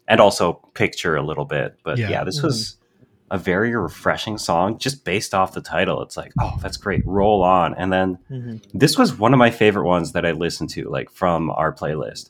[0.08, 1.78] and also Picture a little bit.
[1.84, 2.10] But Yeah.
[2.10, 2.78] yeah, this was
[3.30, 6.02] a very refreshing song just based off the title.
[6.02, 7.06] It's like, oh, that's great.
[7.06, 7.74] Roll on.
[7.76, 8.62] And then Mhm.
[8.74, 12.30] this was one of my favorite ones that I listened to, like from our playlist.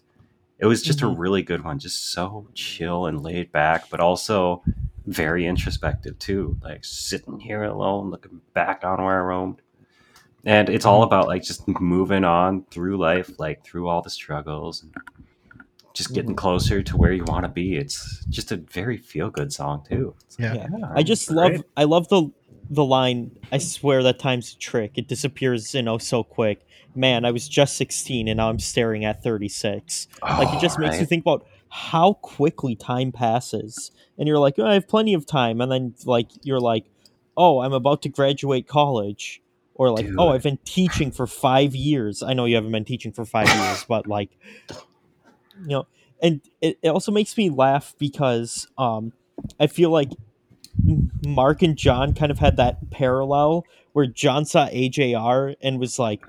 [0.59, 1.13] It was just Mhm.
[1.13, 4.63] a really good one, just so chill and laid back, but also
[5.05, 6.57] very introspective too.
[6.63, 9.61] Like sitting here alone, looking back on where I roamed.
[10.45, 14.81] And it's all about like just moving on through life, like through all the struggles
[14.81, 14.93] and
[15.97, 16.15] just mm-hmm.
[16.15, 17.75] getting closer to where you want to be.
[17.75, 20.15] It's just a very feel good song too.
[20.25, 20.67] It's like, Yeah.
[20.77, 20.91] Yeah.
[20.95, 21.37] I just great.
[21.37, 22.31] love I love the
[22.69, 24.93] the line I swear that time's a trick.
[24.95, 26.65] It disappears you know so quick.
[26.95, 30.07] Man, I was just 16 and now I'm staring at 36.
[30.21, 33.91] like it oh, just Oh, makes you think about how quickly time passes.
[34.17, 36.85] And you're like, oh, I have plenty of time and then like you're like,
[37.35, 39.41] "Oh, I'm about to graduate college."
[39.75, 43.11] Or like, "Oh, I've been teaching for 5 years." I know you haven't been teaching
[43.11, 44.31] for 5 years, but like
[45.61, 45.87] you know,
[46.21, 49.13] and it, it also makes me laugh because um
[49.59, 50.09] I feel like
[51.25, 56.21] Mark and John kind of had that parallel where John saw AJR and was like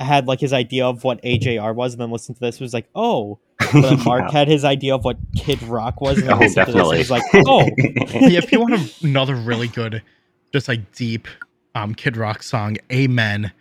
[0.00, 2.88] had like his idea of what AJR was and then listened to this was like,
[2.94, 3.38] oh.
[3.58, 4.38] But then Mark Yeah.
[4.40, 6.98] had his idea of what Kid Rock was and then Oh, listened to this and
[6.98, 6.98] definitely.
[6.98, 7.64] was like, oh.
[8.28, 10.02] yeah, if you want another really good,
[10.52, 11.28] just like deep
[11.74, 13.52] um Kid Rock song, Amen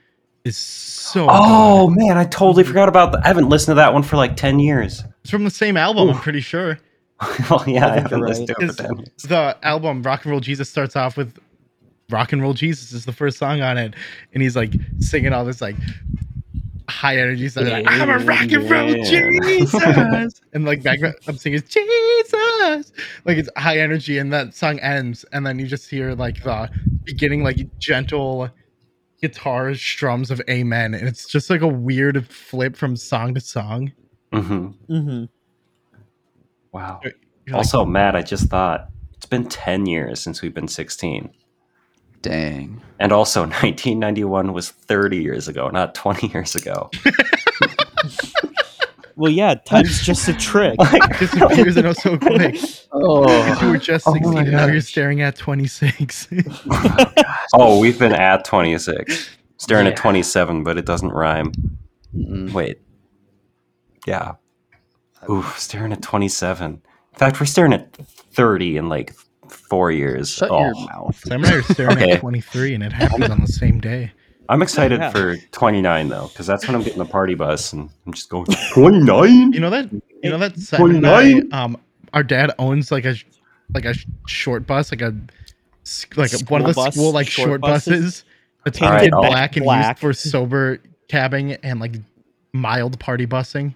[0.46, 1.98] is so oh good.
[1.98, 2.72] man, I totally mm-hmm.
[2.72, 3.26] forgot about that.
[3.26, 5.04] I haven't listened to that one for like 10 years.
[5.22, 6.80] It's from the same album, I'm pretty sure.
[7.50, 9.06] well, yeah, I I, haven't you're listened to it for 10.
[9.28, 11.38] The album Rock and Roll Jesus starts off with
[12.10, 13.96] Rock and Roll Jesus is the first song on it,
[14.34, 15.76] and he's like singing all this like
[16.88, 17.66] high energy stuff.
[17.68, 19.04] Like, I'm a rock and roll Yeah.
[19.04, 22.92] Jesus, and like background I'm singing Jesus,
[23.26, 26.70] like it's high energy, and that song ends, and then you just hear like the
[27.04, 28.50] beginning like gentle
[29.22, 33.92] guitar strums of Amen, and it's just like a weird flip from song to song.
[34.32, 35.26] hmm hmm
[36.72, 37.00] Wow.
[37.04, 37.14] You're
[37.48, 41.30] like, Also, Matt, I just thought it's been 10 years since we've been 16.
[42.22, 42.82] Dang.
[43.00, 46.90] And also, 1991 was 30 years ago, not 20 years ago.
[49.18, 50.76] Well, yeah, time's just a trick.
[50.80, 52.52] it disappears and oh so quick.
[52.54, 56.28] Because you Oh, were just Oh 16 my and now you're staring at 26.
[57.54, 59.30] oh, we've been at 26.
[59.58, 61.52] Staring at 27, but it doesn't rhyme.
[62.14, 62.52] Mm.
[62.52, 62.82] Wait.
[64.06, 64.34] Yeah.
[65.30, 66.72] Ooh, staring at 27.
[66.74, 66.82] In
[67.18, 69.14] fact, we're staring at 30 in like
[69.48, 70.30] four years.
[70.30, 71.18] shut Oh, your mouth.
[71.26, 72.12] Sam and I are staring Okay.
[72.12, 74.12] at 23 and it happens on the same day.
[74.50, 75.10] I'm excited Yeah.
[75.10, 78.46] for 29 though, because that's when I'm getting the party bus and I'm just going
[78.74, 79.54] 29.
[79.54, 81.54] You know that you know that Simon and I, 29?
[81.54, 81.78] um
[82.14, 83.16] our dad owns like a
[83.74, 83.94] like a
[84.28, 85.16] short bus like a
[86.16, 87.88] like a, one of the School bus, school like short short buses?
[88.00, 88.24] buses
[88.64, 89.88] that's Painted painted Alright, black and black.
[89.96, 91.96] used for sober cabbing and like
[92.54, 93.74] mild party busing.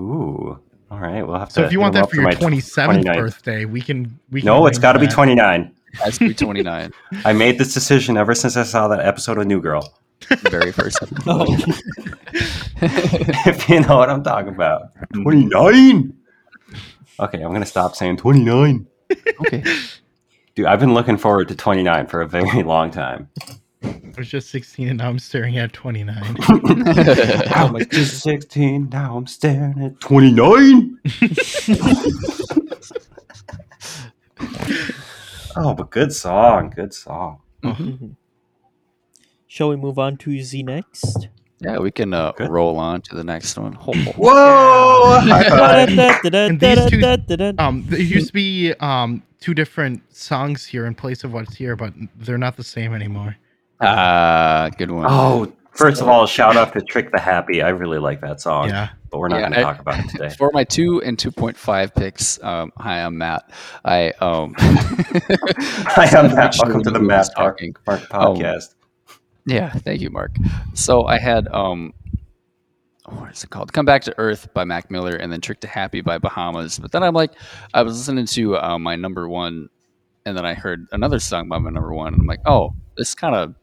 [0.00, 0.58] Ooh.
[0.90, 1.54] All right, we'll have to.
[1.54, 4.78] So if you want that for your 27th birthday, we can we can No, it's
[4.78, 5.72] got to be 29.
[6.02, 6.92] Has to be 29.
[7.24, 9.94] I made this decision ever since I saw that episode of New Girl.
[10.50, 11.22] Very first episode.
[11.26, 11.46] Oh.
[13.46, 14.88] if you know what I'm talking about.
[15.14, 16.12] 29?
[17.20, 18.86] Okay, I'm going to stop saying 29.
[19.40, 19.62] okay.
[20.54, 23.28] Dude, I've been looking forward to 29 for a very long time.
[23.84, 26.36] I was just 16 and now I'm staring at 29.
[26.40, 30.98] I was just 16, now I'm staring at 29.
[35.56, 37.38] oh, but good song, good song.
[37.62, 38.16] Mhm.
[39.52, 41.28] Shall we move on to Z next?
[41.60, 42.48] yeah, we can uh, Good.
[42.48, 43.74] roll on to the next one.
[43.74, 45.18] Whoa!
[45.20, 45.88] High five.
[46.32, 51.22] And these two- Um, there used to be um two different songs here in place
[51.22, 53.36] of what's here, but they're not the same anymore.
[53.82, 55.04] Ah, good one.
[55.06, 57.60] Oh, first of all, shout out to Trick to Happy.
[57.60, 58.88] I really like that song, Yeah.
[59.10, 60.30] but we're not Yeah, going to talk about it today.
[60.30, 63.50] For my two and two point five picks, um, hi, I'm Matt.
[63.84, 66.56] I um, Hi, I'm Matt.
[66.58, 67.76] Welcome to the who's Matt Talk talking.
[67.86, 68.34] Mark Oh.
[69.46, 70.36] Yeah, thank you, Mark.
[70.74, 71.92] So I had um,
[73.06, 73.72] what is it called?
[73.72, 76.78] "Come Back to Earth" by Mac Miller, and then "Trick to Happy" by Bahamas.
[76.78, 77.32] But then I'm like,
[77.74, 79.68] I was listening to uh, my number one,
[80.24, 83.14] and then I heard another song by my number one, and I'm like, oh, this
[83.14, 83.54] kind of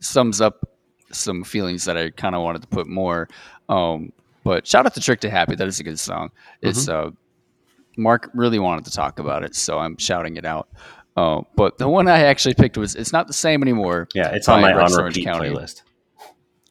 [0.00, 0.68] sums up
[1.10, 3.28] some feelings that I kind of wanted to put more.
[3.68, 4.12] Um,
[4.44, 6.30] but shout out to "Trick to Happy." That is a good song.
[6.62, 7.10] It's uh,
[7.96, 10.68] Mark really wanted to talk about it, so I'm shouting it out.
[11.16, 14.48] Uh, but the one I actually picked was "It's Not the Same Anymore." Yeah, it's
[14.48, 15.50] on my Rex on repeat County.
[15.50, 15.82] playlist.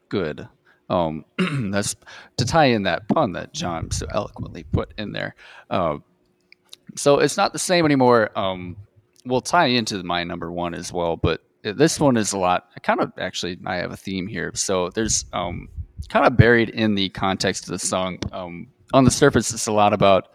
[0.09, 0.47] good.
[0.89, 1.25] Um,
[1.71, 1.95] that's
[2.37, 5.35] to tie in that pun that John so eloquently put in there.
[5.69, 5.97] Uh,
[6.95, 8.37] so it's not the same anymore.
[8.37, 8.75] Um,
[9.25, 12.69] we'll tie into my number one as well, but this one is a lot.
[12.75, 14.51] I kind of actually I have a theme here.
[14.55, 15.69] So there's um,
[16.09, 18.19] kind of buried in the context of the song.
[18.31, 20.29] Um, on the surface, it's a lot about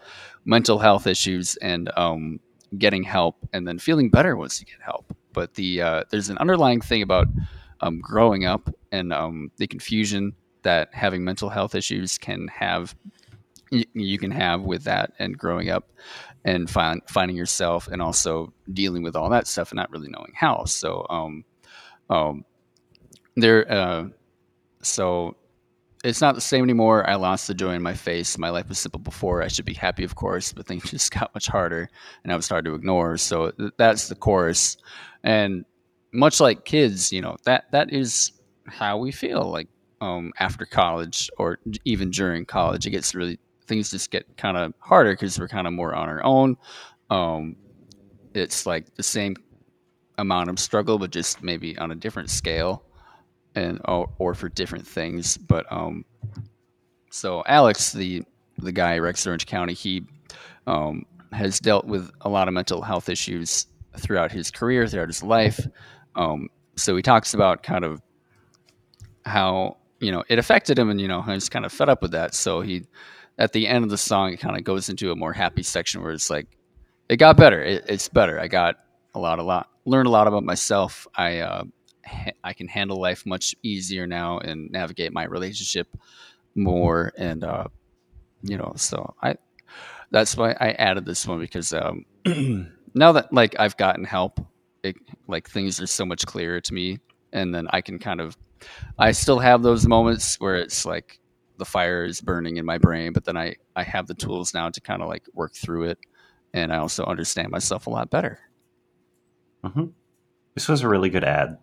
[0.45, 2.39] mental health issues and um,
[2.77, 5.15] getting help and then feeling better once you get help.
[5.33, 7.27] But the uh, there's an underlying thing about
[7.81, 10.33] um, growing up and um, the confusion
[10.63, 12.95] that having mental health issues can have
[13.71, 15.89] you, can have with that and growing up
[16.45, 20.33] and find, finding yourself and also dealing with all that stuff and not really knowing
[20.35, 20.65] how.
[20.65, 21.43] So, um,
[22.09, 22.45] um,
[23.35, 24.07] there, uh,
[24.81, 25.35] so
[26.03, 27.09] it's not the same anymore.
[27.09, 28.37] I lost the joy in my face.
[28.37, 29.43] My life was simple before.
[29.43, 31.89] I should be happy, of course, but things just got much harder
[32.23, 33.17] and I was hard to ignore.
[33.17, 34.77] So th- that's the chorus.
[35.23, 35.65] And
[36.13, 38.31] much like kids, you know, that, that is
[38.67, 39.67] how we feel like,
[40.01, 44.73] um, after college or even during college, it gets really things just get kind of
[44.79, 46.55] harder because we're kind of more on our own.
[47.09, 47.57] Um,
[48.33, 49.35] it's like the same
[50.17, 52.83] amount of struggle, but just maybe on a different scale,
[53.55, 55.37] and or, or for different things.
[55.37, 56.05] But um,
[57.09, 58.23] so Alex, the
[58.57, 60.05] the guy Rex Orange County, he
[60.67, 63.67] um, has dealt with a lot of mental health issues
[63.97, 65.65] throughout his career, throughout his life.
[66.15, 68.01] Um, so he talks about kind of
[69.25, 72.11] how you know it affected him, and you know he's kind of fed up with
[72.11, 72.33] that.
[72.33, 72.85] So he
[73.39, 76.03] at the end of the song, it kind of goes into a more happy section
[76.03, 76.45] where it's like,
[77.07, 77.63] it got better.
[77.63, 78.37] It, it's better.
[78.39, 78.75] I got
[79.15, 81.07] a lot, a lot, learned a lot about myself.
[81.15, 81.63] I, uh,
[82.43, 85.87] I can handle life much easier now and navigate my relationship
[86.55, 87.11] more.
[87.17, 87.65] And, uh,
[88.43, 89.35] you know, so I,
[90.11, 92.05] that's why I added this one because, um,
[92.95, 94.39] now that like I've gotten help,
[94.83, 94.95] it,
[95.27, 96.99] like things are so much clearer to me.
[97.33, 98.37] And then I can kind of,
[98.97, 101.19] I still have those moments where it's like,
[101.57, 104.69] the fire is burning in my brain, but then I, I have the tools now
[104.69, 105.99] to kind of like work through it.
[106.53, 108.39] And I also understand myself a lot better.
[109.63, 109.85] hmm
[110.55, 111.57] This was a really good ad.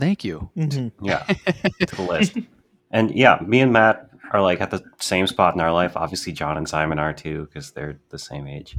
[0.00, 0.50] Thank you.
[0.56, 1.04] Mm-hmm.
[1.04, 2.36] Yeah, to the list.
[2.92, 5.96] And yeah, me and Matt are like at the same spot in our life.
[5.96, 8.76] Obviously, John and Simon are too because they're the same age.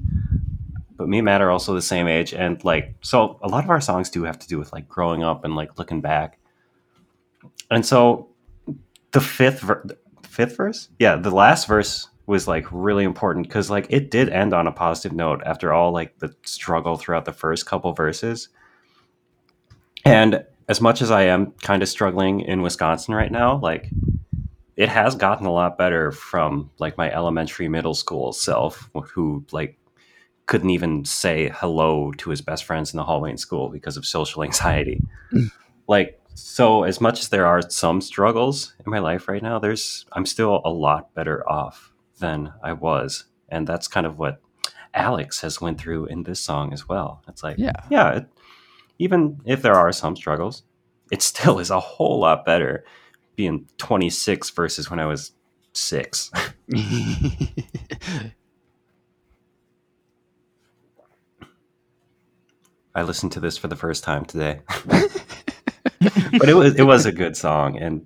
[0.98, 3.70] But me and Matt are also the same age, and like, so a lot of
[3.70, 6.40] our songs do have to do with like growing up and like looking back.
[7.70, 8.28] And so,
[9.12, 9.86] the fifth ver-
[10.24, 14.54] fifth verse, yeah, the last verse was like really important because like it did end
[14.54, 18.50] on a positive note after all like the struggle throughout the first couple verses.
[20.06, 23.90] And as much as I am kind of struggling in Wisconsin right now, like
[24.78, 29.78] it has gotten a lot better from like my elementary middle school self who like
[30.46, 34.06] couldn't even say hello to his best friends in the hallway in school because of
[34.06, 35.02] social anxiety.
[35.90, 40.06] like so as much as there are some struggles in my life right now, there's
[40.14, 43.26] I'm still a lot better off than I was.
[43.50, 44.40] And that's kind of what
[44.94, 47.24] Alex has went through in this song as well.
[47.28, 47.74] It's like Yeah.
[47.90, 48.26] yeah, it,
[49.02, 50.62] even if there are some struggles,
[51.12, 52.86] it still is a whole lot better
[53.36, 55.32] being 26 versus when I was
[55.74, 56.30] six.
[62.94, 67.12] I listened to this for the first time today, but it was it was a
[67.14, 68.06] good song, and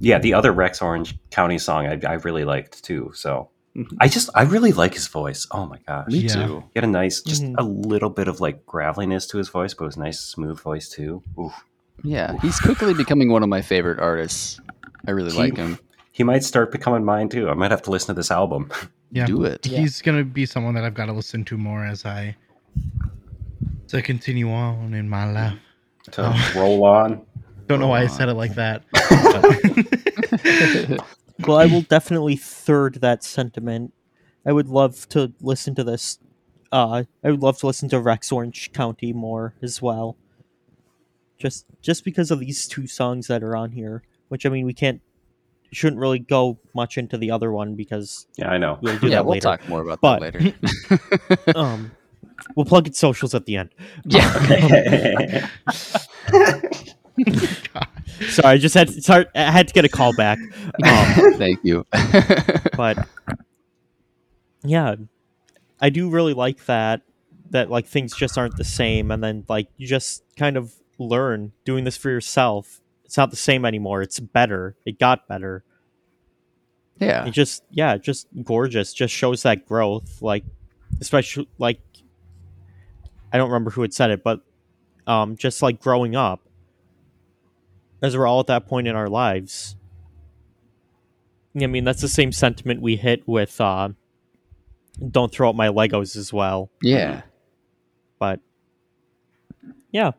[0.00, 3.12] yeah, the other Rex Orange County song I, I really liked too.
[3.14, 3.51] So.
[4.00, 5.46] I just I really like his voice.
[5.50, 6.46] Oh my gosh, Me Yeah.
[6.46, 6.64] too.
[6.74, 7.54] he had a nice, just Mhm.
[7.58, 10.60] a little bit of like graveliness to his voice, but it was a nice smooth
[10.60, 11.22] voice too.
[11.38, 11.52] Oof.
[12.02, 12.38] Yeah.
[12.42, 14.60] He's quickly becoming one of my favorite artists.
[15.06, 15.78] I really He- like him.
[16.12, 17.48] He might start becoming mine too.
[17.48, 18.70] I might have to listen to this album.
[19.14, 19.26] Yeah.
[19.26, 19.66] Do it.
[19.66, 22.34] He's gonna be someone that I've got to listen to more as I
[23.88, 25.58] to continue on in my life.
[26.12, 26.52] to Oh.
[26.56, 27.20] roll on.
[27.68, 28.84] Don't know why I said it like that.
[31.42, 33.92] But- Well, I will definitely third that sentiment.
[34.46, 36.18] I would love to listen to this.
[36.72, 40.16] Uh, I would love to listen to Rex Orange County more as well.
[41.38, 44.72] Just just because of these two songs that are on here, which I mean, we
[44.74, 45.00] can't
[45.72, 48.78] shouldn't really go much into the other one because Yeah, I know.
[48.82, 49.42] we'll do yeah, that we'll later.
[49.48, 51.52] talk more about But- that later.
[51.58, 51.92] Um,
[52.56, 53.70] we'll plug its socials at the end.
[54.04, 55.48] yeah.
[58.28, 60.38] Sorry, I just had sorry, I had to get a call back.
[60.84, 61.86] Um, Thank you.
[62.76, 63.06] but
[64.64, 64.94] yeah
[65.80, 67.02] i do really like that
[67.50, 71.52] that like things just aren't the same and then like you just kind of learn
[71.64, 75.64] doing this for yourself it's not the same anymore it's better it got better
[76.98, 77.24] yeah.
[77.26, 80.44] it just yeah just gorgeous just shows that growth like
[81.00, 81.80] especially like
[83.32, 84.40] i don't remember who had said it but
[85.06, 86.40] um just like growing up
[88.02, 89.76] as we're all at that point in our lives
[91.60, 93.88] i mean that's the same sentiment we hit with uh
[95.10, 97.22] don't throw out my legos as well Yeah.
[98.18, 98.40] but
[99.90, 100.12] yeah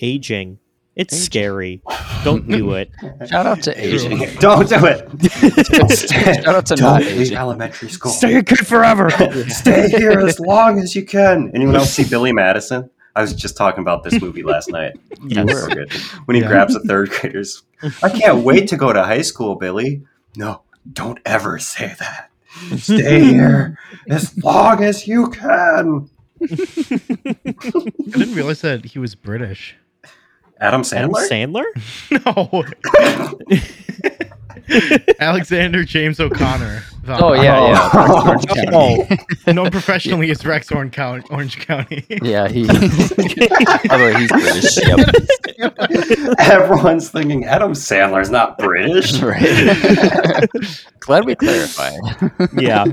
[0.00, 0.58] aging
[0.94, 1.24] It's Aging.
[1.24, 1.82] scary.
[2.24, 2.90] Don't do it.
[3.28, 4.18] Shout out to aging.
[4.40, 4.98] Don't do it.
[6.42, 7.36] Shout out to Don't not leave aging.
[7.36, 8.10] elementary school.
[8.12, 9.10] Stay a kid forever.
[9.48, 11.50] Stay here as long as you can.
[11.54, 12.88] Anyone else see Billy Madison?
[13.16, 14.92] I was just talking about this movie last night.
[15.26, 15.50] Yes.
[15.50, 15.92] So good.
[16.26, 16.48] When he Yeah.
[16.48, 17.62] grabs the third graders.
[18.02, 20.02] I can't wait to go to high school, Billy.
[20.36, 20.60] No,
[20.92, 22.30] don't ever say that.
[22.78, 23.78] Stay here
[24.08, 26.08] as long as you can.
[26.42, 26.46] I
[28.10, 29.74] didn't realize that he was British.
[30.60, 31.64] Adam Adam Sandler?
[31.64, 31.64] Sandler?
[33.50, 34.25] No.
[35.20, 36.82] Alexander James O'Connor.
[37.04, 37.68] The- Oh yeah, Oh.
[37.68, 38.24] yeah.
[38.28, 39.18] Orange County.
[39.46, 41.24] Oh, known professionally as Rex Orange County.
[41.30, 42.04] Orange County.
[42.22, 42.62] Yeah, he.
[43.90, 44.76] Although he's British.
[44.86, 45.14] Yep.
[46.40, 49.20] Everyone's thinking Adam Sandler's not British.
[49.20, 50.48] Right.
[51.00, 52.00] Glad we clarified.
[52.58, 52.84] yeah.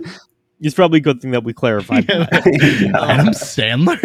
[0.62, 2.08] It's probably a good thing that we clarified.
[2.08, 2.32] that.
[3.10, 4.00] Adam Sandler.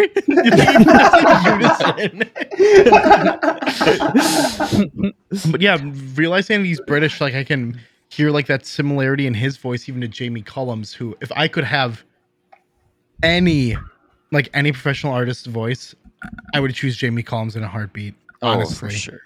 [5.52, 5.78] but yeah,
[6.14, 10.08] realizing he's British, like I can hear like that similarity in his voice, even to
[10.08, 10.92] Jamie Cullum's.
[10.92, 12.02] Who, if I could have
[13.22, 13.76] any,
[14.32, 15.94] like any professional artist's voice,
[16.54, 18.14] I would choose Jamie Cullum's in a heartbeat.
[18.42, 19.20] Honestly, oh, for sure.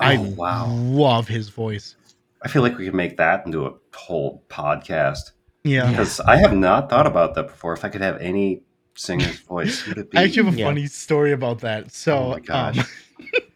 [0.00, 0.66] I Oh, wow.
[0.68, 1.96] love his voice.
[2.42, 5.30] I feel like we could make that into a whole podcast.
[5.64, 5.90] Yeah.
[5.90, 7.72] Because I have not thought about that before.
[7.72, 8.62] If I could have any
[8.94, 10.18] singer's voice, would it be?
[10.18, 10.66] I actually have a Yeah.
[10.66, 11.90] funny story about that.
[11.92, 12.78] So, Oh my gosh.
[12.78, 12.84] um,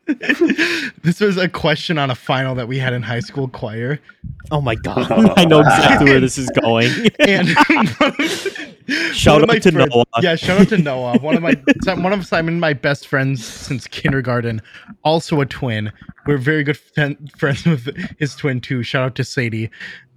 [1.02, 4.00] this was a question on a final that we had in high school choir,
[4.50, 5.10] Oh my god.
[5.36, 6.90] I know exactly where this is going.
[7.20, 7.48] and
[9.14, 10.04] Shout out to friend- Noah.
[10.22, 11.18] Yeah, shout out to Noah.
[11.18, 11.52] One of my
[11.94, 14.62] one of Simon, my best friends since kindergarten,
[15.04, 15.92] also a twin.
[16.26, 18.82] We're very good fen- friends with his twin too.
[18.82, 19.68] Shout out to Sadie.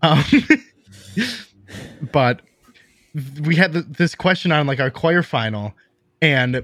[0.02, 0.24] Um,
[2.12, 2.42] but
[3.42, 5.74] we had th- this question on like our choir final,
[6.22, 6.64] and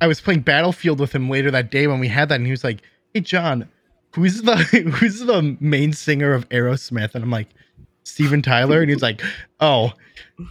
[0.00, 2.50] I was playing Battlefield with him later that day when we had that, and he
[2.50, 2.82] was like,
[3.14, 3.68] "Hey, John,
[4.14, 4.56] who's the
[4.94, 7.48] who's the main singer of Aerosmith?" And I'm like,
[8.04, 9.22] "Steven Tyler," and he's like,
[9.60, 9.92] "Oh."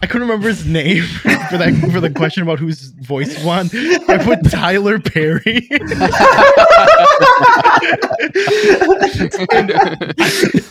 [0.02, 1.02] I couldn't remember his name
[1.50, 3.68] for that for the question about whose voice he won.
[4.08, 5.68] I put Tyler Perry.
[9.50, 9.72] And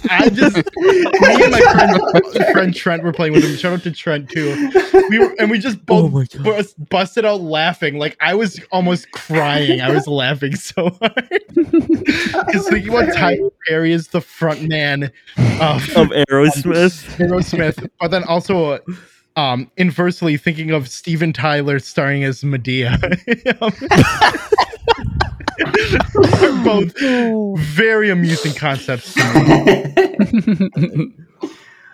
[0.09, 3.55] I just me and my friend, friend Trent were playing with him.
[3.57, 4.69] Shout out to Trent too.
[5.09, 6.43] We were, and we just Oh both my God.
[6.43, 7.97] bus- busted out laughing.
[7.97, 9.81] Like I was almost crying.
[9.81, 11.29] I was laughing so hard.
[12.49, 15.03] Because thinking about Tyler Perry is the front man
[15.37, 17.03] of Of Aerosmith.
[17.17, 18.79] Aerosmith, but then also
[19.39, 22.95] um inversely thinking of Steven Tyler starring as Madea.
[26.41, 26.97] Are both
[27.59, 29.13] very amusing concepts.
[29.13, 29.93] to
[30.87, 31.11] me.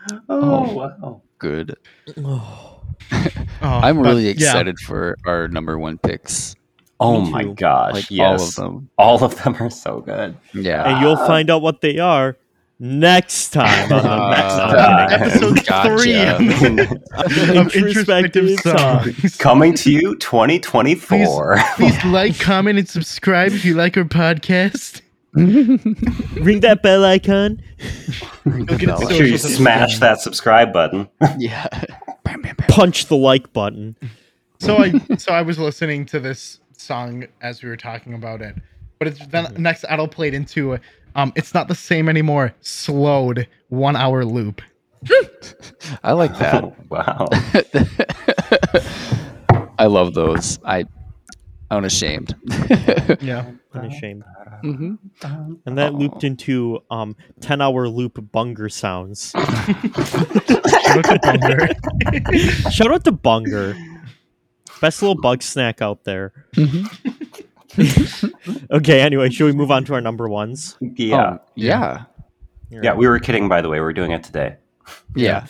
[0.30, 1.22] oh, wow.
[1.40, 1.76] Good.
[2.18, 2.66] Oh,
[3.12, 3.28] Oh,
[3.62, 4.32] I'm but, really yeah.
[4.32, 6.56] excited for our number one picks.
[7.00, 7.94] Oh my gosh.
[7.94, 8.40] Like yes.
[8.40, 8.90] all of them.
[8.98, 10.36] All of them are so good.
[10.54, 10.84] Yeah.
[10.84, 12.38] and you'll find out what they are
[12.80, 15.97] next time on the next Uh, Episode Gotcha.
[15.97, 19.38] three of introspective songs.
[19.38, 21.57] Coming to you 2024.
[21.76, 25.02] Please like, comment, and subscribe if you like our podcast.
[25.35, 27.61] Ring that bell icon.
[28.45, 31.10] You'll Make Make sure you smash that subscribe button.
[31.38, 31.68] yeah.
[32.23, 32.68] Bam, bam, bam.
[32.69, 33.97] Punch the like button.
[34.60, 38.56] So I so I was listening to this song as we were talking about it,
[38.97, 40.80] but it's then next Adel played into
[41.16, 42.54] um it's not the same anymore.
[42.62, 44.62] Slowed one hour loop.
[46.04, 46.64] I like that.
[46.64, 47.28] Oh, wow.
[49.78, 50.60] I love those.
[50.66, 50.86] I
[51.70, 52.36] unashamed.
[53.22, 53.52] Yeah.
[53.74, 54.24] Unashamed.
[54.62, 54.96] hmm
[55.66, 59.32] And that looped into um 10 hour loop bunger sounds.
[59.32, 61.68] Shout out to Bunger.
[62.72, 63.76] Shout out to Bunger.
[64.82, 66.32] Best little bug snack out there.
[68.72, 70.77] Okay, anyway, should we move on to our number ones?
[70.81, 71.38] Yeah.
[71.38, 72.06] Oh, yeah.
[72.69, 73.80] yeah, we were kidding, by the way.
[73.80, 74.57] We're doing it today.
[75.15, 75.45] Yeah.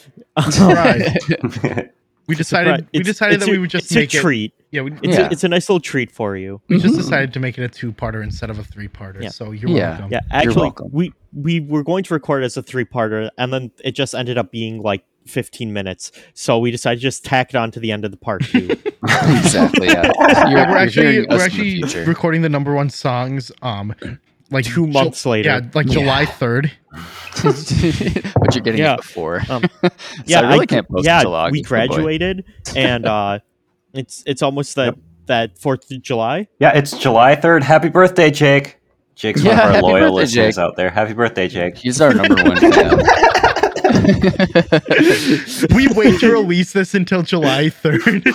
[0.49, 1.15] Surprise.
[2.27, 4.53] We decided we decided that a- we would just it's make a it treat.
[4.71, 5.27] Yeah, we, It's, Yeah.
[5.27, 6.59] a, it's a nice little treat for you.
[6.69, 6.97] we just Mhm.
[6.97, 9.21] decided to make it a two-parter instead of a three-parter.
[9.21, 9.29] Yeah.
[9.29, 9.89] So you're Yeah.
[9.91, 10.11] welcome.
[10.11, 10.89] Yeah, actually, welcome.
[10.91, 14.49] we we were going to record as a three-parter, and then it just ended up
[14.51, 16.11] being like 15 minutes.
[16.33, 18.69] So we decided to just tack it on to the end of the part two.
[19.03, 19.87] exactly.
[19.87, 20.03] Yeah.
[20.49, 23.93] You're, we're you're actually we're us in the recording the number one songs um
[24.51, 25.49] like Two Ju- months later.
[25.49, 25.93] Yeah, like Yeah.
[25.93, 26.71] July third.
[27.43, 28.93] but you're getting Yeah.
[28.93, 29.41] it before.
[29.49, 29.89] Um, So
[30.25, 31.53] yeah, I really I- can't post yeah, until August.
[31.53, 32.45] we Oh, graduated,
[32.75, 33.39] and uh,
[33.93, 34.97] it's it's almost that Yep.
[35.25, 36.47] that Fourth of July.
[36.59, 37.63] yeah, it's July 3rd.
[37.63, 38.79] Happy birthday, Jake.
[39.15, 40.61] Jake's one of our happy loyal birthday, listeners Jake.
[40.63, 40.89] out there.
[40.89, 41.77] Happy birthday, Jake.
[41.77, 42.99] He's our number one fan.
[45.75, 48.25] We wait to release this until July 3rd.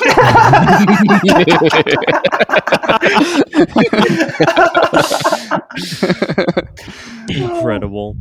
[7.29, 8.17] Incredible.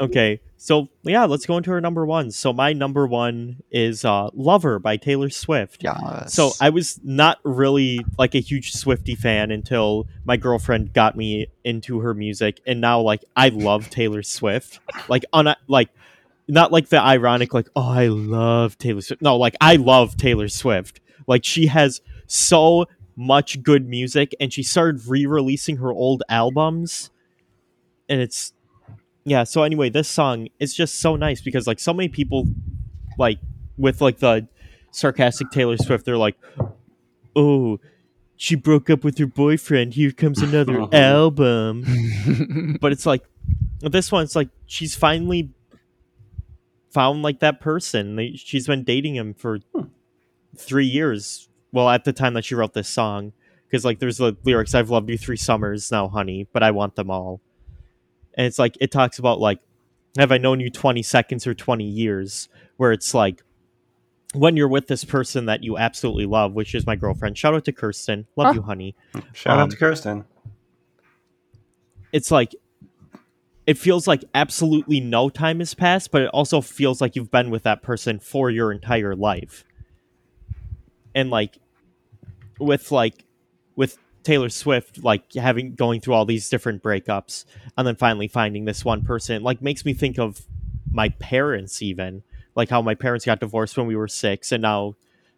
[0.00, 2.30] okay, so yeah, let's go into our number one.
[2.30, 5.82] So my number one is uh, "Lover" by Taylor Swift.
[5.82, 6.34] yes.
[6.34, 11.46] So I was not really like a huge Swifty fan until my girlfriend got me
[11.64, 14.80] into her music, and now like I love Taylor Swift.
[15.08, 15.90] Like on like
[16.48, 19.22] not like the ironic like oh I love Taylor Swift.
[19.22, 21.00] No, like I love Taylor Swift.
[21.26, 27.10] Like she has so much good music, and she started re-releasing her old albums,
[28.08, 28.52] and it's
[29.24, 29.44] yeah.
[29.44, 32.46] So anyway, this song is just so nice because like so many people
[33.18, 33.38] like
[33.76, 34.48] with like the
[34.90, 36.36] sarcastic Taylor Swift, they're like,
[37.36, 37.78] "Oh,
[38.36, 39.94] she broke up with her boyfriend.
[39.94, 40.96] Here comes another Uh-huh.
[40.96, 43.22] album." But it's like
[43.80, 44.22] this one.
[44.24, 45.50] It's like she's finally
[46.90, 48.16] found like that person.
[48.16, 49.58] They- She's been dating him for
[50.56, 51.48] three years.
[51.72, 53.32] Well, at the time that she wrote this song,
[53.66, 56.94] because like there's the lyrics, "I've loved you three summers now, honey, but I want
[56.96, 57.40] them all."
[58.34, 59.60] And it's like it talks about like,
[60.16, 62.48] "Have I known you twenty seconds or twenty years?"
[62.78, 63.42] Where it's like
[64.34, 67.36] when you're with this person that you absolutely love, which is my girlfriend.
[67.36, 68.26] Shout out to Kirsten.
[68.36, 68.52] Love Huh.
[68.54, 68.94] you, honey.
[69.32, 70.24] Shout Um, out to Kirsten.
[72.12, 72.54] It's like
[73.68, 77.50] it feels like absolutely no time has passed, but it also feels like you've been
[77.50, 79.62] with that person for your entire life.
[81.14, 81.58] And like
[82.58, 83.26] with like
[83.76, 87.44] with Taylor Swift like having going through all these different breakups
[87.76, 90.46] and then finally finding this one person like makes me think of
[90.90, 92.22] my parents even
[92.54, 94.94] like how my parents got divorced when we were 6 and now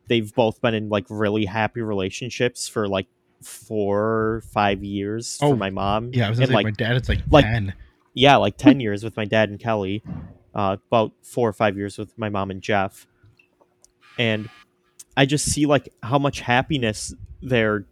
[0.06, 3.08] they've both been in like really happy relationships for like
[3.42, 6.96] 4 5 years Oh, for my mom yeah, I was and say like my dad
[6.96, 7.74] it's like, like- 10.
[8.14, 10.02] Yeah, like 10 years with my dad and Kelly,
[10.54, 13.06] uh, about four or five years with my mom and Jeff.
[14.18, 14.48] And
[15.16, 17.86] I just see like how much happiness their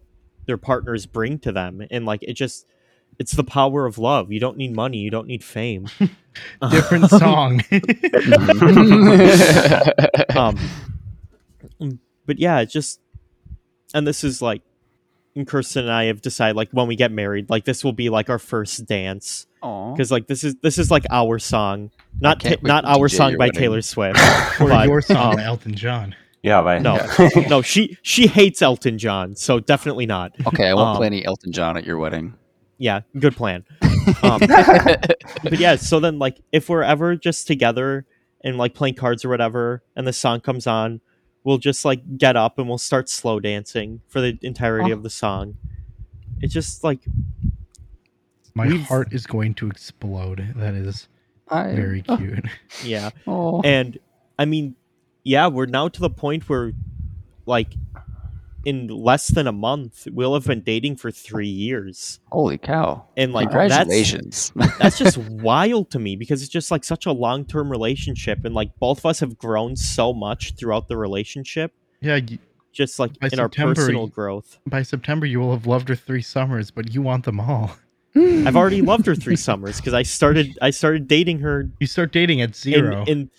[0.47, 1.86] their partners bring to them.
[1.90, 2.66] And like it just
[3.19, 4.32] it's the power of love.
[4.32, 5.89] You don't need money, you don't need fame.
[6.70, 7.62] Different song.
[10.36, 10.57] um
[12.27, 13.01] but yeah, it just
[13.95, 14.62] and this is like
[15.39, 18.10] and Kirsten and I have decided like when we get married, like this will be
[18.10, 19.47] like our first dance.
[19.60, 21.90] Because like this is this is like our song,
[22.20, 23.59] not can't ta- not to our song by wedding.
[23.60, 24.19] Taylor Swift.
[24.60, 26.15] or but, your song um, by Elton John.
[26.43, 27.05] Yeah, but no,
[27.48, 30.32] no, she she hates Elton John, so definitely not.
[30.47, 32.35] Okay, I won't Um, play any Elton John at your wedding.
[32.78, 33.65] Yeah, good plan.
[34.23, 34.39] Um,
[35.43, 38.06] but yeah, so then like if we're ever just together
[38.44, 41.01] and like playing cards or whatever, and the song comes on,
[41.44, 44.97] we'll just like get up and we'll start slow dancing for the entirety Oh.
[44.97, 45.10] of the oh.
[45.10, 45.56] song.
[46.40, 47.01] It's just like
[48.55, 50.52] My We've- heart is going to explode.
[50.56, 51.09] That is
[51.48, 52.16] I, very oh.
[52.16, 52.44] cute.
[52.85, 53.98] yeah, Oh, and
[54.39, 54.74] I mean,
[55.24, 56.73] yeah, we're now to the point where,
[57.47, 57.74] like,
[58.69, 63.07] in less than a month, we'll have been dating for three years, holy cow!
[63.16, 64.53] and like that's Congratulations.
[64.78, 65.16] that's just
[65.49, 68.99] wild to me because it's just like such a long term relationship, and like both
[68.99, 72.39] of us have grown so much throughout the relationship, Yeah, y-
[72.73, 74.59] just like By in our personal growth.
[74.66, 77.70] by September you will have loved her three summers, but you want them all.
[78.16, 82.12] I've already loved her three summers because I started I started dating her You start
[82.12, 83.05] dating at in, zero.
[83.07, 83.31] in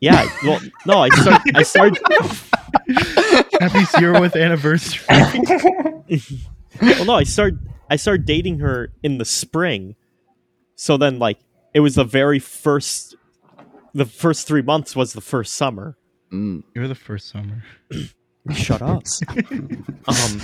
[0.00, 1.98] yeah well no I start I started
[3.60, 5.04] Happy zeroth anniversary.
[6.80, 7.58] well no i started
[7.90, 9.94] i started dating her in the spring.
[10.74, 11.38] So then like
[11.74, 13.14] it was the very first
[13.94, 15.96] the first three months was the first summer.
[16.32, 17.62] Mm, You're the first summer.
[18.54, 19.02] shut up.
[20.08, 20.40] Um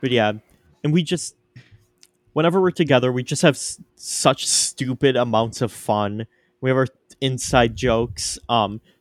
[0.00, 0.32] but yeah
[0.84, 1.34] and we just
[2.32, 6.26] whenever we're together we just have s- such stupid amounts of fun.
[6.60, 6.86] We have our
[7.20, 8.38] inside jokes.
[8.48, 8.91] Um do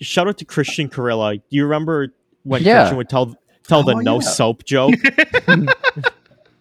[0.00, 1.36] shout out to christian Carilla.
[1.36, 2.08] do you remember
[2.42, 2.80] when Yeah.
[2.80, 4.20] christian would tell tell oh, the Oh, no yeah.
[4.28, 4.94] soap joke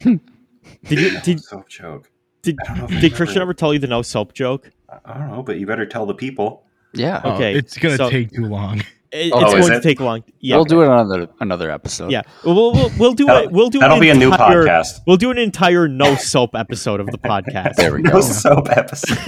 [0.04, 2.10] did you did soap joke.
[2.42, 4.70] Did, I don't know if I did Christian ever tell you the no soap joke?
[4.90, 6.66] I- I don't know, but you better tell the people.
[6.94, 8.82] yeah, Oh, Okay, it's gonna so- take too long.
[9.16, 9.84] It- Oh, it's is going to it?
[9.84, 10.24] take long.
[10.40, 12.10] Yeah, we'll do it on another another episode.
[12.12, 12.24] yeah.
[12.44, 13.52] We'll, we'll, we'll do it.
[13.52, 15.02] We'll do That'll an be a new entire- podcast.
[15.06, 17.76] We'll do an entire no soap episode of the podcast.
[17.76, 18.22] there we No go.
[18.22, 19.18] soap episode.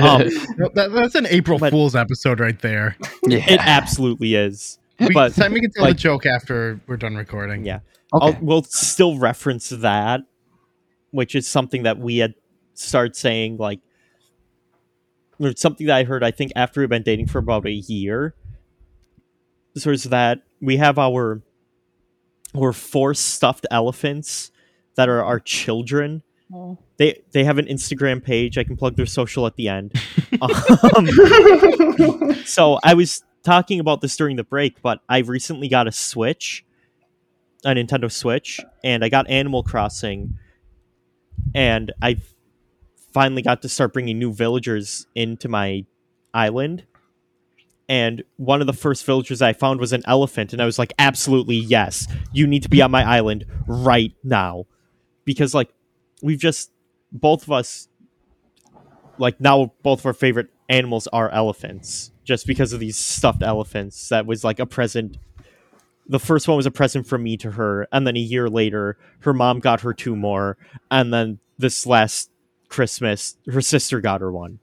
[0.00, 0.28] um,
[0.74, 2.96] that- that's an April But- Fool's episode right there.
[3.26, 3.38] yeah.
[3.48, 4.78] it absolutely is.
[5.00, 7.64] We, But, Sam, we can tell like- the joke after we're done recording.
[7.64, 7.80] Yeah.
[8.12, 8.26] okay.
[8.26, 10.20] I'll, we'll still reference that,
[11.12, 12.34] which is something that we had
[12.74, 13.80] started saying like.
[15.38, 16.22] or something that I heard.
[16.22, 18.34] I think after we've been dating for about a year.
[19.76, 21.42] So is that we have our
[22.56, 24.50] our four stuffed elephants
[24.94, 26.22] that are our children
[26.96, 28.56] they they have an Instagram page.
[28.58, 29.92] I can plug their social at the end.
[30.40, 31.06] um,
[32.44, 36.64] so I was talking about this during the break, but I recently got a Switch,
[37.64, 40.38] a Nintendo Switch, and I got Animal Crossing,
[41.54, 42.18] and I
[43.12, 45.84] finally got to start bringing new villagers into my
[46.32, 46.84] island.
[47.88, 50.92] And one of the first villagers I found was an elephant, and I was like,
[50.98, 54.66] absolutely yes, you need to be on my island right now.
[55.24, 55.72] Because, like,
[56.20, 56.72] we've just,
[57.12, 57.88] both of us,
[59.18, 64.08] like, now both of our favorite animals are elephants, just because of these stuffed elephants.
[64.08, 65.18] That was like a present.
[66.08, 68.98] The first one was a present from me to her, and then a year later,
[69.20, 70.56] her mom got her two more,
[70.90, 72.30] and then this last
[72.68, 74.58] Christmas, her sister got her one.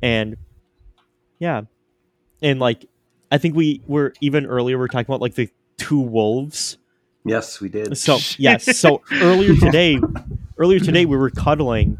[0.00, 0.36] And
[1.38, 1.62] yeah.
[2.44, 2.84] And like
[3.32, 5.48] I think we were even earlier we are talking about like the
[5.78, 6.78] two wolves.
[7.24, 7.96] Yes, we did.
[7.96, 9.98] So yes, so earlier today
[10.58, 11.96] earlier today we were cuddling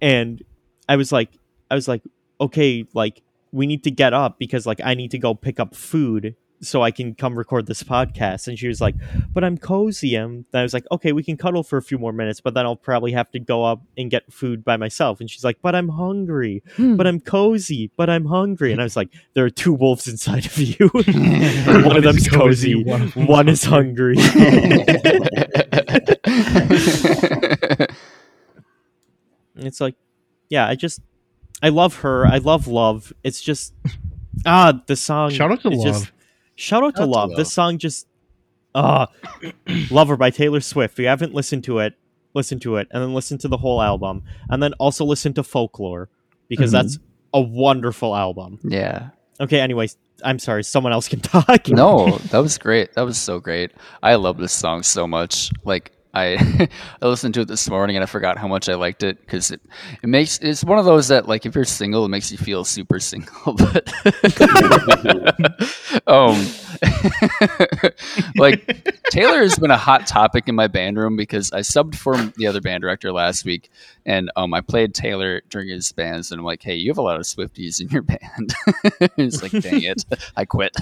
[0.00, 0.44] and
[0.88, 1.30] I was like
[1.70, 2.02] I was like,
[2.40, 5.74] okay, like we need to get up because like I need to go pick up
[5.74, 8.48] food so I can come record this podcast.
[8.48, 8.94] And she was like,
[9.32, 10.14] but I'm cozy.
[10.14, 12.64] And I was like, okay, we can cuddle for a few more minutes, but then
[12.66, 15.20] I'll probably have to go up and get food by myself.
[15.20, 18.72] And she's like, but I'm hungry, but I'm cozy, but I'm hungry.
[18.72, 20.88] And I was like, there are two wolves inside of you.
[20.92, 24.16] one of them's cozy, one one is hungry.
[29.58, 29.94] It's like,
[30.50, 31.00] yeah, I just,
[31.62, 32.26] I love her.
[32.26, 33.12] I love love.
[33.24, 33.72] It's just,
[34.44, 35.30] ah, the song.
[35.30, 35.82] Shout out to Love.
[35.84, 36.12] just-
[36.56, 37.30] shout out to Shout out to love.
[37.30, 37.36] Love.
[37.38, 38.06] This song just,
[38.74, 39.08] ah,
[39.90, 40.94] Lover by Taylor Swift.
[40.94, 41.94] If you haven't listened to it,
[42.34, 45.42] listen to it, and then listen to the whole album, and then also listen to
[45.42, 46.08] Folklore
[46.48, 46.72] because Mhm.
[46.72, 46.98] that's
[47.32, 48.58] a wonderful album.
[48.64, 49.10] yeah.
[49.38, 50.64] Okay, anyways, I'm sorry.
[50.64, 51.68] Someone else can talk.
[51.68, 52.94] No, that was great.
[52.94, 53.72] That was so great.
[54.02, 55.50] I love this song so much.
[55.64, 56.68] Like I,
[57.02, 59.50] I listened to it this morning and I forgot how much I liked it because
[59.50, 59.60] it,
[60.02, 62.64] it makes it's one of those that like if you're single, it makes you feel
[62.64, 63.54] super single.
[63.66, 63.92] But
[66.06, 66.46] um,
[68.36, 72.16] like Taylor has been a hot topic in my band room because I subbed for
[72.36, 73.70] the other band director last week
[74.04, 77.02] and um, I played Taylor during his bands and I'm like, hey, you have a
[77.02, 78.54] lot of Swifties in your band.
[79.16, 80.04] He's like, dang it,
[80.36, 80.76] I quit.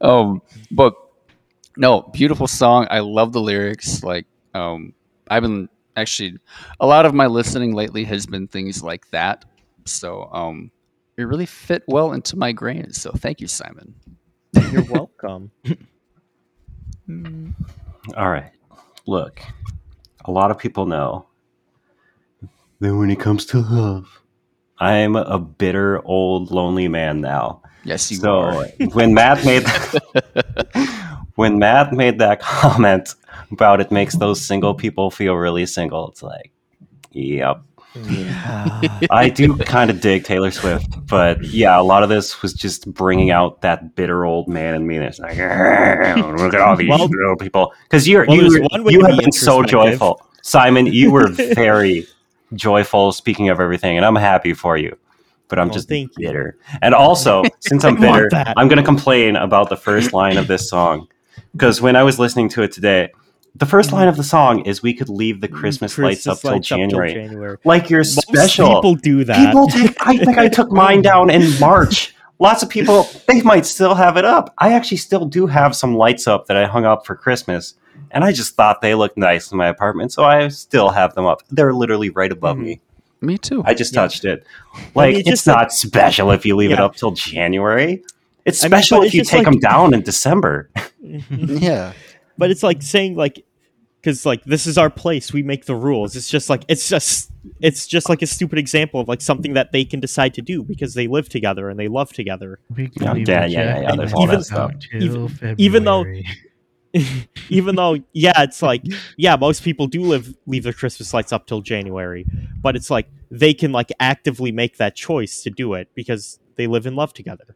[0.00, 0.94] um, but
[1.76, 2.86] no, beautiful song.
[2.90, 4.02] I love the lyrics.
[4.02, 4.92] Like, um,
[5.28, 6.38] I've been actually
[6.78, 9.44] a lot of my listening lately has been things like that.
[9.84, 10.70] So, um,
[11.16, 12.92] it really fit well into my grain.
[12.92, 13.94] So, thank you, Simon.
[14.70, 15.50] You're welcome.
[18.16, 18.52] All right.
[19.06, 19.40] Look,
[20.24, 21.26] a lot of people know
[22.80, 24.20] that when it comes to love,
[24.78, 27.62] I'm a bitter, old, lonely man now.
[27.84, 28.64] Yes, you so are.
[28.92, 29.64] when Matt made
[31.40, 33.14] when Matt made that comment
[33.50, 36.52] about it makes those single people feel really single, it's like,
[37.12, 37.62] yep.
[39.10, 42.92] I do kind of dig Taylor Swift, but yeah, a lot of this was just
[42.92, 44.98] bringing out that bitter old man in me.
[44.98, 47.72] It's like, look at all these Well- little people.
[47.84, 50.86] Because you're Well, you, one way you have be been so joyful, Simon.
[50.86, 52.06] You were very
[52.54, 53.10] joyful.
[53.12, 54.96] Speaking of everything, and I'm happy for you.
[55.48, 56.28] But I'm Well, just thank you.
[56.28, 56.56] bitter.
[56.82, 58.28] And also, since I'm bitter.
[58.56, 61.08] I'm going to complain about the first line of this song.
[61.52, 63.10] Because when I was listening to it today,
[63.56, 66.52] the first line of the song is "We could leave the Christmas, lights up till
[66.52, 67.56] lights January." January.
[67.64, 68.68] Like you're Most special.
[68.76, 69.44] people do that.
[69.46, 69.96] People take.
[70.06, 72.14] I think I took mine down in March.
[72.38, 74.54] Lots of people they might still have it up.
[74.58, 77.74] I actually still do have some lights up that I hung up for Christmas,
[78.12, 81.26] and I just thought they looked nice in my apartment, so I still have them
[81.26, 81.42] up.
[81.50, 82.62] They're literally right above Mhm.
[82.64, 82.80] me.
[83.20, 83.62] Me too.
[83.66, 84.00] I just Yeah.
[84.00, 84.46] touched it.
[84.94, 88.02] Like it's it's, just that- not special if you leave it up till January.
[88.44, 90.70] It's I mean, special if it's you take like- them down in December.
[91.40, 91.92] yeah.
[92.38, 93.44] but it's like saying like
[94.00, 97.30] because like this is our place we make the rules it's just like it's just
[97.60, 100.62] it's just like a stupid example of like something that they can decide to do
[100.62, 104.26] because they live together and they love together Yeah, yeah, yeah, yeah, jacket there's all
[104.26, 104.72] that stuff.
[104.94, 106.06] Even- even though-
[107.50, 108.82] even though yeah it's like
[109.16, 112.24] yeah most people do live leave their christmas lights up till january
[112.60, 116.66] but it's like they can like actively make that choice to do it because they
[116.66, 117.54] live in love together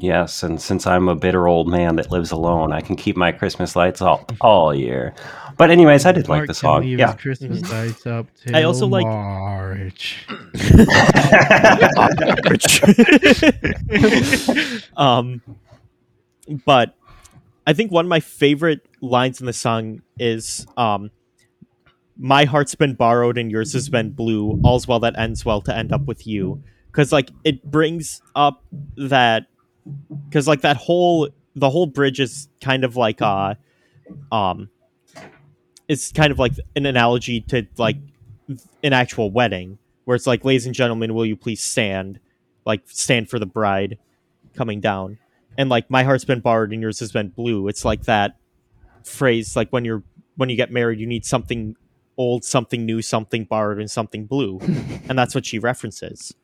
[0.00, 3.32] Yes, and since I'm a bitter old man that lives alone, I can keep my
[3.32, 5.12] Christmas lights all all year.
[5.56, 6.82] But anyways, I did like the song.
[6.82, 7.12] leave Yeah.
[7.12, 7.72] his Christmas Mhm.
[7.72, 10.24] lights up till I also like- March.
[14.96, 15.42] um,
[16.64, 16.94] but
[17.66, 21.10] I think one of my favorite lines in the song is um,
[22.16, 24.60] "My heart's been borrowed and yours has been blue.
[24.62, 28.62] All's well that ends well to end up with you." Because like it brings up
[28.96, 29.46] that
[30.28, 33.54] because like that whole the whole bridge is kind of like uh
[34.30, 34.68] um
[35.88, 37.96] it's kind of like an analogy to like
[38.82, 42.20] an actual wedding where it's like ladies and gentlemen will you please stand?
[42.64, 43.98] Like stand for the bride
[44.54, 45.18] coming down.
[45.56, 47.68] And like my heart's been barred and yours has been blue.
[47.68, 48.36] It's like that
[49.04, 50.02] phrase like when you're
[50.36, 51.74] when you get married you need something
[52.18, 54.60] old something new something borrowed and something blue.
[55.08, 56.34] And that's what she references.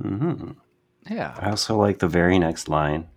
[0.00, 0.52] Hmm
[1.10, 1.34] Yeah.
[1.38, 3.08] I also like the very next line.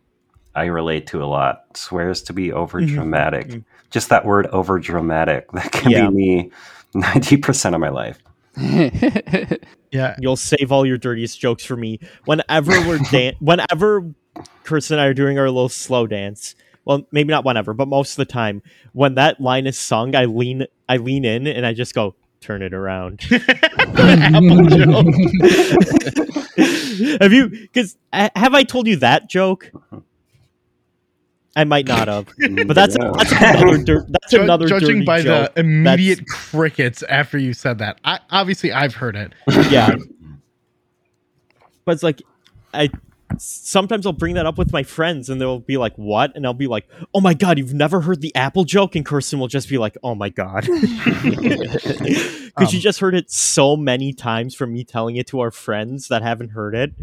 [0.56, 1.66] I relate to a lot.
[1.78, 3.48] Swears to be over dramatic.
[3.48, 3.64] Mhm.
[3.92, 5.52] Just that word over dramatic.
[5.54, 6.10] That can Yeah.
[6.10, 6.52] be me
[6.96, 8.20] 90% of my life.
[9.92, 12.00] Yeah, You'll save all your dirtiest jokes for me.
[12.26, 14.12] Whenever we're dan- whenever
[14.66, 16.56] Kirsten and I are doing our little slow dance.
[16.84, 18.62] Well, maybe not whenever, but most of the time,
[18.94, 22.62] when that line is sung, I lean I lean in and I just go, turn
[22.62, 23.22] it around.
[23.32, 25.06] Apple joke.
[27.22, 29.72] have you because have I told you that joke?
[31.56, 32.28] I might not have.
[32.68, 33.12] But that's Yeah.
[33.18, 35.56] that's another that's Ju- another judging dirty by joke.
[35.56, 38.00] the immediate crickets after you said that.
[38.06, 39.34] I obviously I've heard it.
[39.72, 39.96] yeah.
[41.86, 42.22] But it's like
[42.74, 42.90] I
[43.38, 46.54] sometimes I'll bring that up with my friends and they'll be like, "What?" and I'll
[46.54, 49.70] be like, "Oh my god, you've never heard the Apple joke?" and Kirsten will just
[49.70, 50.66] be like, "Oh my god."
[52.58, 55.52] Cuz she Um, just heard it so many times from me telling it to our
[55.52, 56.94] friends that haven't heard it.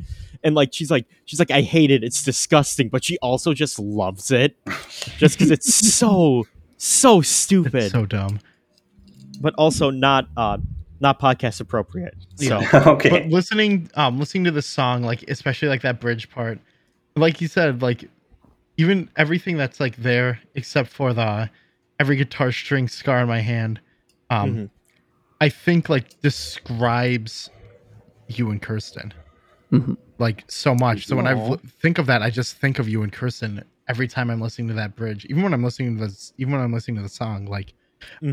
[0.42, 2.02] And like she's like she's like I hate it.
[2.02, 4.56] It's disgusting, but she also just loves it
[5.18, 6.46] just cuz it's so
[6.76, 8.40] so stupid, It's so dumb.
[9.40, 10.58] but also not uh
[11.04, 12.16] not podcast appropriate.
[12.36, 13.10] So okay.
[13.10, 16.58] But listening, um, listening to the song, like especially like that bridge part,
[17.16, 18.10] like you said, like
[18.76, 21.50] even everything that's like there except for the
[22.00, 23.80] every guitar string scar in my hand,
[24.30, 24.70] um, Mhm.
[25.40, 27.50] I think like describes
[28.28, 29.12] you and Kirsten
[29.72, 29.96] Mhm.
[30.18, 31.06] like so much.
[31.06, 34.30] So when I think of that, I just think of you and Kirsten every time
[34.30, 35.26] I'm listening to that bridge.
[35.26, 37.74] Even when I'm listening to this, even when I'm listening to the song, like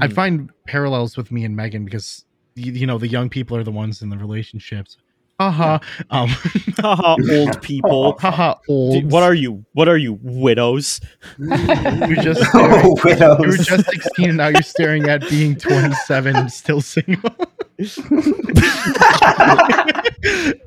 [0.01, 0.13] I mhm.
[0.13, 2.25] find parallels with me and Megan because
[2.55, 4.97] you, you know the young people are the ones in the relationships.
[5.39, 5.79] Haha.
[6.11, 6.29] Um,
[6.77, 8.15] Haha, old people.
[8.19, 8.55] haha.
[8.69, 8.93] Old.
[8.93, 9.65] Dude, what are you?
[9.73, 11.01] What are you, widows?
[11.39, 16.51] you're just staring, you were just 16 and now you're staring at being 27 and
[16.51, 17.31] still single.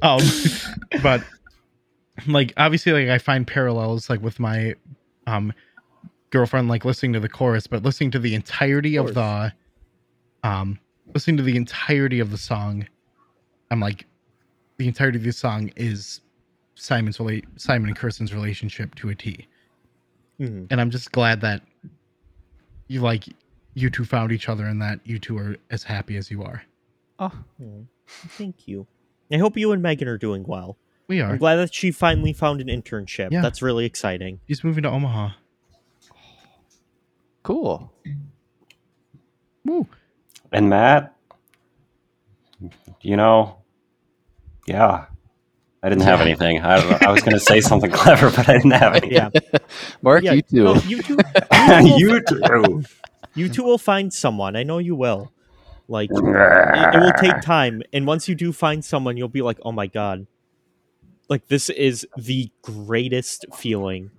[0.02, 0.20] um,
[1.02, 1.23] but
[2.27, 4.74] like obviously, like I find parallels like with my
[5.28, 5.52] um
[6.31, 9.52] girlfriend, like listening to the chorus, but listening to the entirety of, Of the
[10.43, 10.81] um
[11.15, 12.86] listening to the entirety of the song,
[13.70, 14.07] I'm like
[14.77, 16.20] the entirety of the song is
[16.74, 19.47] Simon's relate Simon and Kirsten's relationship to a T
[20.41, 20.66] Mhm.
[20.70, 21.62] and I'm just glad that
[22.89, 23.24] you like
[23.74, 26.62] you two found each other and that you two are as happy as you are.
[27.19, 27.32] Oh,
[27.62, 27.86] Mm.
[28.07, 28.86] Thank you.
[29.32, 30.77] I hope you and Megan are doing well.
[31.09, 31.31] We are.
[31.32, 33.31] I'm glad that she finally found an internship.
[33.31, 33.41] Yeah.
[33.41, 34.41] That's really exciting.
[34.47, 35.31] He's moving to Omaha.
[37.43, 37.93] cool.
[39.65, 39.86] Woo.
[40.55, 41.14] And Matt,
[43.01, 43.59] you know,
[44.66, 45.06] yeah,
[45.82, 46.60] I didn't have anything.
[46.60, 47.09] I, don't know.
[47.09, 49.12] I was going to say something clever, but I didn't have anything.
[49.12, 49.31] Yeah.
[50.01, 50.32] Mark, yeah.
[50.32, 50.64] you too.
[50.64, 51.18] no, you two.
[51.82, 52.85] You, you too.
[53.35, 54.55] you two will find someone.
[54.55, 55.32] I know you will.
[55.89, 59.59] Like it, it will take time, and once you do find someone, you'll be like,
[59.62, 60.26] "Oh my god!"
[61.28, 64.10] Like this is the greatest feeling.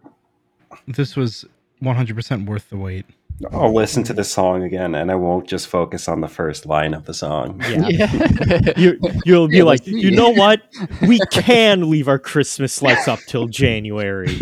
[0.87, 1.45] This was
[1.81, 3.05] 100% worth the wait.
[3.51, 6.93] I'll listen to this song again, and I won't just focus on the first line
[6.93, 7.61] of the song.
[7.69, 7.87] Yeah.
[7.89, 8.73] Yeah.
[8.77, 10.61] You, you'll be Yeah, like, you know what?
[11.07, 14.37] We can leave our Christmas lights up till January.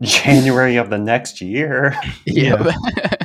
[0.00, 1.94] January of the next year.
[2.24, 2.56] yeah.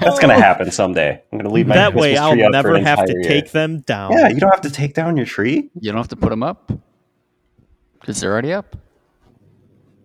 [0.02, 1.22] That's going to happen someday.
[1.32, 3.24] I'm going to leave my that way, Christmas I'll up never have to year.
[3.24, 4.12] take them down.
[4.12, 5.70] Yeah, you don't have to take down your tree.
[5.80, 6.72] You don't have to put them up
[8.00, 8.76] because they're already up.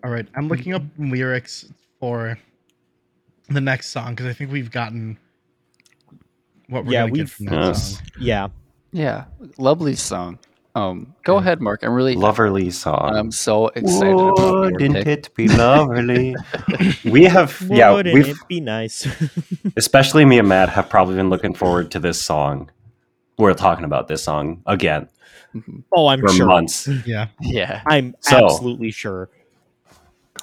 [0.05, 1.67] All right, I'm looking up lyrics
[1.99, 2.39] for
[3.51, 5.19] the next song because I think we've gotten
[6.69, 7.95] what we're Yeah, gonna get we've- from that Yes.
[7.97, 8.07] song.
[8.21, 8.49] Yeah.
[8.93, 9.25] Yeah,
[9.59, 10.39] lovely song.
[10.75, 11.83] Um, go ahead, Mark.
[11.83, 13.13] I'm really, Loverly song.
[13.17, 16.35] I'm so excited about your Wouldn't it be lovely?
[17.05, 19.07] we have, yeah, Wouldn't we've it be nice?
[19.77, 22.71] especially me and Matt have probably been looking forward to this song.
[23.37, 25.09] We're talking about this song again
[25.97, 26.47] oh, I'm for sure.
[26.47, 26.87] months.
[27.07, 29.29] Yeah, Yeah, I'm So- absolutely sure.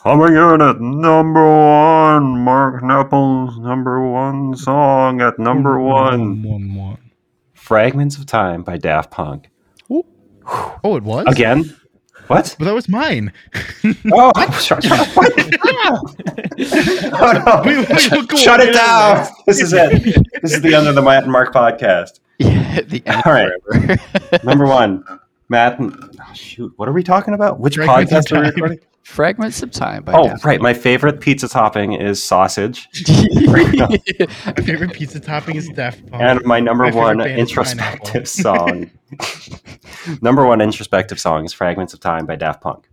[0.03, 6.98] Coming in at number one, Mark Neppel's number one song at number one, one, one.
[7.53, 9.49] "Fragments of Time" by Daft Punk.
[10.82, 11.76] Oh, it was Again,
[12.28, 12.56] what?
[12.57, 13.34] but that was mine.
[14.14, 16.03] Oh, shut, shut, oh
[17.45, 17.61] no!
[17.65, 19.28] Wait, wait, shut, we'll shut it down.
[19.45, 20.03] This is it.
[20.41, 22.19] This is the end of the Matt and Mark podcast.
[22.40, 22.80] yeah.
[22.82, 24.44] The end All right.
[24.45, 25.03] Number one,
[25.49, 25.80] Matt.
[25.80, 27.60] And, oh, shoot, what are we talking about?
[27.60, 28.80] Which Fragments podcast are we recording?
[29.07, 30.59] Fragments of Time by Oh, Daft right.
[30.61, 32.89] My favorite pizza topping is sausage,
[33.45, 33.97] My
[34.65, 36.21] favorite pizza topping is Daft Punk.
[36.21, 38.91] and my number My one introspective song.
[40.21, 42.89] number one introspective song is "Fragments of Time" by Daft Punk.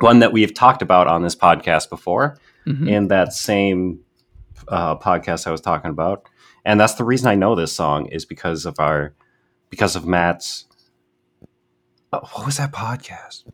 [0.00, 2.88] One that we've talked about on this podcast before, Mhm.
[2.88, 4.00] in that same
[4.68, 6.26] uh, podcast I was talking about,
[6.64, 9.14] and that's the reason I know this song is because of our
[9.68, 10.64] because of Matt's.
[12.10, 13.44] Uh, what was that podcast?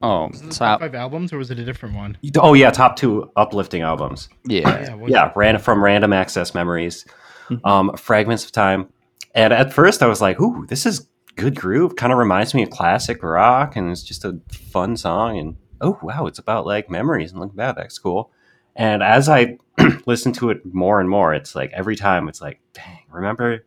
[0.00, 0.80] Oh, Was it the top top.
[0.80, 2.16] five albums, or was it a different one?
[2.38, 4.28] Oh yeah, top two uplifting albums.
[4.44, 4.94] Yeah.
[4.94, 7.04] what- yeah, ran from random access memories,
[7.48, 7.60] Mhm.
[7.66, 8.88] um, fragments of time.
[9.34, 11.96] And at first, I was like, "Ooh, this is good groove.
[11.96, 15.98] Kind of reminds me of classic rock, and it's just a fun song." And oh
[16.02, 17.76] wow, it's about like memories and looking back.
[17.76, 18.30] That's cool.
[18.76, 19.58] And as I
[20.06, 23.64] listen to it more and more, it's like every time it's like, dang, remember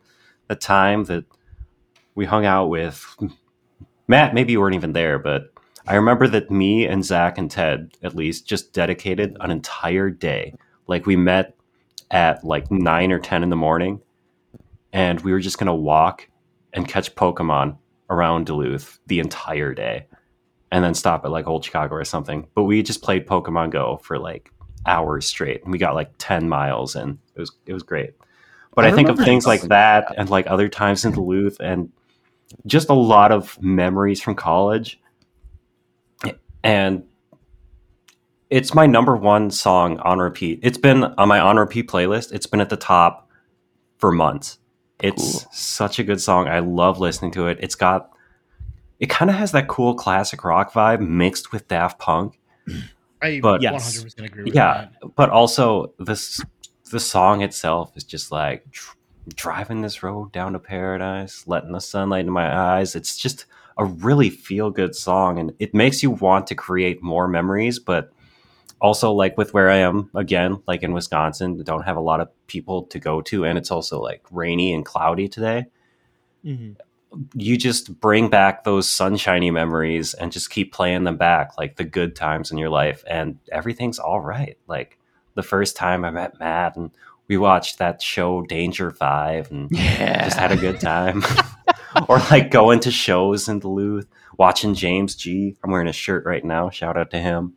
[0.48, 1.24] the time that
[2.14, 3.04] we hung out with
[4.08, 4.34] Matt?
[4.34, 5.52] Maybe you weren't even there, but
[5.86, 10.54] I remember that me and Zach and Ted, at least, just dedicated an entire day.
[10.86, 11.56] Like we met
[12.10, 14.00] at like nine or ten in the morning,
[14.92, 16.28] and we were just gonna walk
[16.72, 17.78] and catch Pokemon
[18.10, 20.06] around Duluth the entire day,
[20.72, 22.48] and then stop at like Old Chicago or something.
[22.54, 24.50] But we just played Pokemon Go for like
[24.86, 28.14] hours straight, and we got like ten miles, and it was it was great.
[28.74, 31.92] But I I, think of things like that, and like other times in Duluth, and
[32.66, 35.00] just a lot of memories from college.
[36.66, 37.04] And
[38.50, 40.60] it's my number one song on repeat.
[40.62, 42.32] It's been on my on repeat playlist.
[42.32, 43.28] It's been at the top
[43.98, 44.58] for months.
[45.00, 45.50] It's Cool.
[45.52, 46.48] such a good song.
[46.48, 47.58] I love listening to it.
[47.60, 48.10] It's got
[48.98, 52.40] it kind of has that cool classic rock vibe mixed with Daft Punk,
[53.22, 54.88] I But- 100% agree with Yeah.
[55.02, 55.14] that.
[55.16, 56.40] but also this
[56.90, 58.64] the song itself is just like
[59.34, 62.94] driving this road down to paradise, letting the sunlight in my eyes.
[62.94, 63.44] It's just
[63.78, 68.12] a really feel good song and it makes you want to create more memories, but
[68.80, 72.28] also like with where I am again, like in Wisconsin, don't have a lot of
[72.46, 75.66] people to go to and it's also like rainy and cloudy today.
[76.44, 76.76] Mhm.
[77.34, 81.84] You just bring back those sunshiny memories and just keep playing them back, like the
[81.84, 84.58] good times in your life, and everything's all right.
[84.66, 84.98] Like
[85.34, 86.90] the first time I met Matt and
[87.28, 90.24] we watched that show Danger Five and Yeah.
[90.24, 91.22] just had a good time.
[92.08, 94.06] or like going to shows in Duluth,
[94.38, 95.56] watching James G.
[95.62, 96.70] I'm wearing a shirt right now.
[96.70, 97.54] Shout out to him.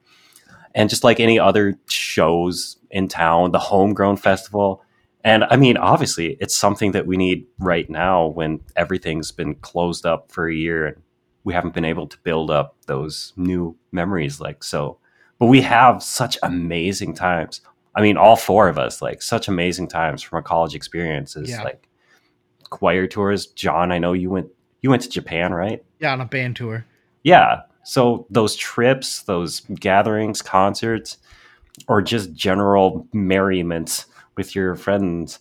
[0.75, 4.83] And just like any other shows in town, the Homegrown Festival.
[5.23, 10.05] And I mean, obviously, it's something that we need right now when everything's been closed
[10.05, 11.01] up for a year and
[11.43, 14.99] we haven't been able to build up those new memories like so.
[15.39, 17.61] But we have such amazing times.
[17.95, 21.63] I mean, all four of us, like such amazing times from our college experiences, Yeah.
[21.63, 21.88] like
[22.69, 23.47] choir tours.
[23.47, 24.49] John, I know you went
[24.81, 25.83] you went to Japan, right?
[25.99, 26.85] Yeah, on a band tour.
[27.23, 27.61] Yeah.
[27.83, 31.17] So those trips, those gatherings, concerts,
[31.87, 34.05] or just general merriment
[34.37, 35.39] with your friends,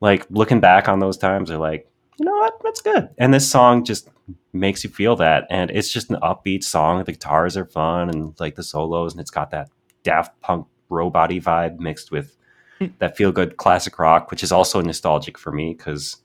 [0.00, 3.08] like looking back on those times are like, you know what, that's good.
[3.18, 4.08] And this song just
[4.52, 5.46] makes you feel that.
[5.50, 7.04] And it's just an upbeat song.
[7.04, 9.70] The guitars are fun and like the solos, and it's got that
[10.02, 12.36] Daft Punk robot vibe mixed with
[12.78, 12.86] hmm.
[12.98, 16.16] that feel good classic rock, which is also nostalgic for me because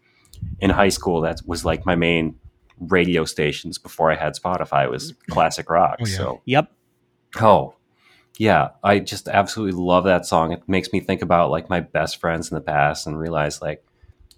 [0.60, 2.36] in high school that was like my main
[2.80, 5.98] radio stations before I had Spotify was classic rock.
[6.02, 6.18] Oh, yeah.
[6.18, 6.72] So Yep.
[7.41, 7.76] oh
[8.40, 10.52] yeah, I just absolutely love that song.
[10.52, 13.86] It makes me think about like my best friends in the past and realize like,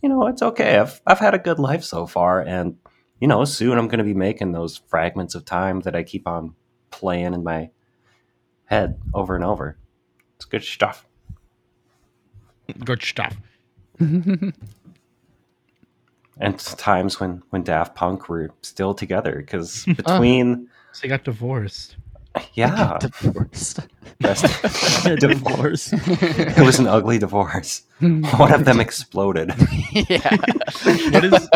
[0.01, 0.77] you know, it's okay.
[0.77, 2.77] I've I've had a good life so far and
[3.21, 6.55] you know, soon I'm gonna be making those fragments of time that I keep on
[6.91, 7.69] playing in my
[8.65, 9.77] head over and over.
[10.35, 11.05] It's good stuff.
[12.83, 13.37] Good stuff.
[16.39, 21.95] And times when when Daft Punk were still together because between So they got divorced.
[22.53, 23.79] yeah, Divorced.
[24.19, 24.43] Best-
[25.19, 25.93] Divorce.
[25.93, 27.83] it was an ugly divorce.
[27.99, 29.53] One of them exploded.
[29.93, 30.35] yeah.
[31.11, 31.49] What is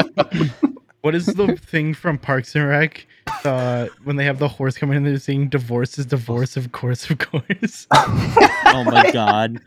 [1.01, 3.06] what is the thing from Parks and Rec?
[3.45, 7.10] Uh, when they have the horse coming in, they're saying "divorce is divorce, of course,
[7.10, 9.60] of course." oh my god.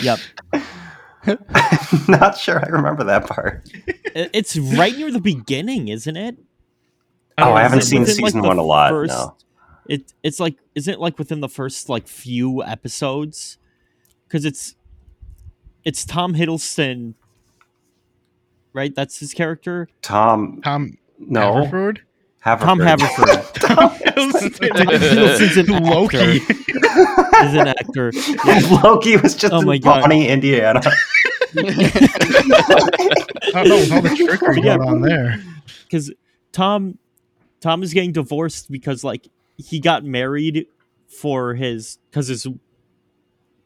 [0.00, 0.18] Yep.
[2.08, 3.68] Not sure I remember that part.
[4.14, 6.36] It's right near the beginning, isn't it?
[7.38, 8.90] Oh, I haven't it seen within, like, season one a lot.
[8.90, 9.36] first- No.
[9.88, 13.58] It it's like isn't it like within the first like few episodes?
[14.28, 14.76] Because it's
[15.84, 17.14] it's Tom Hiddleston,
[18.72, 18.94] right?
[18.94, 19.88] That's his character.
[20.00, 22.02] Tom, Tom no, Haverford?
[22.42, 22.68] Haverford.
[22.68, 24.50] Tom Haverford Tom Hiddleston.
[24.50, 26.16] Hiddleston's an Loki.
[26.16, 28.12] is an actor.
[28.44, 28.60] Yeah.
[28.82, 30.02] Loki was just Oh in my God.
[30.02, 30.80] Pawnee, Indiana.
[31.54, 31.60] I
[33.54, 34.76] don't know with all the trickery Yeah.
[34.78, 35.42] going on there.
[35.84, 36.12] because
[36.52, 36.98] Tom
[37.60, 40.66] Tom is getting divorced because like he got married
[41.08, 42.46] for his because his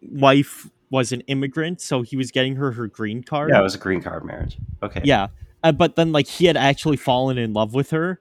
[0.02, 3.50] wife was an immigrant, so he was getting her her green card.
[3.50, 4.58] Yeah, it was a green card marriage.
[4.82, 5.00] Okay.
[5.04, 5.28] Yeah,
[5.62, 8.20] uh, but then like he had actually fallen in love with her,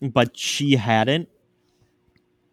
[0.00, 1.28] but she hadn't.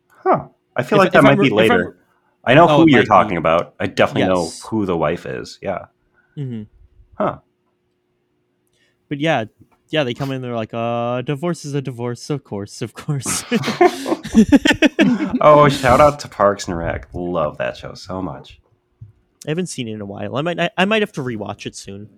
[0.09, 0.47] Huh.
[0.75, 1.97] I feel If- like that might I'm be re- if I'm- later.
[2.43, 3.07] I know Oh, who you're might be.
[3.07, 3.75] talking about.
[3.79, 4.29] I definitely Yes.
[4.29, 5.59] know who the wife is.
[5.61, 5.85] Yeah.
[6.37, 6.63] Mm-hmm.
[7.15, 7.39] Huh.
[9.09, 9.45] But yeah,
[9.89, 10.41] yeah, they come in.
[10.41, 13.43] They're like, "Uh, divorce is a divorce, of course, of course."
[15.41, 17.07] oh, shout out to Parks and Rec.
[17.13, 18.59] Love that show so much.
[19.45, 20.35] I haven't seen it in a while.
[20.35, 22.09] I might, I, I might have to rewatch it soon.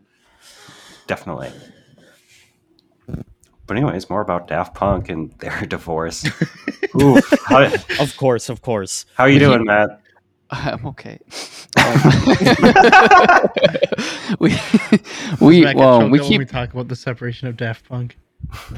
[1.08, 1.52] Definitely.
[3.70, 6.26] But anyways, more about Daft Punk and their divorce.
[7.02, 7.24] Oof.
[7.46, 9.06] How, Of course, of course.
[9.14, 10.02] how are you doing, Matt?
[10.52, 11.20] I'm okay.
[11.78, 12.02] Um,
[14.40, 14.58] we
[15.40, 18.18] we well Choco we when keep we talk about the separation of Daft Punk.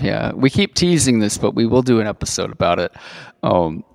[0.01, 2.91] yeah we keep teasing this, but we will do an episode about it.
[3.41, 3.85] Um,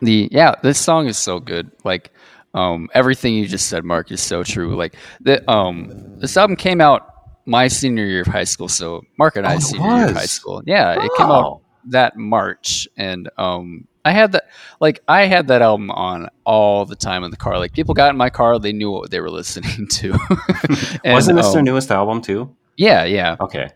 [0.00, 1.70] the yeah this song is so good.
[1.84, 2.10] Like
[2.54, 4.74] um everything you just said, Mark, is so true.
[4.74, 5.90] Like the um
[6.20, 7.11] this album came out
[7.46, 10.14] my senior year of high school, so Mark and Oh, I it senior year of
[10.16, 10.62] high school.
[10.66, 11.60] Yeah, it came out Oh.
[11.86, 14.48] that March, and um, I had that
[14.80, 17.58] like I had that album on all the time in the car.
[17.58, 20.16] Like people got in my car, they knew what they were listening to.
[21.04, 22.54] And, Wasn't this their um, newest album too?
[22.76, 23.68] Yeah, yeah, Okay.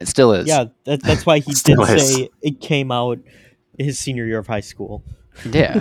[0.00, 0.46] it still is.
[0.46, 2.14] Yeah, that, that's why he did Still is.
[2.16, 3.18] say it came out
[3.78, 5.02] his senior year of high school.
[5.50, 5.74] yeah.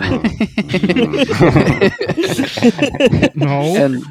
[3.36, 4.04] No, and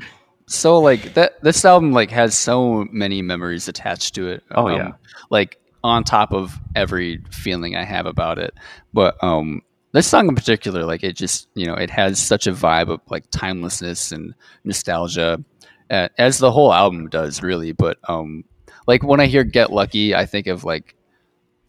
[0.52, 4.92] so like that this album like has so many memories attached to it Oh, yeah.
[5.30, 8.54] like on top of every feeling i have about it
[8.92, 9.62] but um
[9.92, 13.00] this song in particular like it just you know it has such a vibe of
[13.10, 14.34] like timelessness and
[14.64, 15.42] nostalgia
[15.90, 18.44] uh, as the whole album does really but um
[18.86, 20.94] like when i hear get lucky i think of like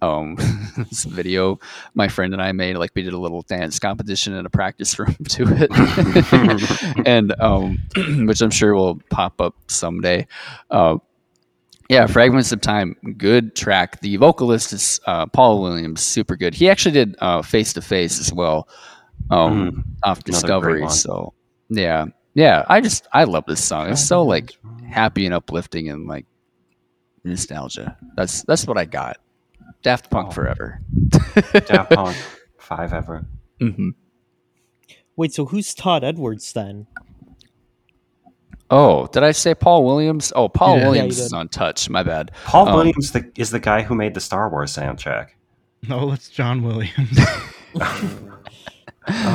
[0.03, 0.35] um
[0.77, 1.59] this video
[1.93, 4.99] my friend and i made like we did a little dance competition in a practice
[4.99, 5.71] room to it.
[7.05, 7.79] And um
[8.27, 10.27] which i'm sure will pop up someday.
[10.69, 10.97] Uh
[11.89, 14.01] yeah fragments of time good track.
[14.01, 16.53] The vocalist is uh, paul williams super good.
[16.53, 18.67] He actually did uh face to face as well
[19.31, 21.33] um off discovery so
[21.69, 22.05] yeah.
[22.33, 23.89] Yeah i just i love this song.
[23.89, 24.51] It's so like
[24.89, 26.25] happy and uplifting and like
[27.23, 27.97] nostalgia.
[28.15, 29.17] That's that's what i got
[29.83, 30.31] daft punk Oh.
[30.31, 30.81] forever
[31.67, 32.17] Daft Punk.
[32.57, 33.25] Five ever.
[33.59, 33.89] hmm
[35.15, 36.87] Wait, so who's Todd Edwards then?
[38.69, 40.81] oh did i say paul williams oh paul Yeah.
[40.81, 43.81] Yeah, williams you is on touch my bad Paul Um, Williams the, is the guy
[43.83, 45.27] who made the Star Wars soundtrack.
[45.87, 47.19] no, it's John Williams.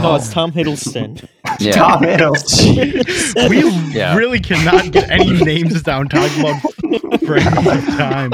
[0.01, 1.29] No, it's Tom Hiddleston.
[1.61, 3.51] yeah Tom Hiddleston.
[3.51, 4.17] we Yeah.
[4.17, 6.63] really cannot get any names down talking about
[7.27, 8.33] fragments of time.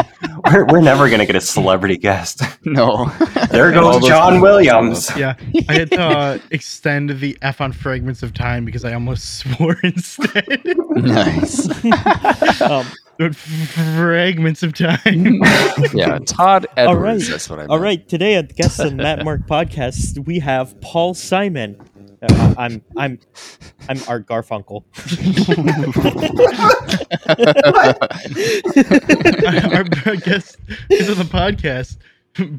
[0.53, 2.43] we're, we're never going to get a celebrity guest.
[2.65, 3.07] no
[3.51, 4.41] There goes those John.
[4.41, 5.11] Williams.
[5.17, 5.37] Yeah,
[5.69, 9.77] I had to uh, extend the F on fragments of time because I almost swore
[9.83, 10.63] instead.
[10.97, 11.69] nice
[12.61, 12.87] Um,
[13.19, 15.41] But fragments of time.
[15.95, 17.71] yeah todd edwards all right, that's what i meant.
[17.71, 18.09] all right.
[18.09, 21.81] Today at Guest on Matt Mark podcast, we have Paul Simon.
[22.25, 23.19] Uh, I'm I'm
[23.89, 24.85] I'm Art Garfunkel.
[29.75, 30.57] Our our guest
[30.91, 31.99] is on the podcast,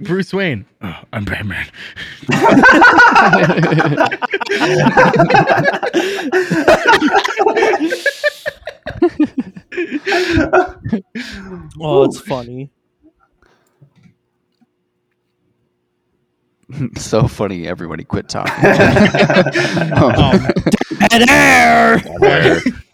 [0.03, 0.65] Bruce Wayne.
[0.81, 1.67] Oh, I'm Batman.
[11.79, 12.69] Oh, it's funny.
[16.97, 20.47] so funny everybody quit talking Um,
[21.09, 22.01] Dead air.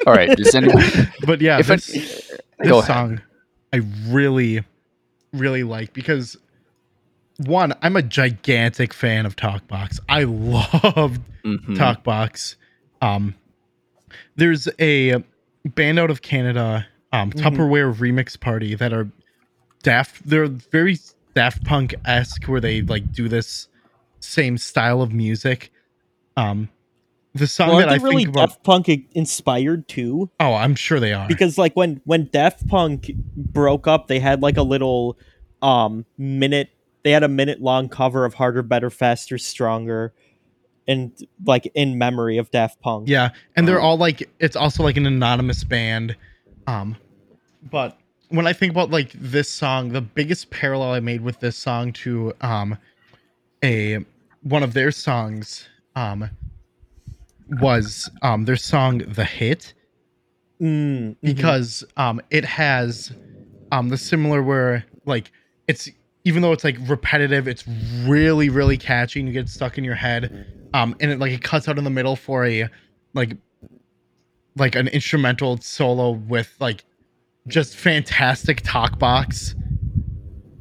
[0.08, 0.84] all right does anyone
[1.26, 2.02] but yeah, if this, it,
[2.60, 3.22] this go ahead song
[3.74, 3.78] I
[4.08, 4.64] really,
[5.32, 6.36] really like because
[7.46, 10.00] one, I'm a gigantic fan of Talkbox.
[10.10, 11.76] I love Mhm.
[11.78, 12.56] Talkbox.
[13.02, 13.34] Um,
[14.36, 15.24] there's a
[15.66, 17.42] band out of Canada, um, Mhm.
[17.42, 19.10] Tupperware Remix Party that are
[19.84, 20.28] Daft.
[20.28, 21.00] They're very
[21.34, 23.70] Daft Punk esque, where they like do this
[24.22, 25.72] same style of music.
[26.38, 26.70] Um,
[27.34, 28.50] the song Well, that I really think about.
[28.50, 30.30] Daft Punk inspired too?
[30.40, 31.28] oh, I'm sure they are.
[31.28, 35.18] Because like when when Daft Punk broke up, they had like a little
[35.62, 36.70] um minute.
[37.04, 40.14] They had a minute long cover of "Harder, Better, Faster, Stronger,"
[40.88, 41.12] and
[41.46, 43.08] like in memory of Daft Punk.
[43.10, 43.86] Yeah, and they're Oh.
[43.86, 46.16] all like it's also like an anonymous band.
[46.68, 46.96] Um
[47.72, 47.98] but
[48.30, 51.92] when I think about like this song, the biggest parallel I made with this song
[51.94, 52.78] to um
[53.64, 54.04] a
[54.42, 56.30] one of their songs um
[57.60, 59.74] was um their song The Hit
[60.62, 61.16] Mm, mhm.
[61.24, 63.12] because um it has
[63.72, 65.32] um the similar where like
[65.68, 65.90] it's
[66.24, 67.68] even though it's like repetitive, it's
[68.06, 70.46] really really catchy and you get stuck in your head.
[70.74, 72.70] Um, and it like it cuts out in the middle for a
[73.16, 73.36] like
[74.56, 76.86] like an instrumental solo with like
[77.48, 79.56] just fantastic talk box.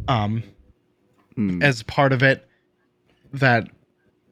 [0.09, 0.43] Um,
[1.37, 1.63] Hmm.
[1.63, 2.49] as part of it
[3.33, 3.69] that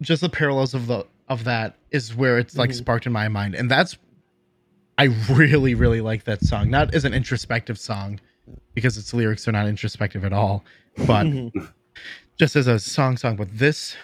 [0.01, 2.75] just the parallels of the of that is where it's like Mhm.
[2.75, 3.97] sparked in my mind and that's
[4.97, 8.19] i really really like that song not as an introspective song
[8.75, 10.65] because its lyrics are not introspective at all
[11.07, 11.69] but Mhm.
[12.39, 13.97] just as a song song but this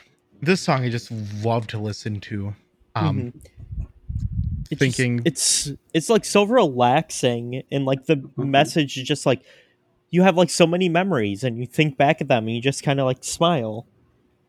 [0.42, 1.10] this song i just
[1.44, 2.54] love to listen to
[2.94, 3.40] um Mhm.
[4.70, 8.48] It's just- thinking- it's it's like so relaxing and like the Mhm.
[8.48, 9.42] message is just like
[10.10, 12.82] you have like so many memories and you think back at them and you just
[12.82, 13.86] kind of like smile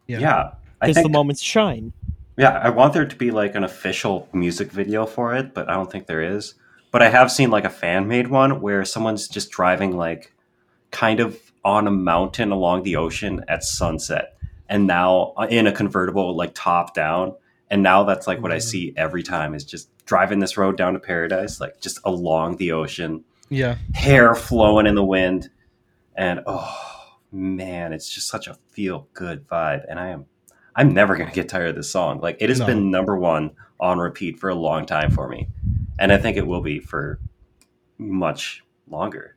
[0.08, 0.20] Yeah.
[0.20, 0.52] Yeah.
[0.82, 1.94] I because think the moments shine.
[2.38, 5.74] Yeah, I want there to be like an official music video for it, but I
[5.74, 6.54] don't think there is.
[6.92, 10.34] But I have seen like a fan made one where someone's just driving like
[10.92, 14.38] kind of on a mountain along the ocean at sunset
[14.70, 17.34] and now uh, in a convertible like top down
[17.72, 18.62] and now that's like what I Mhm.
[18.62, 22.72] see every time is just driving this road down to paradise like just along the
[22.72, 25.50] ocean yeah hair flowing in the wind
[26.16, 26.95] and oh
[27.36, 30.26] man it's just such a feel good vibe and i am
[30.76, 32.66] i'm never going to get tired of this song like it has No.
[32.68, 35.48] been number one on repeat for a long time for me
[36.00, 37.20] and i think it will be for
[37.98, 39.36] much longer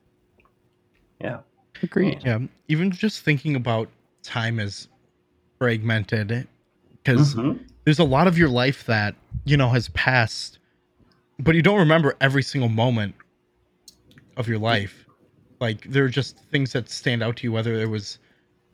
[1.20, 1.40] Yeah.
[1.82, 2.22] Agreed.
[2.24, 2.38] yeah
[2.68, 3.88] even just thinking about
[4.22, 4.88] time as
[5.58, 6.46] fragmented
[7.02, 7.58] because Mhm.
[7.84, 10.58] there's a lot of your life that you know has passed
[11.40, 13.14] but you don't remember every single moment
[14.36, 15.04] of your life
[15.60, 18.18] like there are just things that stand out to you whether it was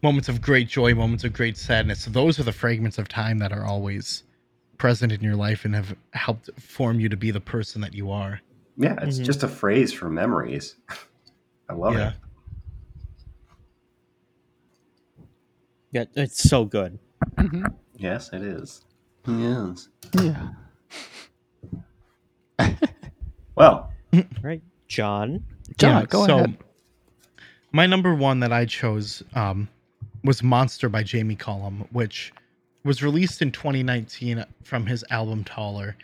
[0.03, 3.53] moments of great joy moments of great sadness those are the fragments of time that
[3.53, 4.23] are always
[4.79, 8.11] present in your life and have helped form you to be the person that you
[8.11, 8.41] are
[8.77, 9.25] yeah it's Mhm.
[9.25, 10.77] just a phrase for memories
[11.71, 12.09] i love Yeah.
[12.09, 12.15] it
[15.93, 16.99] Yeah, it's so good.
[17.37, 17.73] Mhm.
[17.95, 18.83] yes it is
[19.29, 19.89] yes
[20.21, 20.49] Yeah.
[23.57, 23.93] well
[24.43, 25.45] Right, John.
[25.79, 26.59] John, Yeah, go so ahead.
[27.75, 29.69] My number one that I chose um,
[30.23, 32.33] was Monster by Jamie Cullum, which
[32.85, 35.97] was released in 2019 from his album Taller.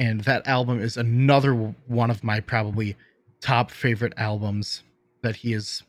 [0.00, 1.52] And that album is another
[1.86, 2.96] one of my probably
[3.42, 4.84] top favorite albums
[5.20, 5.82] that he is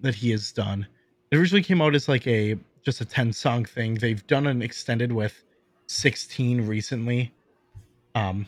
[0.00, 0.86] that he has done.
[1.30, 3.96] It originally came out as like a just a 10 song thing.
[3.96, 5.44] They've done an extended with
[5.88, 7.34] 16 recently.
[8.14, 8.46] Um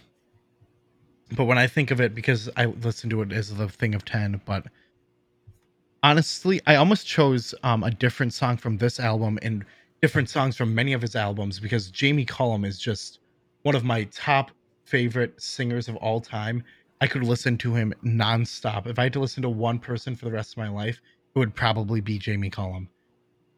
[1.37, 4.07] but when I think of it, because I listen to it as the thing of
[4.07, 4.65] 10, but
[6.05, 9.65] honestly, I almost chose um, a different song from this album and
[10.03, 13.21] different songs from many of his albums because Jamie Cullum is just
[13.63, 14.51] one of my top
[14.85, 16.63] favorite singers of all time.
[17.01, 18.87] I could listen to him nonstop.
[18.87, 21.01] If I had to listen to one person for the rest of my life,
[21.35, 22.87] it would probably be Jamie Cullum.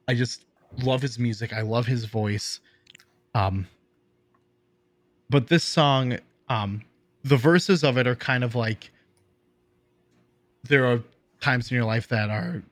[0.06, 0.44] I just
[0.82, 1.52] love his music.
[1.52, 2.60] I love his voice.
[3.34, 3.66] Um,
[5.28, 6.18] but this song,
[6.48, 6.82] um,
[7.24, 8.92] the verses of it are kind of like
[10.62, 11.02] there are
[11.40, 12.62] times in your life that are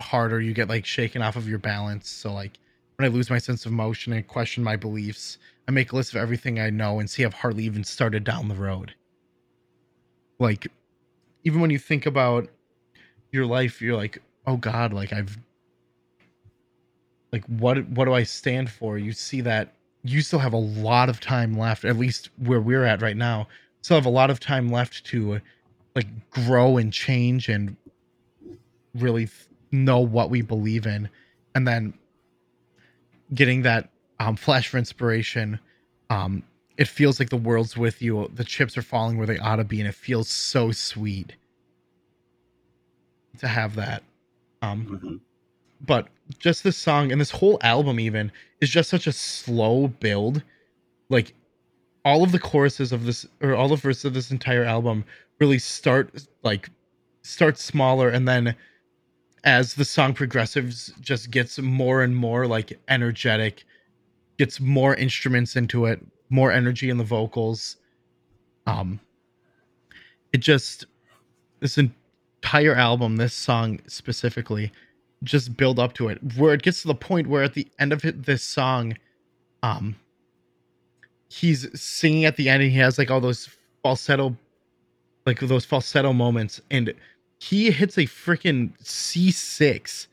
[0.00, 0.40] harder.
[0.40, 2.08] You get like shaken off of your balance.
[2.08, 2.58] So like
[2.96, 6.12] when I lose my sense of motion and question my beliefs, I make a list
[6.14, 8.94] of everything I know and see I've hardly even started down the road.
[10.38, 10.66] Like
[11.44, 12.48] even when you think about
[13.32, 15.38] your life, you're like, oh God, like I've
[17.32, 18.98] like what what do I stand for?
[18.98, 19.74] You see that
[20.04, 23.48] you still have a lot of time left, at least where we're at right now.
[23.80, 25.40] Still have a lot of time left to
[25.94, 27.76] like grow and change and
[28.94, 29.28] really
[29.72, 31.08] know what we believe in.
[31.54, 31.94] And then
[33.34, 33.90] getting that
[34.20, 35.58] um, flash of inspiration
[36.10, 36.42] um,
[36.76, 38.30] it feels like the world's with you.
[38.34, 41.34] The chips are falling where they ought to be and it feels so sweet
[43.38, 44.02] to have that
[44.62, 45.20] um, Mhm.
[45.80, 46.08] but
[46.38, 50.42] just this song and this whole album even is just such a slow build.
[51.10, 51.34] Like
[52.04, 55.04] all of the choruses of this or all the verses of this entire album
[55.40, 56.70] really start like
[57.22, 58.54] start smaller and then
[59.44, 63.64] as the song progresses just gets more and more like energetic
[64.38, 66.00] gets more instruments into it
[66.30, 67.76] more energy in the vocals
[68.66, 68.98] um
[70.32, 70.86] it just
[71.60, 74.72] this entire album this song specifically
[75.22, 77.92] just build up to it where it gets to the point where at the end
[77.92, 78.96] of this song
[79.62, 79.94] um
[81.28, 83.48] he's singing at the end and he has like all those
[83.82, 84.36] falsetto
[85.26, 86.92] like those falsetto moments and
[87.44, 90.06] he hits a freaking c6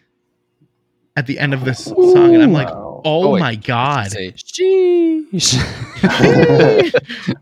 [1.18, 3.40] at the end of this song and i'm like oh, Oh, wait.
[3.40, 5.56] my god Say, sheesh.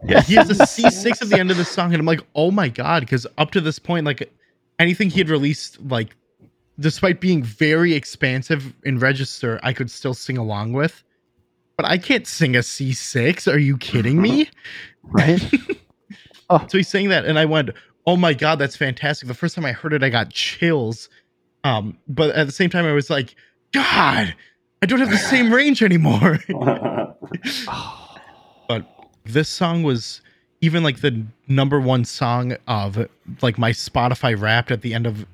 [0.07, 2.49] yeah, he has a C6 at the end of the song, and I'm like, oh
[2.49, 4.31] my god, because up to this point, like
[4.79, 6.15] anything he had released like
[6.79, 11.03] despite being very expansive in register, I could still sing along with.
[11.75, 13.51] But I can't sing a C6.
[13.51, 14.49] Are you kidding me?
[15.03, 15.41] Right?
[16.49, 16.65] oh.
[16.69, 17.71] So he's saying that, and I went,
[18.05, 21.09] "Oh my god, that's fantastic!" The first time I heard it, I got chills.
[21.63, 23.35] Um, but at the same time, I was like,
[23.73, 24.33] "God,
[24.81, 26.39] I don't have the same range anymore."
[28.67, 28.85] but
[29.25, 30.21] this song was
[30.61, 33.07] even like the number one song of
[33.41, 35.25] like my Spotify Wrapped at the end of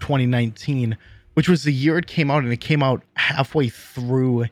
[0.00, 0.96] 2019,
[1.34, 4.46] which was the year it came out, and it came out halfway through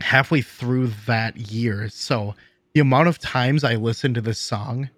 [0.00, 1.88] halfway through that year.
[1.88, 2.34] So
[2.74, 4.90] the amount of times I listened to this song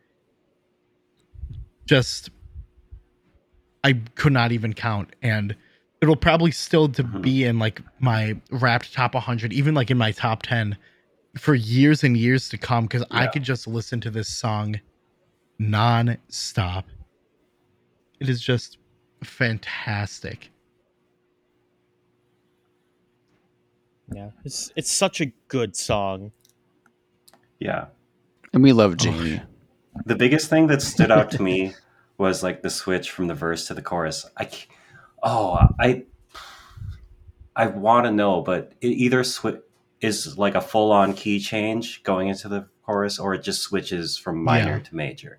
[1.91, 2.31] just
[3.83, 5.57] I could not even count and
[6.01, 7.21] it'll probably still to Mhm.
[7.21, 10.77] be in like my wrapped top 100 even like in my top 10
[11.37, 14.79] for years and years to come because I could just listen to this song
[15.59, 16.87] non-stop.
[18.21, 18.79] It is just
[19.25, 20.51] fantastic.
[24.15, 26.31] Yeah, it's it's such a good song.
[27.59, 27.87] yeah.
[28.53, 29.41] And we love Jamie.
[30.07, 31.75] The biggest thing that stood out to me
[32.19, 34.27] was like the switch from the verse to the chorus.
[34.37, 34.49] I
[35.23, 36.05] oh, I,
[37.57, 39.61] I want to know, but it either swi
[40.01, 44.17] is like a full on key change going into the chorus, or it just switches
[44.17, 44.83] from minor Yeah.
[44.83, 45.39] to major.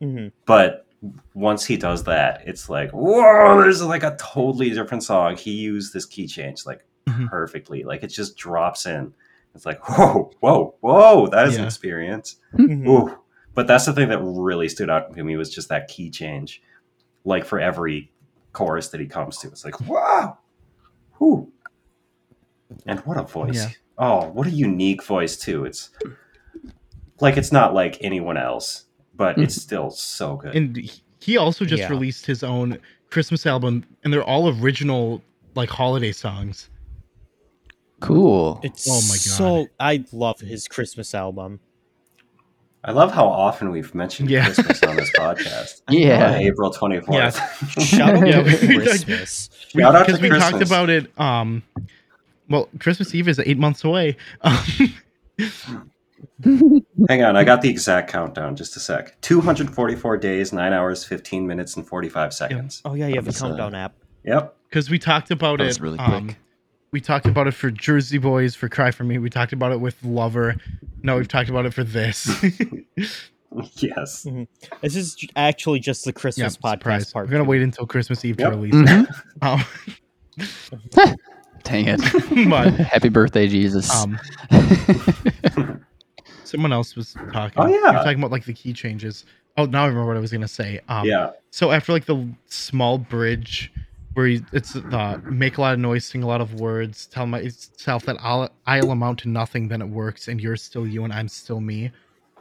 [0.00, 0.86] hmm But
[1.34, 5.36] once he does that, it's like, whoa, there's like a totally different song.
[5.36, 7.28] He used this key change like Mhm.
[7.28, 7.82] perfectly.
[7.82, 9.12] Like it just drops in.
[9.54, 11.66] It's like, whoa, whoa, whoa, that is an Yeah.
[11.66, 12.36] experience.
[12.56, 13.18] hmm Ooh.
[13.54, 16.62] But that's the thing that really stood out to me was just that key change.
[17.24, 18.10] Like for every
[18.52, 20.38] chorus that he comes to, it's like, wow.
[21.18, 21.52] Whew.
[22.86, 23.56] And what a voice.
[23.56, 23.68] Yeah.
[23.98, 25.64] Oh, what a unique voice too.
[25.64, 25.90] It's
[27.20, 28.84] like it's not like anyone else,
[29.14, 29.60] but it's mm-hmm.
[29.60, 30.56] still so good.
[30.56, 31.88] And he- he also just Yeah.
[31.90, 32.78] released his own
[33.10, 35.22] Christmas album and they're all original
[35.54, 36.68] like holiday songs.
[38.00, 38.58] Cool.
[38.64, 39.18] It's Oh my god.
[39.18, 41.60] so I love his Christmas album.
[42.84, 44.44] I love how often we've mentioned Yeah.
[44.46, 45.82] Christmas on this podcast.
[45.90, 46.32] Yeah.
[46.32, 47.12] On April 24th.
[47.12, 47.30] Yeah.
[47.84, 49.50] Shout out Yeah, to we- Christmas.
[49.68, 51.62] Shout out because to we talked about it um
[52.50, 54.58] well christmas eve is eight months away um,
[57.08, 58.54] Hang on, I got the exact countdown.
[58.56, 59.20] Just a sec.
[59.22, 62.82] 244 days, 9 hours, 15 minutes, and 45 seconds.
[62.84, 63.94] Oh yeah, you have a That uh, countdown app.
[64.24, 64.54] Yep.
[64.68, 66.36] because we talked about That it was really um, quick.
[66.92, 69.80] We talked about it for jersey boys for cry for me we talked about it
[69.80, 70.54] with lover
[71.02, 72.30] no we've talked about it for this
[73.76, 74.26] Yes.
[74.80, 77.26] This is actually just the yeah Christmas podcast surprise part.
[77.26, 78.50] we're gonna wait until christmas eve Yep.
[78.52, 79.06] to release Mhm.
[79.06, 79.10] it
[81.06, 81.16] um,
[81.62, 82.00] Dang it.
[82.50, 83.90] but Happy birthday, Jesus.
[83.94, 84.18] um
[86.44, 87.74] someone else was talking Oh, yeah.
[87.74, 88.02] you were yeah.
[88.02, 89.26] talking about like the key changes
[89.58, 91.30] oh now i remember what i was gonna say um yeah.
[91.50, 93.70] So after like the small bridge
[94.14, 97.26] where he, it's uh, make a lot of noise, sing a lot of words, tell
[97.26, 101.12] myself that I'll I'll amount to nothing, then it works, and you're still you and
[101.12, 101.90] I'm still me.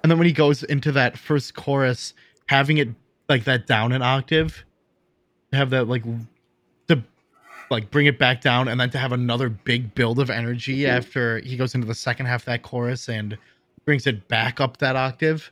[0.03, 2.14] And then when he goes into that first chorus,
[2.48, 2.89] having it
[3.30, 4.65] like that down an octave,
[5.52, 6.03] to have that like
[6.88, 7.03] to
[7.69, 11.39] like bring it back down, and then to have another big build of energy after
[11.39, 13.38] he goes into the second half of that chorus and
[13.85, 15.52] brings it back up that octave.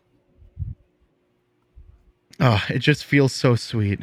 [2.41, 3.99] Oh, it just feels so sweet.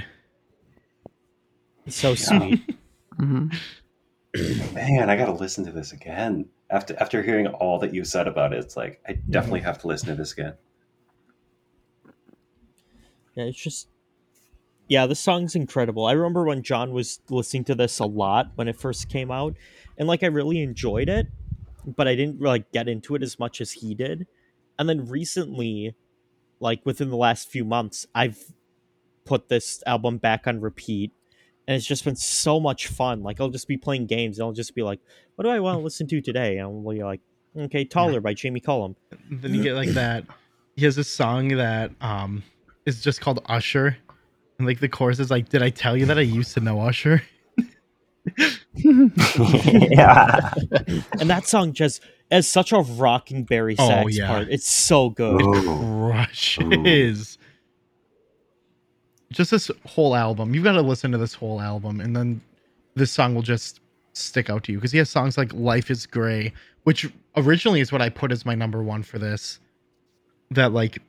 [1.89, 2.61] So sweet.
[3.17, 3.55] Mhm.
[4.75, 6.47] Man, I got to listen to this again.
[6.69, 9.87] After after hearing all that you said about it, it's like I definitely have to
[9.87, 10.55] listen to this again.
[13.35, 13.89] Yeah, it's just
[14.89, 16.07] yeah, the song's incredible.
[16.07, 19.55] I remember when John was listening to this a lot when it first came out,
[19.99, 21.29] and like I really enjoyed it,
[21.87, 24.27] but I didn't like get into it as much as he did.
[24.79, 25.95] And then recently,
[26.61, 28.53] like within the last few months, I've
[29.25, 31.13] put this album back on repeat,
[31.67, 33.23] and it's just been so much fun.
[33.23, 35.01] Like I'll just be playing games, and I'll just be like,
[35.35, 37.21] "What do I want to listen to today?" And we'll be like,
[37.57, 38.97] "Okay, Taller by Jamie Cullum."
[39.31, 40.25] then you get like that.
[40.77, 42.43] He has this song that um
[42.85, 43.97] is just called Usher,
[44.59, 46.81] and like the chorus is like, "Did I tell you that I used to know
[46.81, 47.23] Usher?"
[48.75, 50.53] yeah.
[51.21, 54.27] And that song just has such a rocking bari Oh, sax yeah.
[54.27, 54.49] part.
[54.51, 55.41] It's so good.
[55.41, 56.11] Ooh.
[56.11, 57.39] Crushes.
[59.33, 60.55] Just this whole album.
[60.55, 62.41] You've got to listen to this whole album, and then
[62.95, 63.81] this song will just
[64.13, 66.53] stick out to you because he has songs like "Life Is Gray,"
[66.85, 69.59] which originally is what I put as my number one for this.
[70.53, 71.03] That like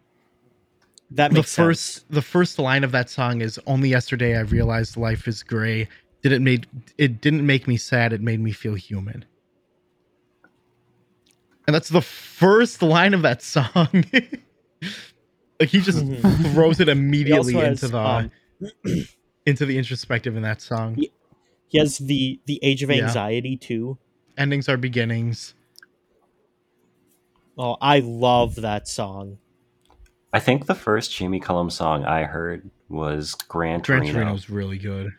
[1.12, 2.06] That the first sense.
[2.10, 5.88] the first line of that song is only yesterday I realized life is gray.
[6.24, 6.66] Did it made
[6.98, 9.24] it didn't make me sad, it made me feel human.
[11.68, 14.06] And that's the first line of that song.
[15.60, 16.54] Like he just Mhm.
[16.54, 18.32] throws it immediately also into has, the um,
[19.46, 20.96] into the introspective in that song.
[20.98, 21.10] Yeah.
[21.68, 23.04] He has the the Age of Yeah.
[23.06, 23.98] Anxiety too.
[24.38, 25.54] Endings are beginnings.
[27.58, 29.38] Oh, I love that song.
[30.32, 34.14] I think the first Jamie Cullum song I heard was Gran Gran Torino.
[34.14, 35.10] Torino's really good.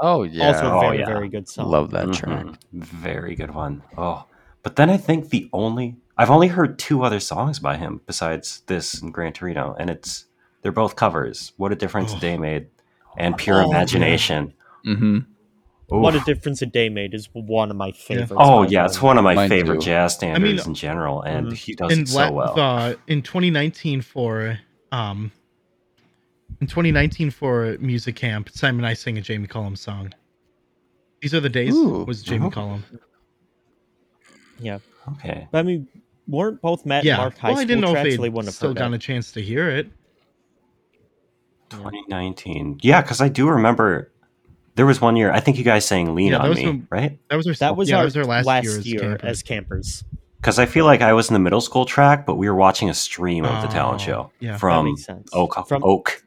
[0.00, 1.06] Oh yeah, also, a Oh, very yeah.
[1.06, 1.70] very good song.
[1.70, 2.14] love that Mhm.
[2.14, 2.46] track.
[2.72, 3.82] Very good one.
[3.96, 4.26] Oh,
[4.62, 8.62] but then I think the only I've only heard two other songs by him besides
[8.66, 10.24] this and Gran Torino, and it's
[10.62, 11.52] they're both covers.
[11.56, 12.20] What a difference a Oh.
[12.20, 12.68] day made,
[13.18, 14.54] and Pure Oh, Imagination.
[14.84, 15.18] hmm
[15.88, 18.32] What a difference a day made is one of my favorites.
[18.36, 19.86] Oh yeah, it's one of my Mine favorite too.
[19.86, 21.52] jazz standards mean- in general, and Mhm.
[21.54, 22.54] he does in it so la- well.
[22.54, 24.58] the- in 2019 for
[24.92, 25.30] um
[26.60, 30.12] in 2019 for music camp, Simon and I sang a Jamie Cullum song.
[31.20, 32.04] These are the days Ooh.
[32.04, 32.50] was Jamie Oh.
[32.50, 32.84] Cullum.
[34.58, 34.78] Yeah,
[35.12, 35.86] Okay, but I mean,
[36.28, 38.54] weren't both Matt Yeah, and Mark high well, I didn't know if they they'd wouldn't
[38.54, 39.88] still heard gotten a chance to hear it.
[41.70, 42.78] 2019.
[42.82, 44.10] Yeah, because I do remember
[44.76, 45.32] there was one year.
[45.32, 47.18] I think you guys sang "Lean Yeah, on Me," when- right?
[47.28, 49.00] That was our That was yeah, our, that was our last, last, year, as year
[49.00, 49.22] campers.
[49.30, 50.04] as campers.
[50.40, 52.88] Because I feel like I was in the middle school track, but we were watching
[52.88, 54.56] a stream of the talent Oh, show yeah.
[54.58, 55.28] From makes sense.
[55.32, 55.66] Oak.
[55.66, 56.22] From- Oak.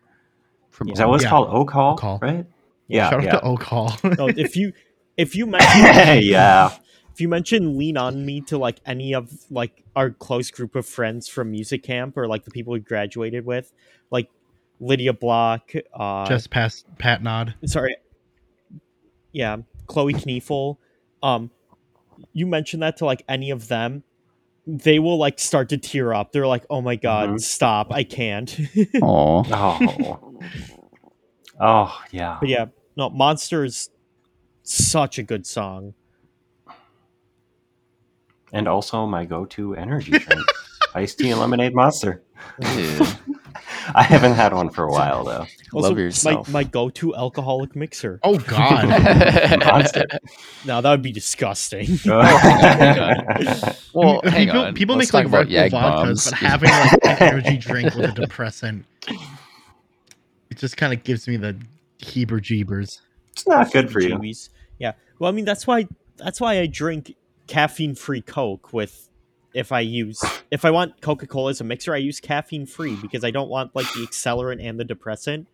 [0.72, 1.30] From Is that what it's Yeah.
[1.30, 1.50] called?
[1.52, 2.20] Oak Hall, Oak Hall.
[2.22, 2.46] right?
[2.88, 3.32] Yeah, Shout out yeah.
[3.32, 3.94] to Oak Hall.
[4.04, 4.74] no, if you
[5.16, 6.72] if you mention yeah.
[7.20, 10.86] If you mention lean on me to like any of like our close group of
[10.86, 13.74] friends from music camp or like the people we graduated with,
[14.10, 14.30] like
[14.80, 17.56] Lydia Block, uh, Just past Pat Nod.
[17.66, 17.98] sorry,
[19.34, 20.78] yeah, Chloe Kniefel,
[21.22, 21.52] um,
[22.32, 24.04] you mention that to like any of them,
[24.66, 26.32] they will like start to tear up.
[26.32, 27.42] They're like, "Oh my god, Mhm.
[27.42, 27.92] stop!
[27.92, 28.58] I can't."
[29.04, 29.44] Oh.
[31.60, 32.38] oh, yeah.
[32.40, 33.90] but yeah, no, Monster is
[34.64, 35.96] such a good song.
[38.52, 40.42] And also my go-to energy drink,
[40.96, 42.22] iced tea and lemonade monster.
[42.60, 43.16] Yeah.
[43.96, 45.46] I haven't had one for a while though.
[45.74, 46.48] Also, Love yourself.
[46.50, 48.20] My, my go-to alcoholic mixer.
[48.24, 48.88] Oh God.
[49.66, 50.06] Monster.
[50.66, 51.88] Now that would be disgusting.
[52.08, 54.74] Oh, oh, well, hang people, on.
[54.74, 56.26] people Let's make like talk about Red vodkas, bombs.
[56.26, 61.38] but having like an energy drink with a depressant, it just kind of gives me
[61.38, 61.60] the
[62.00, 63.02] heber jeebers.
[63.32, 64.20] it's not good for you.
[64.78, 64.94] Yeah.
[65.18, 67.16] Well, I mean that's why that's why I drink
[67.50, 69.10] caffeine-free Coke with
[69.54, 73.32] if I use if I want Coca-Cola as a mixer, I use caffeine-free because I
[73.32, 75.48] don't want like the accelerant and the depressant.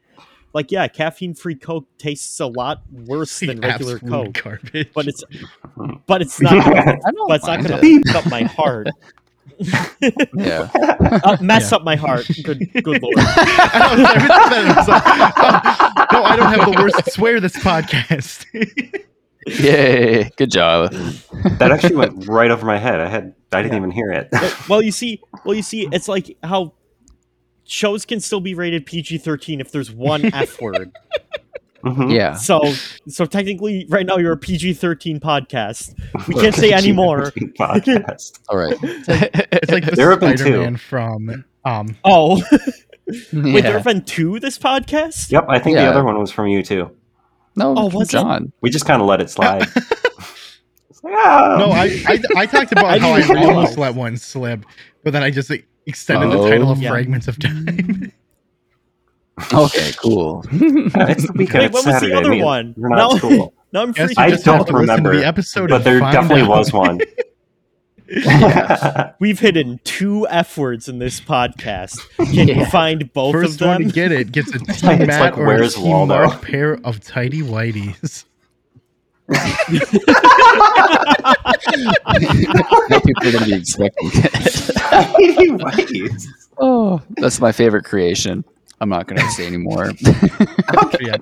[0.53, 4.89] Like yeah, caffeine-free Coke tastes a lot worse than regular Coke, garbage.
[4.93, 5.23] but it's
[6.07, 6.97] but it's not gonna,
[7.27, 8.03] but it's not mind going it.
[8.05, 8.87] to fuck up my heart.
[10.33, 10.69] Yeah.
[11.23, 11.77] Uh, mess Yeah.
[11.77, 12.27] up my heart.
[12.43, 13.15] Good good lord.
[13.17, 18.45] I know, every time like, oh, no, I don't have the worst swear this podcast.
[19.45, 20.31] Yay.
[20.37, 20.93] Good job.
[21.59, 22.99] That actually went right over my head.
[22.99, 24.29] I had I didn't even hear it.
[24.31, 26.73] well, well, you see, well, you see, it's like how
[27.65, 30.91] shows can still be rated PG thirteen if there's one F word.
[31.83, 32.13] Mhm.
[32.13, 32.33] Yeah.
[32.33, 32.73] So,
[33.07, 35.93] so technically, right now you're a PG thirteen podcast.
[36.27, 37.31] We can't say any more.
[37.59, 38.39] Podcast.
[38.49, 38.75] All right.
[38.81, 40.19] it's like the There have.
[40.39, 41.95] Spider-Man from um.
[42.03, 43.71] Oh, wait, there yeah.
[43.71, 45.31] have been two this podcast.
[45.31, 46.89] Yep, I think the other one was from you too.
[47.55, 48.11] No, Oh, from was it?
[48.11, 48.51] John.
[48.61, 49.67] We just kind of let it slide.
[51.03, 51.55] Like, ah.
[51.59, 54.65] No, I, I I talked about I how I didn't almost let one slip,
[55.03, 56.43] but then I just like, extended Oh.
[56.43, 56.89] the title of Yeah.
[56.89, 58.11] Fragments of Time.
[59.53, 60.43] Okay, cool.
[60.49, 61.59] it's the weekend.
[61.59, 62.73] Wait, it's what was the other Me and- one?
[62.77, 63.11] You're not No.
[63.11, 63.53] at school.
[63.73, 64.17] Now I'm Guess freaking.
[64.17, 66.49] I just don't have to listen to remember, the episode, but there find definitely out.
[66.49, 66.99] was one.
[69.19, 71.97] We've hidden two F words in this podcast.
[72.17, 73.89] Can you find both First of one them?
[73.89, 76.27] to get it gets a It's Team like Matt or a Where's Team Waldo?
[76.27, 78.25] Mark pair of tidy whiteys.
[79.27, 79.35] No
[82.99, 86.25] people are going to be expecting it.
[86.57, 88.45] Oh, that's my favorite creation.
[88.81, 89.91] I'm not going to say anymore.
[91.01, 91.17] yeah.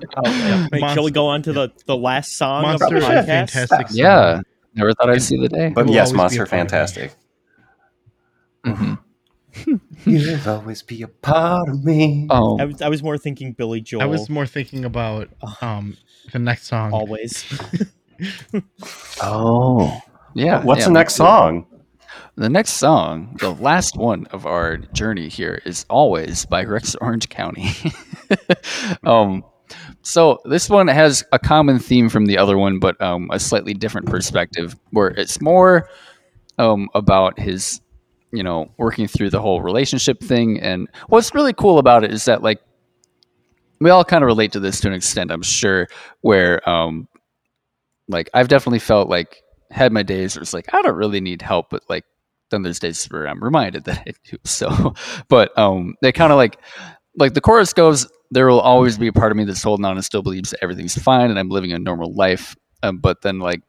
[0.72, 3.26] Wait, shall we go on to the, the last song Monster of the a podcast?
[3.26, 3.96] fantastic song.
[3.96, 4.40] yeah.
[4.74, 5.68] Never thought I'd see the day.
[5.70, 6.78] But yes, always be Monster a part of me.
[6.78, 7.14] fantastic.
[8.64, 8.98] Mhm.
[10.04, 12.26] You'll always be a part of me.
[12.30, 14.02] Oh, I was, I was more thinking Billy Joel.
[14.02, 15.28] I was more thinking about
[15.60, 15.96] um
[16.32, 16.92] the next song.
[16.92, 17.44] always.
[19.22, 20.00] oh,
[20.34, 20.62] yeah.
[20.64, 21.66] What's yeah, the next song?
[22.36, 27.28] The next song, the last one of our journey here, is always by Rex Orange
[27.28, 27.70] County.
[29.04, 29.44] um,
[30.04, 33.72] so this one has a common theme from the other one, but um, a slightly
[33.72, 35.88] different perspective, where it's more
[36.58, 37.80] um, about his,
[38.30, 40.60] you know, working through the whole relationship thing.
[40.60, 42.60] And what's really cool about it is that like
[43.80, 45.88] we all kind of relate to this to an extent, I'm sure,
[46.20, 47.08] where um,
[48.06, 51.40] like I've definitely felt like had my days where it's like I don't really need
[51.40, 52.04] help, but like
[52.50, 54.36] then there's days where I'm reminded that I do.
[54.44, 54.94] So,
[55.28, 56.58] but um, they kind of like
[57.16, 59.96] like the chorus goes, there will always be a part of me that's holding on
[59.96, 62.56] and still believes that everything's fine and I'm living a normal life.
[62.82, 63.62] Um, but then like,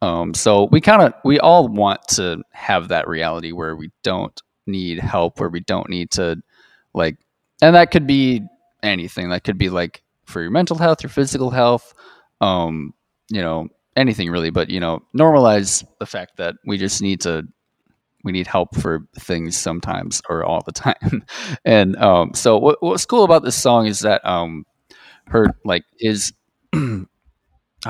[0.00, 4.40] um, so we kind of we all want to have that reality where we don't
[4.66, 6.40] need help, where we don't need to
[6.94, 7.16] like,
[7.60, 8.42] and that could be
[8.82, 9.30] anything.
[9.30, 11.94] That could be like for your mental health, your physical health,
[12.40, 12.94] um,
[13.28, 14.50] you know, anything really.
[14.50, 17.48] But you know, normalize the fact that we just need to
[18.24, 21.24] we need help for things sometimes or all the time.
[21.64, 24.64] and um, so what, what's cool about this song is that um,
[25.28, 26.32] her like is
[26.74, 26.78] I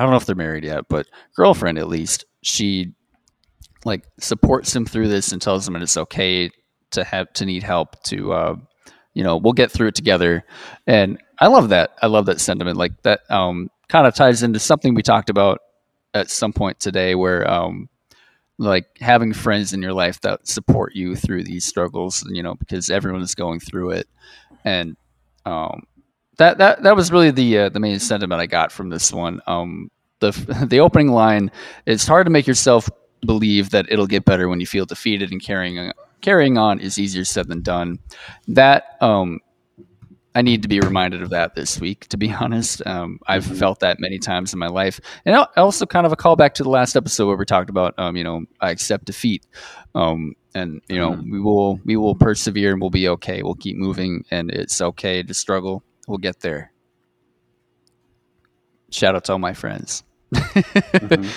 [0.02, 2.92] don't know if they're married yet, but girlfriend at least she
[3.84, 6.50] like supports him through this and tells him that it's okay
[6.90, 8.56] to have to need help to uh,
[9.14, 10.44] you know we'll get through it together.
[10.86, 11.92] And i love that.
[12.02, 12.76] I love that sentiment.
[12.76, 15.60] Like that um, kind of ties into something we talked about
[16.14, 17.88] at some point today where um,
[18.58, 22.90] like having friends in your life that support you through these struggles you know because
[22.90, 24.08] everyone is going through it
[24.64, 24.96] and
[25.46, 25.84] um,
[26.36, 29.40] that that that was really the uh, the main sentiment i got from this one
[29.46, 29.90] um,
[30.20, 30.30] the
[30.68, 31.50] the opening line
[31.86, 32.88] it's hard to make yourself
[33.24, 37.24] believe that it'll get better when you feel defeated and carrying carrying on is easier
[37.24, 37.98] said than done.
[38.48, 39.40] That um,
[40.38, 42.06] I need to be reminded of that this week.
[42.10, 43.58] To be honest, um, I've Mhm.
[43.58, 46.68] felt that many times in my life, and also kind of a callback to the
[46.68, 49.44] last episode where we talked about, um, you know, I accept defeat,
[49.96, 51.32] um, and you know, Mhm.
[51.32, 53.42] we will we will persevere and we'll be okay.
[53.42, 55.82] We'll keep moving, and it's okay to struggle.
[56.06, 56.72] We'll get there.
[58.90, 60.04] Shout out to all my friends.
[60.32, 61.28] Mhm.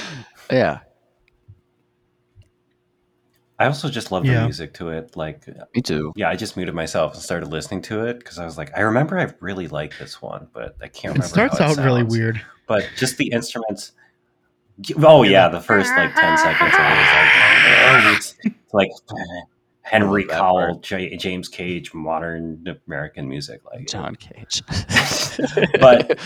[0.52, 0.80] Yeah,
[3.62, 4.40] I also just love Yeah.
[4.40, 5.16] the music to it.
[5.16, 6.14] Like, uh, me too.
[6.16, 8.82] yeah, I just muted myself and started listening to it because I was like, I
[8.82, 11.26] remember I really liked this one, but I can't remember.
[11.28, 11.56] It remember.
[11.56, 12.42] starts how out really weird.
[12.68, 13.92] but just the instruments.
[15.04, 17.32] Oh yeah, the first like ten seconds of it is like,
[18.06, 18.90] oh, it's, it's like
[19.84, 23.62] Henry love that Cowell, J- James Cage, modern American music.
[23.66, 24.64] Like, John Cage.
[25.80, 26.18] but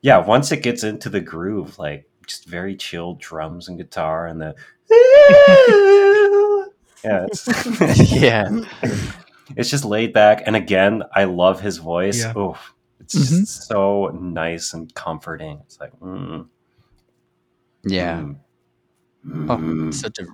[0.00, 4.40] yeah, once it gets into the groove, like just very chill drums and guitar, and
[4.40, 4.54] the
[7.04, 8.48] yeah, it's yeah.
[9.56, 10.42] it's just laid back.
[10.46, 12.18] And again, I love his voice.
[12.20, 12.32] Yeah.
[12.36, 12.58] Oh,
[13.00, 13.40] it's Mhm.
[13.40, 15.60] just so nice and comforting.
[15.64, 16.46] It's like, mm,
[17.84, 18.20] Yeah.
[18.20, 18.36] mm,
[19.50, 20.26] Oh, mm, such a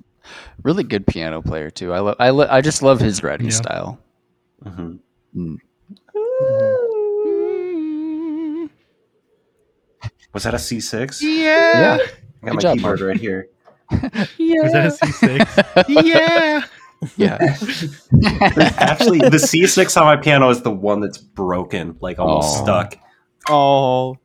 [0.63, 1.93] really good piano player too.
[1.93, 2.17] I love.
[2.19, 3.53] I, lo- I just love his writing Yeah.
[3.57, 3.99] style.
[4.65, 4.99] mhm.
[5.37, 5.59] Mm.
[10.33, 11.23] Was that a C six?
[11.23, 11.99] Yeah.
[11.99, 12.09] I got
[12.45, 13.09] Good my job, keyboard Mark.
[13.09, 13.49] right here.
[13.91, 16.05] Was that a C6?
[16.05, 16.63] yeah.
[17.17, 17.39] Yeah.
[18.79, 22.65] Actually, the C6 on my piano is the one that's broken, like almost Oh.
[22.65, 22.99] stuck.
[23.49, 24.17] Oh,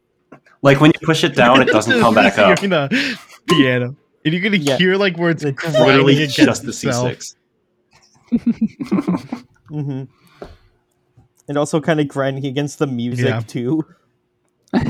[0.63, 2.47] Like when you push it down, it doesn't come back up.
[2.47, 2.89] You're gonna
[3.47, 3.95] piano,
[4.25, 4.77] and you're gonna Yeah.
[4.77, 6.71] hear like where it's It's Literally against just the.
[6.71, 7.35] C6.
[9.69, 10.03] mm-hmm.
[11.47, 13.41] and also kind of grinding against the music Yeah.
[13.41, 13.85] too.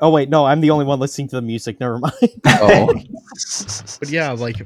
[0.00, 1.78] oh wait, no, I'm the only one listening to the music.
[1.80, 2.14] Never mind.
[2.46, 2.92] oh.
[4.00, 4.56] But yeah, like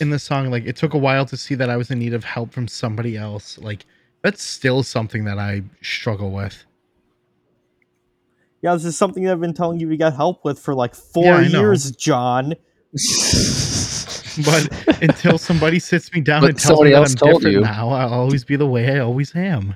[0.00, 2.14] in the song, like it took a while to see that I was in need
[2.14, 3.58] of help from somebody else.
[3.58, 3.84] Like
[4.22, 6.64] that's still something that I struggle with.
[8.62, 10.94] yeah, this is something that I've been telling you to get help with for like
[10.94, 11.60] four Yeah, I know.
[11.60, 12.54] years, John.
[14.44, 17.60] But until somebody sits me down But and tells me that I'm told different you.
[17.62, 19.74] now, I'll always be the way I always am.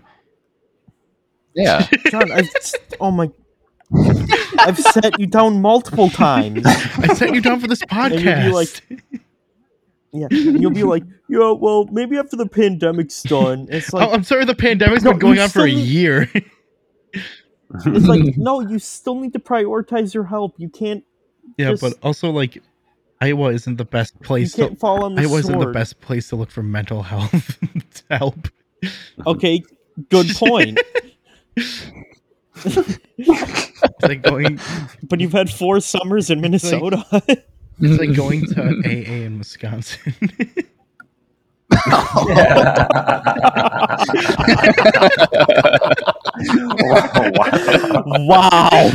[1.55, 1.87] yeah.
[2.11, 2.51] John, I've
[3.01, 3.31] oh my,
[4.67, 6.63] I've set you down multiple times.
[6.67, 8.53] I set you down for this And you'd be podcast.
[8.53, 9.23] like-
[10.13, 13.69] Yeah, you'll be like, yeah, well, maybe after the pandemic's done.
[13.71, 16.29] It's oh, like, I'm sorry, the pandemic's No, been going you on for a year.
[17.15, 20.55] it's like, no, you still need to prioritize your help.
[20.59, 21.05] You can't,
[21.57, 22.61] yeah, Just- but also like
[23.21, 26.29] Iowa isn't the best place to can't fall on the Iowa isn't the best place
[26.31, 27.59] to look for mental health
[28.11, 28.49] help.
[29.27, 29.63] Okay,
[30.09, 30.81] good point.
[34.03, 34.59] It's like going
[35.03, 37.23] but you've had four summers in It's like- Minnesota.
[37.81, 40.15] it's like going to AA in Wisconsin.
[46.41, 48.03] wow.
[48.71, 48.91] wow!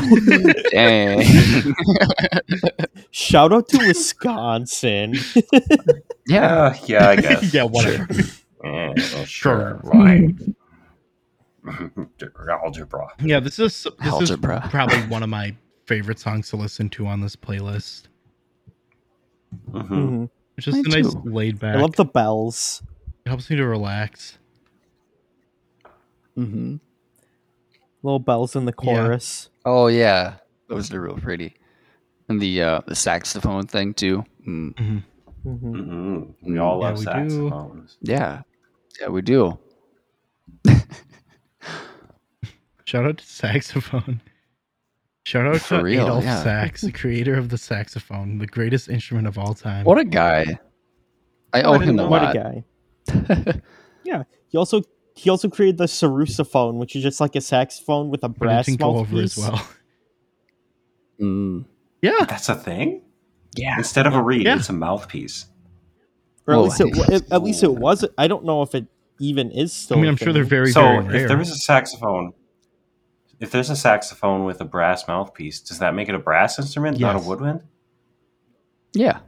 [0.72, 1.22] Dang.
[3.11, 5.15] Shout out to Wisconsin.
[6.27, 6.76] yeah.
[6.86, 7.53] Yeah, I guess.
[7.53, 8.07] yeah, whatever.
[8.64, 9.26] Yeah, well, Sure.
[9.26, 9.80] sure.
[9.91, 10.56] Fine.
[12.50, 13.08] Algebra.
[13.24, 14.64] Yeah, this is this Algebra.
[14.66, 15.56] is probably one of my
[15.86, 18.04] favorite songs to listen to on this playlist.
[19.72, 19.88] Mhm.
[19.90, 20.30] Mhm.
[20.58, 21.22] It's just Me a nice too.
[21.26, 21.76] laid back.
[21.76, 22.82] I love the bells.
[23.26, 24.38] it helps me to relax.
[26.36, 26.78] hmm
[28.04, 29.50] Little bells in the chorus.
[29.66, 30.36] Oh yeah,
[30.70, 31.56] those are real pretty.
[32.30, 34.24] And the uh, the saxophone thing too.
[34.48, 34.74] Mm.
[34.76, 35.04] Mhm.
[35.46, 35.72] Mhm.
[35.74, 36.34] Mhm.
[36.44, 37.12] We all Yeah, love we do.
[37.12, 37.98] saxophones.
[38.02, 38.42] Yeah,
[39.00, 39.58] yeah, we do.
[42.86, 44.22] Shout out to saxophone.
[45.26, 46.44] Shout out For to real, Adolphe yeah.
[46.44, 49.84] Sax, the creator of the saxophone, the greatest instrument of all time.
[49.84, 50.60] What a guy!
[51.52, 52.36] I owe him a know what lot.
[52.36, 52.64] a
[53.14, 53.62] guy.
[54.03, 54.84] Yeah, he also
[55.16, 58.40] he also created the sarrusophone, which is just like a saxophone with a but it
[58.40, 59.38] brass didn't go over mouthpiece.
[59.40, 59.68] as well.
[61.20, 61.66] Mm,
[62.03, 63.02] Yeah, That's a thing.
[63.56, 63.78] yeah.
[63.78, 64.57] Instead of a reed, Yeah.
[64.57, 65.48] it's a mouthpiece.
[66.45, 68.06] Or at Well, least it, wa- it- at least it was.
[68.18, 68.86] I don't know if it
[69.20, 69.98] even is still.
[69.98, 70.49] I mean, a I'm sure they're thing.
[70.49, 71.28] very, so very if rare.
[71.30, 72.34] there was a saxophone,
[73.40, 76.99] if there's a saxophone with a brass mouthpiece, does that make it a brass instrument,
[76.99, 77.64] not a woodwind?
[78.94, 79.20] Yeah.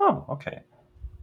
[0.00, 0.60] Oh, okay.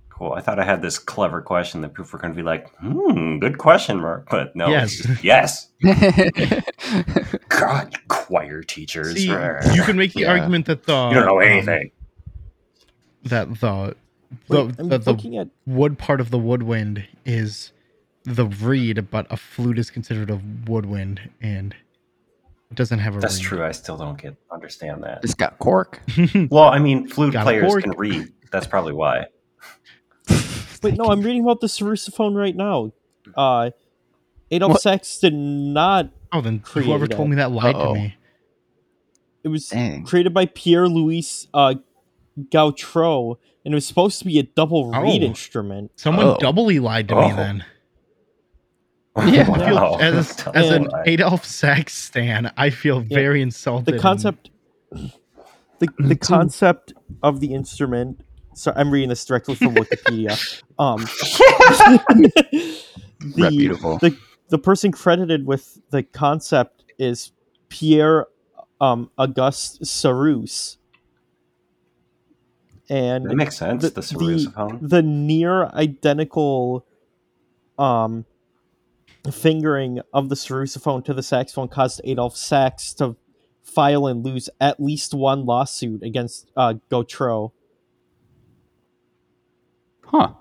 [0.10, 0.34] Cool.
[0.34, 3.40] I thought I had this clever question that people were going to be like, hmm,
[3.40, 4.28] good question, Mark.
[4.30, 4.70] But no.
[4.70, 5.06] Yes.
[5.24, 5.70] Yes.
[7.50, 9.16] God, choir teachers.
[9.16, 10.32] See, you can make the Yeah.
[10.32, 11.92] argument that the You don't know um, anything.
[13.24, 13.96] that the
[14.48, 17.72] the, I'm the, the at wood part of the woodwind is
[18.26, 21.76] the reed, but a flute is considered a woodwind, and
[22.72, 23.20] it doesn't have a.
[23.20, 23.44] That's reed.
[23.46, 23.64] true.
[23.66, 25.20] I still don't get understand that.
[25.24, 26.02] it's got cork.
[26.50, 28.32] Well, I mean, flute Got players can read.
[28.52, 29.26] That's probably why.
[30.84, 32.92] Wait, no, I'm reading about the sarrusophone right now.
[33.36, 33.72] Uh,
[34.52, 34.82] Adolphe What?
[34.82, 36.10] Sax did not.
[36.32, 37.30] oh, then Created whoever told it.
[37.32, 37.94] me that lied Uh-oh.
[37.96, 38.16] to me.
[39.44, 40.04] It was Dang.
[40.04, 41.76] created by Pierre Louis uh,
[42.40, 45.26] Gautrot, and it was supposed to be a double reed Oh.
[45.28, 45.92] instrument.
[45.96, 46.38] Someone Oh.
[46.40, 47.36] doubly lied to me Oh.
[47.36, 47.66] then.
[49.18, 49.24] Yeah.
[49.52, 49.98] I feel, Wow.
[50.00, 53.16] as as an Adolphe Sax stan, I feel Yeah.
[53.16, 53.86] very insulted.
[53.88, 54.50] The and- concept,
[54.92, 58.22] the the concept of the instrument.
[58.56, 60.38] So I'm reading this directly from Wikipedia.
[60.80, 61.02] Um,
[62.20, 62.72] the,
[63.38, 63.98] Reputable.
[63.98, 64.18] the
[64.48, 67.34] the person credited with the concept is
[67.68, 68.28] Pierre
[68.80, 70.78] um, Auguste Sarrus.
[72.90, 73.84] And That makes sense.
[73.84, 74.80] the- The, sarrusophone.
[74.82, 76.86] the near identical
[77.78, 78.26] um
[79.32, 83.16] fingering of the sarrusophone to the saxophone caused Adolphe Sax to
[83.64, 87.52] file and lose at least one lawsuit against uh, Gautrot.
[90.06, 90.34] Huh.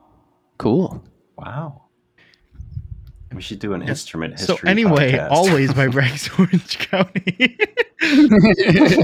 [0.57, 1.05] Cool.
[1.37, 1.83] Wow.
[3.35, 3.89] We should do an Yeah.
[3.89, 4.71] instrument So history.
[4.71, 5.31] anyway, podcast.
[5.31, 7.59] always by Rex Orange County.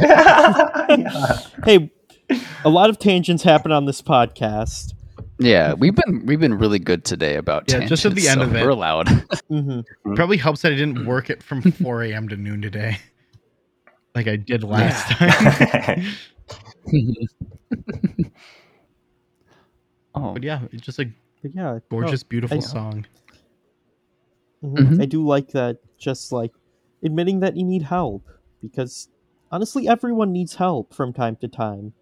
[0.07, 1.39] Yeah.
[1.65, 1.91] Hey,
[2.65, 4.95] a lot of tangents happen on this podcast.
[5.39, 8.47] Yeah, we've been we've been really good today about Yeah, just at the end so
[8.47, 8.63] of it.
[8.63, 9.09] We're allowed.
[9.49, 9.81] hmm
[10.15, 12.29] Probably helps that I didn't work it from 4 a.m.
[12.29, 12.99] to noon today,
[14.15, 16.05] like I did last time.
[20.15, 21.11] oh, But yeah, it's just a
[21.43, 23.07] yeah, gorgeous, beautiful I- song.
[24.65, 24.77] Mhm.
[24.77, 25.03] Mhm.
[25.03, 25.79] I do like that.
[25.99, 26.53] Just like
[27.03, 28.27] admitting that you need help,
[28.63, 29.09] because
[29.51, 31.93] honestly, everyone needs help from time to time,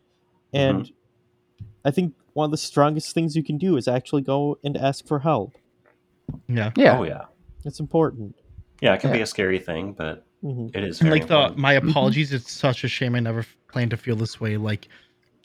[0.52, 0.90] and
[1.84, 5.06] I think one of the strongest things you can do is actually go and ask
[5.06, 5.54] for help.
[6.48, 6.98] Yeah, yeah.
[6.98, 7.22] Oh yeah.
[7.64, 8.34] It's important.
[8.80, 11.52] Yeah, it can be a scary thing, but hmm it is and very like the
[11.56, 12.32] my apologies.
[12.32, 13.14] It's such a shame.
[13.14, 14.56] I never planned to feel this way.
[14.56, 14.88] Like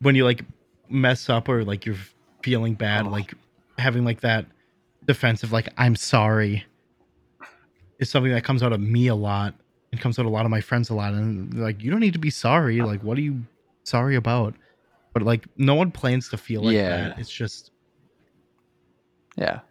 [0.01, 0.43] when you like
[0.89, 1.95] mess up or like you're
[2.43, 3.09] feeling bad, Oh.
[3.09, 3.33] like
[3.77, 4.45] having like that
[5.05, 6.65] defensive, like I'm sorry,
[7.99, 9.53] is something that comes out of me a lot
[9.91, 11.13] It comes out a lot of my friends a lot.
[11.13, 12.81] And like, you don't need to be sorry.
[12.81, 13.43] Like, what are you
[13.85, 14.53] sorry about?
[15.17, 16.89] But like, no one plans to feel like Yeah.
[17.09, 17.19] that.
[17.19, 17.71] It's just
[19.35, 19.61] Yeah.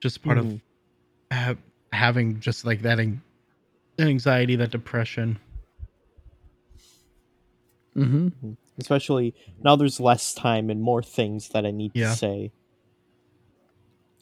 [0.00, 0.54] just part Mhm.
[0.54, 0.60] of
[1.30, 1.56] ha-
[1.92, 3.20] having just like that an-
[3.98, 5.38] anxiety, that depression.
[7.94, 8.52] Mm-hmm.
[8.78, 12.10] Especially now, there's less time and more things that I need Yeah.
[12.12, 12.52] to say.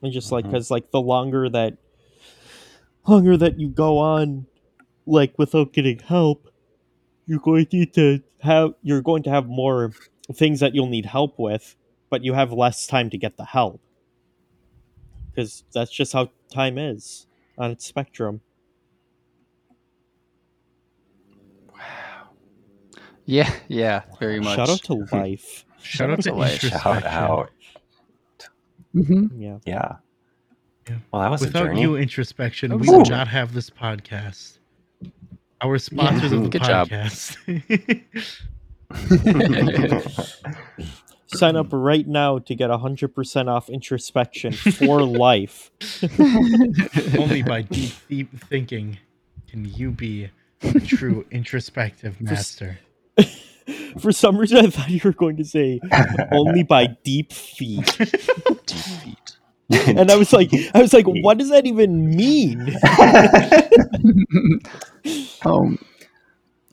[0.02, 1.78] And just like because like the longer that
[3.06, 4.46] longer that you go on,
[5.06, 6.48] like without getting help,
[7.24, 9.92] you're going to need to have you're going to have more
[10.32, 11.76] things that you'll need help with,
[12.10, 13.80] but you have less time to get the help.
[15.30, 17.26] Because that's just how time is
[17.58, 18.40] on its spectrum.
[21.72, 22.28] Wow.
[23.24, 23.52] Yeah.
[23.68, 24.02] Yeah.
[24.18, 24.56] Very much.
[24.56, 25.64] Shout out to life.
[25.82, 26.60] Shout out to to life.
[26.60, 27.50] shout out.
[28.94, 29.40] Mm-hmm.
[29.42, 29.58] Yeah.
[29.66, 29.96] Yeah.
[30.88, 30.96] Yeah.
[31.12, 31.80] Well, that was Without journey.
[31.82, 34.58] you introspection, we would not have this podcast.
[35.62, 36.88] Our sponsors of the Good job.
[36.90, 38.02] podcast.
[41.26, 45.70] Sign up right now to get 100% off introspection for life.
[47.18, 48.98] Only by deep, deep thinking
[49.48, 50.30] can you be
[50.62, 52.78] a true introspective master.
[53.98, 55.80] For some reason, I thought you were going to say
[56.32, 57.96] only by deep feet.
[58.66, 59.36] Defeat.
[59.70, 62.74] And I was like, I was like, what does that even mean?
[65.44, 65.78] Um.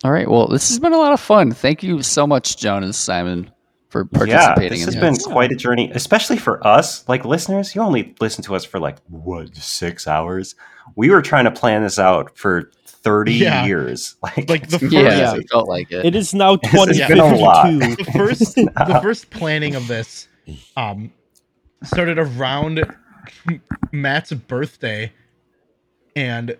[0.03, 0.29] All right.
[0.29, 1.51] Well, this has been a lot of fun.
[1.51, 3.51] Thank you so much, Joan and Simon,
[3.89, 4.31] for participating.
[4.39, 5.25] yeah, participating this has been this.
[5.27, 7.75] quite a journey, especially for us, like listeners.
[7.75, 10.55] You only listen to us for like what six hours.
[10.95, 13.65] We were trying to plan this out for 30 Yeah.
[13.65, 14.15] years.
[14.23, 16.03] Like, Like the first- Yeah, it felt like it.
[16.05, 18.03] It is now It's been a 2052.
[18.03, 20.27] the first the first planning of this
[20.77, 21.11] um
[21.83, 22.83] started around
[23.91, 25.11] Matt's birthday
[26.15, 26.57] and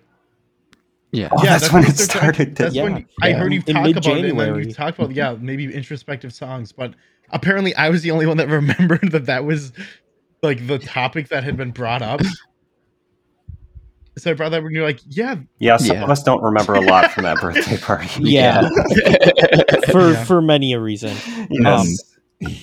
[1.11, 1.30] yeah.
[1.31, 2.83] Oh, that's when it started, That's yeah.
[2.83, 4.25] when I heard you talk about it.
[4.25, 6.93] And then you talked about yeah, maybe introspective songs, but
[7.31, 9.73] apparently I was the only one that remembered that that was
[10.41, 12.22] like the topic that had been brought up.
[14.17, 16.03] So I brought that up and you're like, yeah, Yeah, some Yeah.
[16.03, 18.09] of us don't remember a lot from that birthday party.
[18.23, 18.67] Yeah,
[19.91, 20.23] for Yeah.
[20.25, 21.15] for many a reason.
[21.49, 22.03] Yes.
[22.41, 22.56] Um,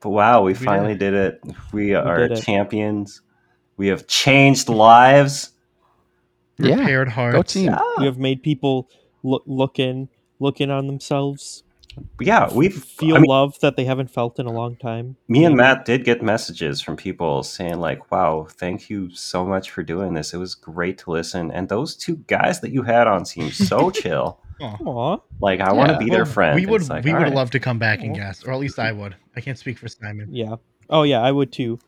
[0.00, 1.40] but wow, we did finally did it.
[1.72, 2.42] We are did it.
[2.42, 3.22] champions.
[3.76, 5.52] We have changed lives.
[6.58, 6.76] Yeah.
[6.76, 7.52] repaired Go hearts.
[7.52, 7.74] team.
[7.98, 8.88] We have made people
[9.22, 11.62] look look in look in on themselves,
[12.20, 15.16] Yeah, we've feel I mean, love that they haven't felt in a long time.
[15.28, 19.70] me and Matt did get messages from people saying like, "Wow, thank you so much
[19.70, 20.34] for doing this.
[20.34, 23.90] It was great to listen." And those two guys that you had on seemed so
[24.02, 24.40] chill.
[24.60, 25.98] Aw, Like, I want to Yeah.
[25.98, 26.54] be their Well, friend.
[26.54, 27.34] We would like, we would right.
[27.34, 28.14] love to come back and Aw.
[28.16, 29.14] guest, or at least I would.
[29.34, 30.28] I can't speak for Simon.
[30.30, 30.56] yeah.
[30.90, 31.78] Oh yeah, I would too.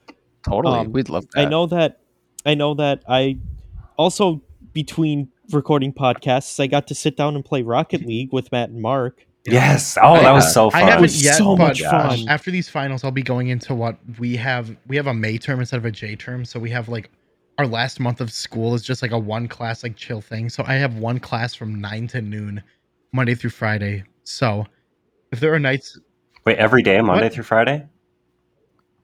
[0.43, 0.79] Totally.
[0.79, 1.41] Um, We'd love that.
[1.41, 2.01] I know that.
[2.47, 3.03] I know that.
[3.09, 3.39] I
[3.99, 4.41] also
[4.83, 8.81] between recording podcasts, I got to sit down and play Rocket League with Matt and
[8.81, 9.27] Mark.
[9.45, 9.99] Yes.
[10.01, 10.33] Oh, that Yeah.
[10.35, 10.83] was so I fun.
[10.83, 12.19] haven't was yet, so much Gosh.
[12.21, 12.29] fun.
[12.29, 14.77] after these finals, I'll be going into what we have.
[14.87, 17.11] We have a May term instead of a J term, so we have like
[17.59, 20.49] our last month of school is just like a one class like chill thing.
[20.49, 22.63] So I have one class from nine to noon,
[23.13, 24.05] Monday through Friday.
[24.23, 24.65] So
[25.33, 25.99] if there are nights,
[26.47, 27.33] Wait, every day, Monday What?
[27.33, 27.85] through Friday?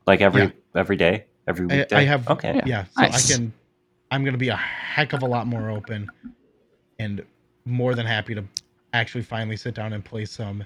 [0.06, 0.50] Like every Yeah.
[0.76, 1.96] every day, every I, weekday.
[1.96, 2.54] I have okay.
[2.54, 2.62] Yeah.
[2.64, 3.30] yeah, so Nice.
[3.30, 3.52] I can.
[4.10, 6.08] I'm gonna be a heck of a lot more open,
[6.98, 7.24] and
[7.64, 8.44] more than happy to
[8.92, 10.64] actually finally sit down and play some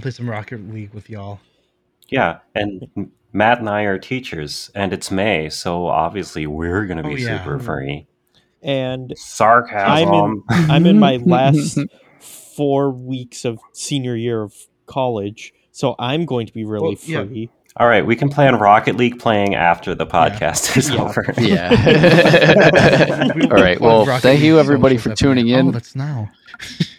[0.00, 1.40] play some Rocket League with y'all.
[2.08, 7.14] Yeah, and Matt and I are teachers, and it's May, so obviously we're gonna be
[7.14, 7.44] Oh, yeah.
[7.44, 8.06] super free.
[8.62, 10.44] And Sarcasm.
[10.48, 11.78] I'm in my last
[12.20, 14.54] four weeks of senior year of
[14.86, 17.46] college, so I'm going to be really Well, yeah.
[17.76, 17.82] Free.
[17.82, 21.02] All right, we can plan Rocket League playing after the podcast is Yeah.
[21.02, 21.24] over.
[21.38, 23.32] yeah.
[23.50, 23.80] All right.
[23.80, 25.68] Well, Rocket thank you everybody socials for tuning in.
[25.68, 26.30] Oh, that's now.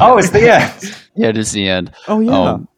[0.00, 0.96] oh, it's the end.
[1.16, 1.92] yeah, it is the end.
[2.08, 2.32] Oh yeah.
[2.52, 2.68] Um,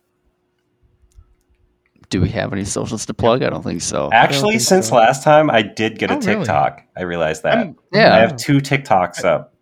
[2.09, 3.43] do we have any socials to plug?
[3.43, 4.09] I don't think so.
[4.13, 4.95] Actually, think since so.
[4.97, 6.37] last time, I did get a Oh, really?
[6.37, 6.83] TikTok.
[6.97, 7.59] I realized that.
[7.59, 8.15] I'm- Yeah.
[8.15, 9.53] I have two TikToks up.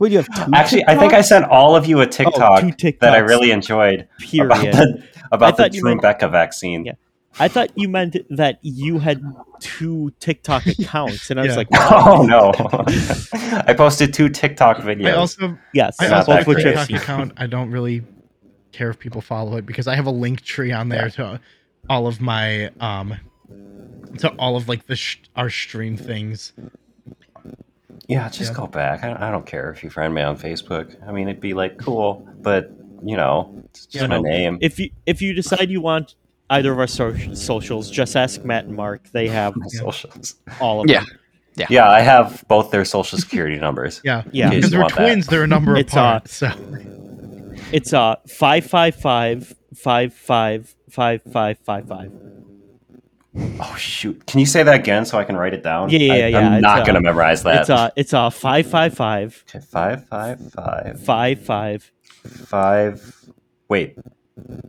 [0.00, 2.66] Wait, you have two Actually, I think I sent all of you a TikTok two
[2.72, 2.98] TikToks.
[2.98, 4.74] that I really enjoyed about period.
[4.74, 6.84] the about the thought you meant- Trumbecca vaccine.
[6.84, 6.92] Yeah.
[7.40, 9.20] I thought you meant that you had
[9.58, 11.56] two TikTok accounts, and I was Yeah.
[11.56, 12.52] like, Oh no!
[13.66, 15.08] I posted two TikTok videos.
[15.08, 16.76] I also yes, I also have a both which great.
[16.76, 17.32] I've TikTok account.
[17.36, 18.02] I don't really
[18.70, 21.40] care if people follow it because I have a link tree on there to
[21.90, 23.14] all of my um
[24.18, 26.52] to all of like the sh- our stream things.
[28.08, 28.56] yeah, just Yeah.
[28.58, 29.02] go back.
[29.02, 30.96] I, I don't care if you friend me on Facebook.
[31.06, 32.70] I mean, it'd be like cool, but
[33.08, 34.22] you know, it's just Yeah, my no.
[34.22, 34.58] name.
[34.60, 36.14] If you if you decide you want
[36.50, 39.10] either of our so- socials, just ask Matt and Mark.
[39.12, 40.36] They have my socials.
[40.60, 41.00] all of Yeah.
[41.00, 41.08] them.
[41.56, 44.00] Yeah, Yeah, I have both their social security numbers.
[44.04, 44.50] Yeah, Yeah.
[44.50, 45.02] Because you we're want that.
[45.02, 45.26] twins.
[45.28, 46.28] They're a number It's, apart.
[46.28, 46.50] so
[47.72, 52.12] It's uh five five five five five five five five five.
[53.58, 54.26] Oh shoot!
[54.26, 55.90] Can you say that again so I can write it down?
[55.90, 57.62] Yeah, yeah, I, yeah, I'm it's, not uh, gonna memorize that.
[57.62, 61.92] It's uh it's uh five five five Okay, five, five, five, five five
[62.26, 63.14] five.
[63.68, 63.96] Wait,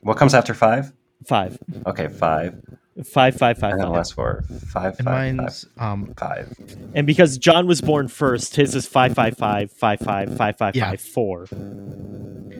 [0.01, 0.91] what comes after five?
[1.25, 2.55] five Okay, five.
[3.03, 3.95] five five five And then five.
[3.95, 4.43] last four.
[4.67, 6.53] Five, and five, five, um five.
[6.93, 10.75] And because John was born first, his is five five five five five five five
[10.75, 10.89] Yeah.
[10.91, 11.47] five four.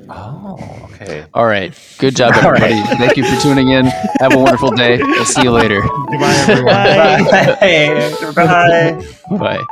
[0.08, 0.58] Oh,
[0.94, 1.26] okay.
[1.34, 1.74] All right.
[1.98, 2.62] Good job, All right.
[2.64, 2.98] everybody.
[2.98, 3.86] Thank you for tuning in.
[4.20, 4.98] Have a wonderful day.
[4.98, 5.82] We'll see you later.
[5.82, 6.66] goodbye everyone.
[6.66, 7.56] Bye.
[7.56, 8.34] Bye.
[8.36, 9.38] Bye.
[9.38, 9.58] Bye.
[9.58, 9.68] Beep.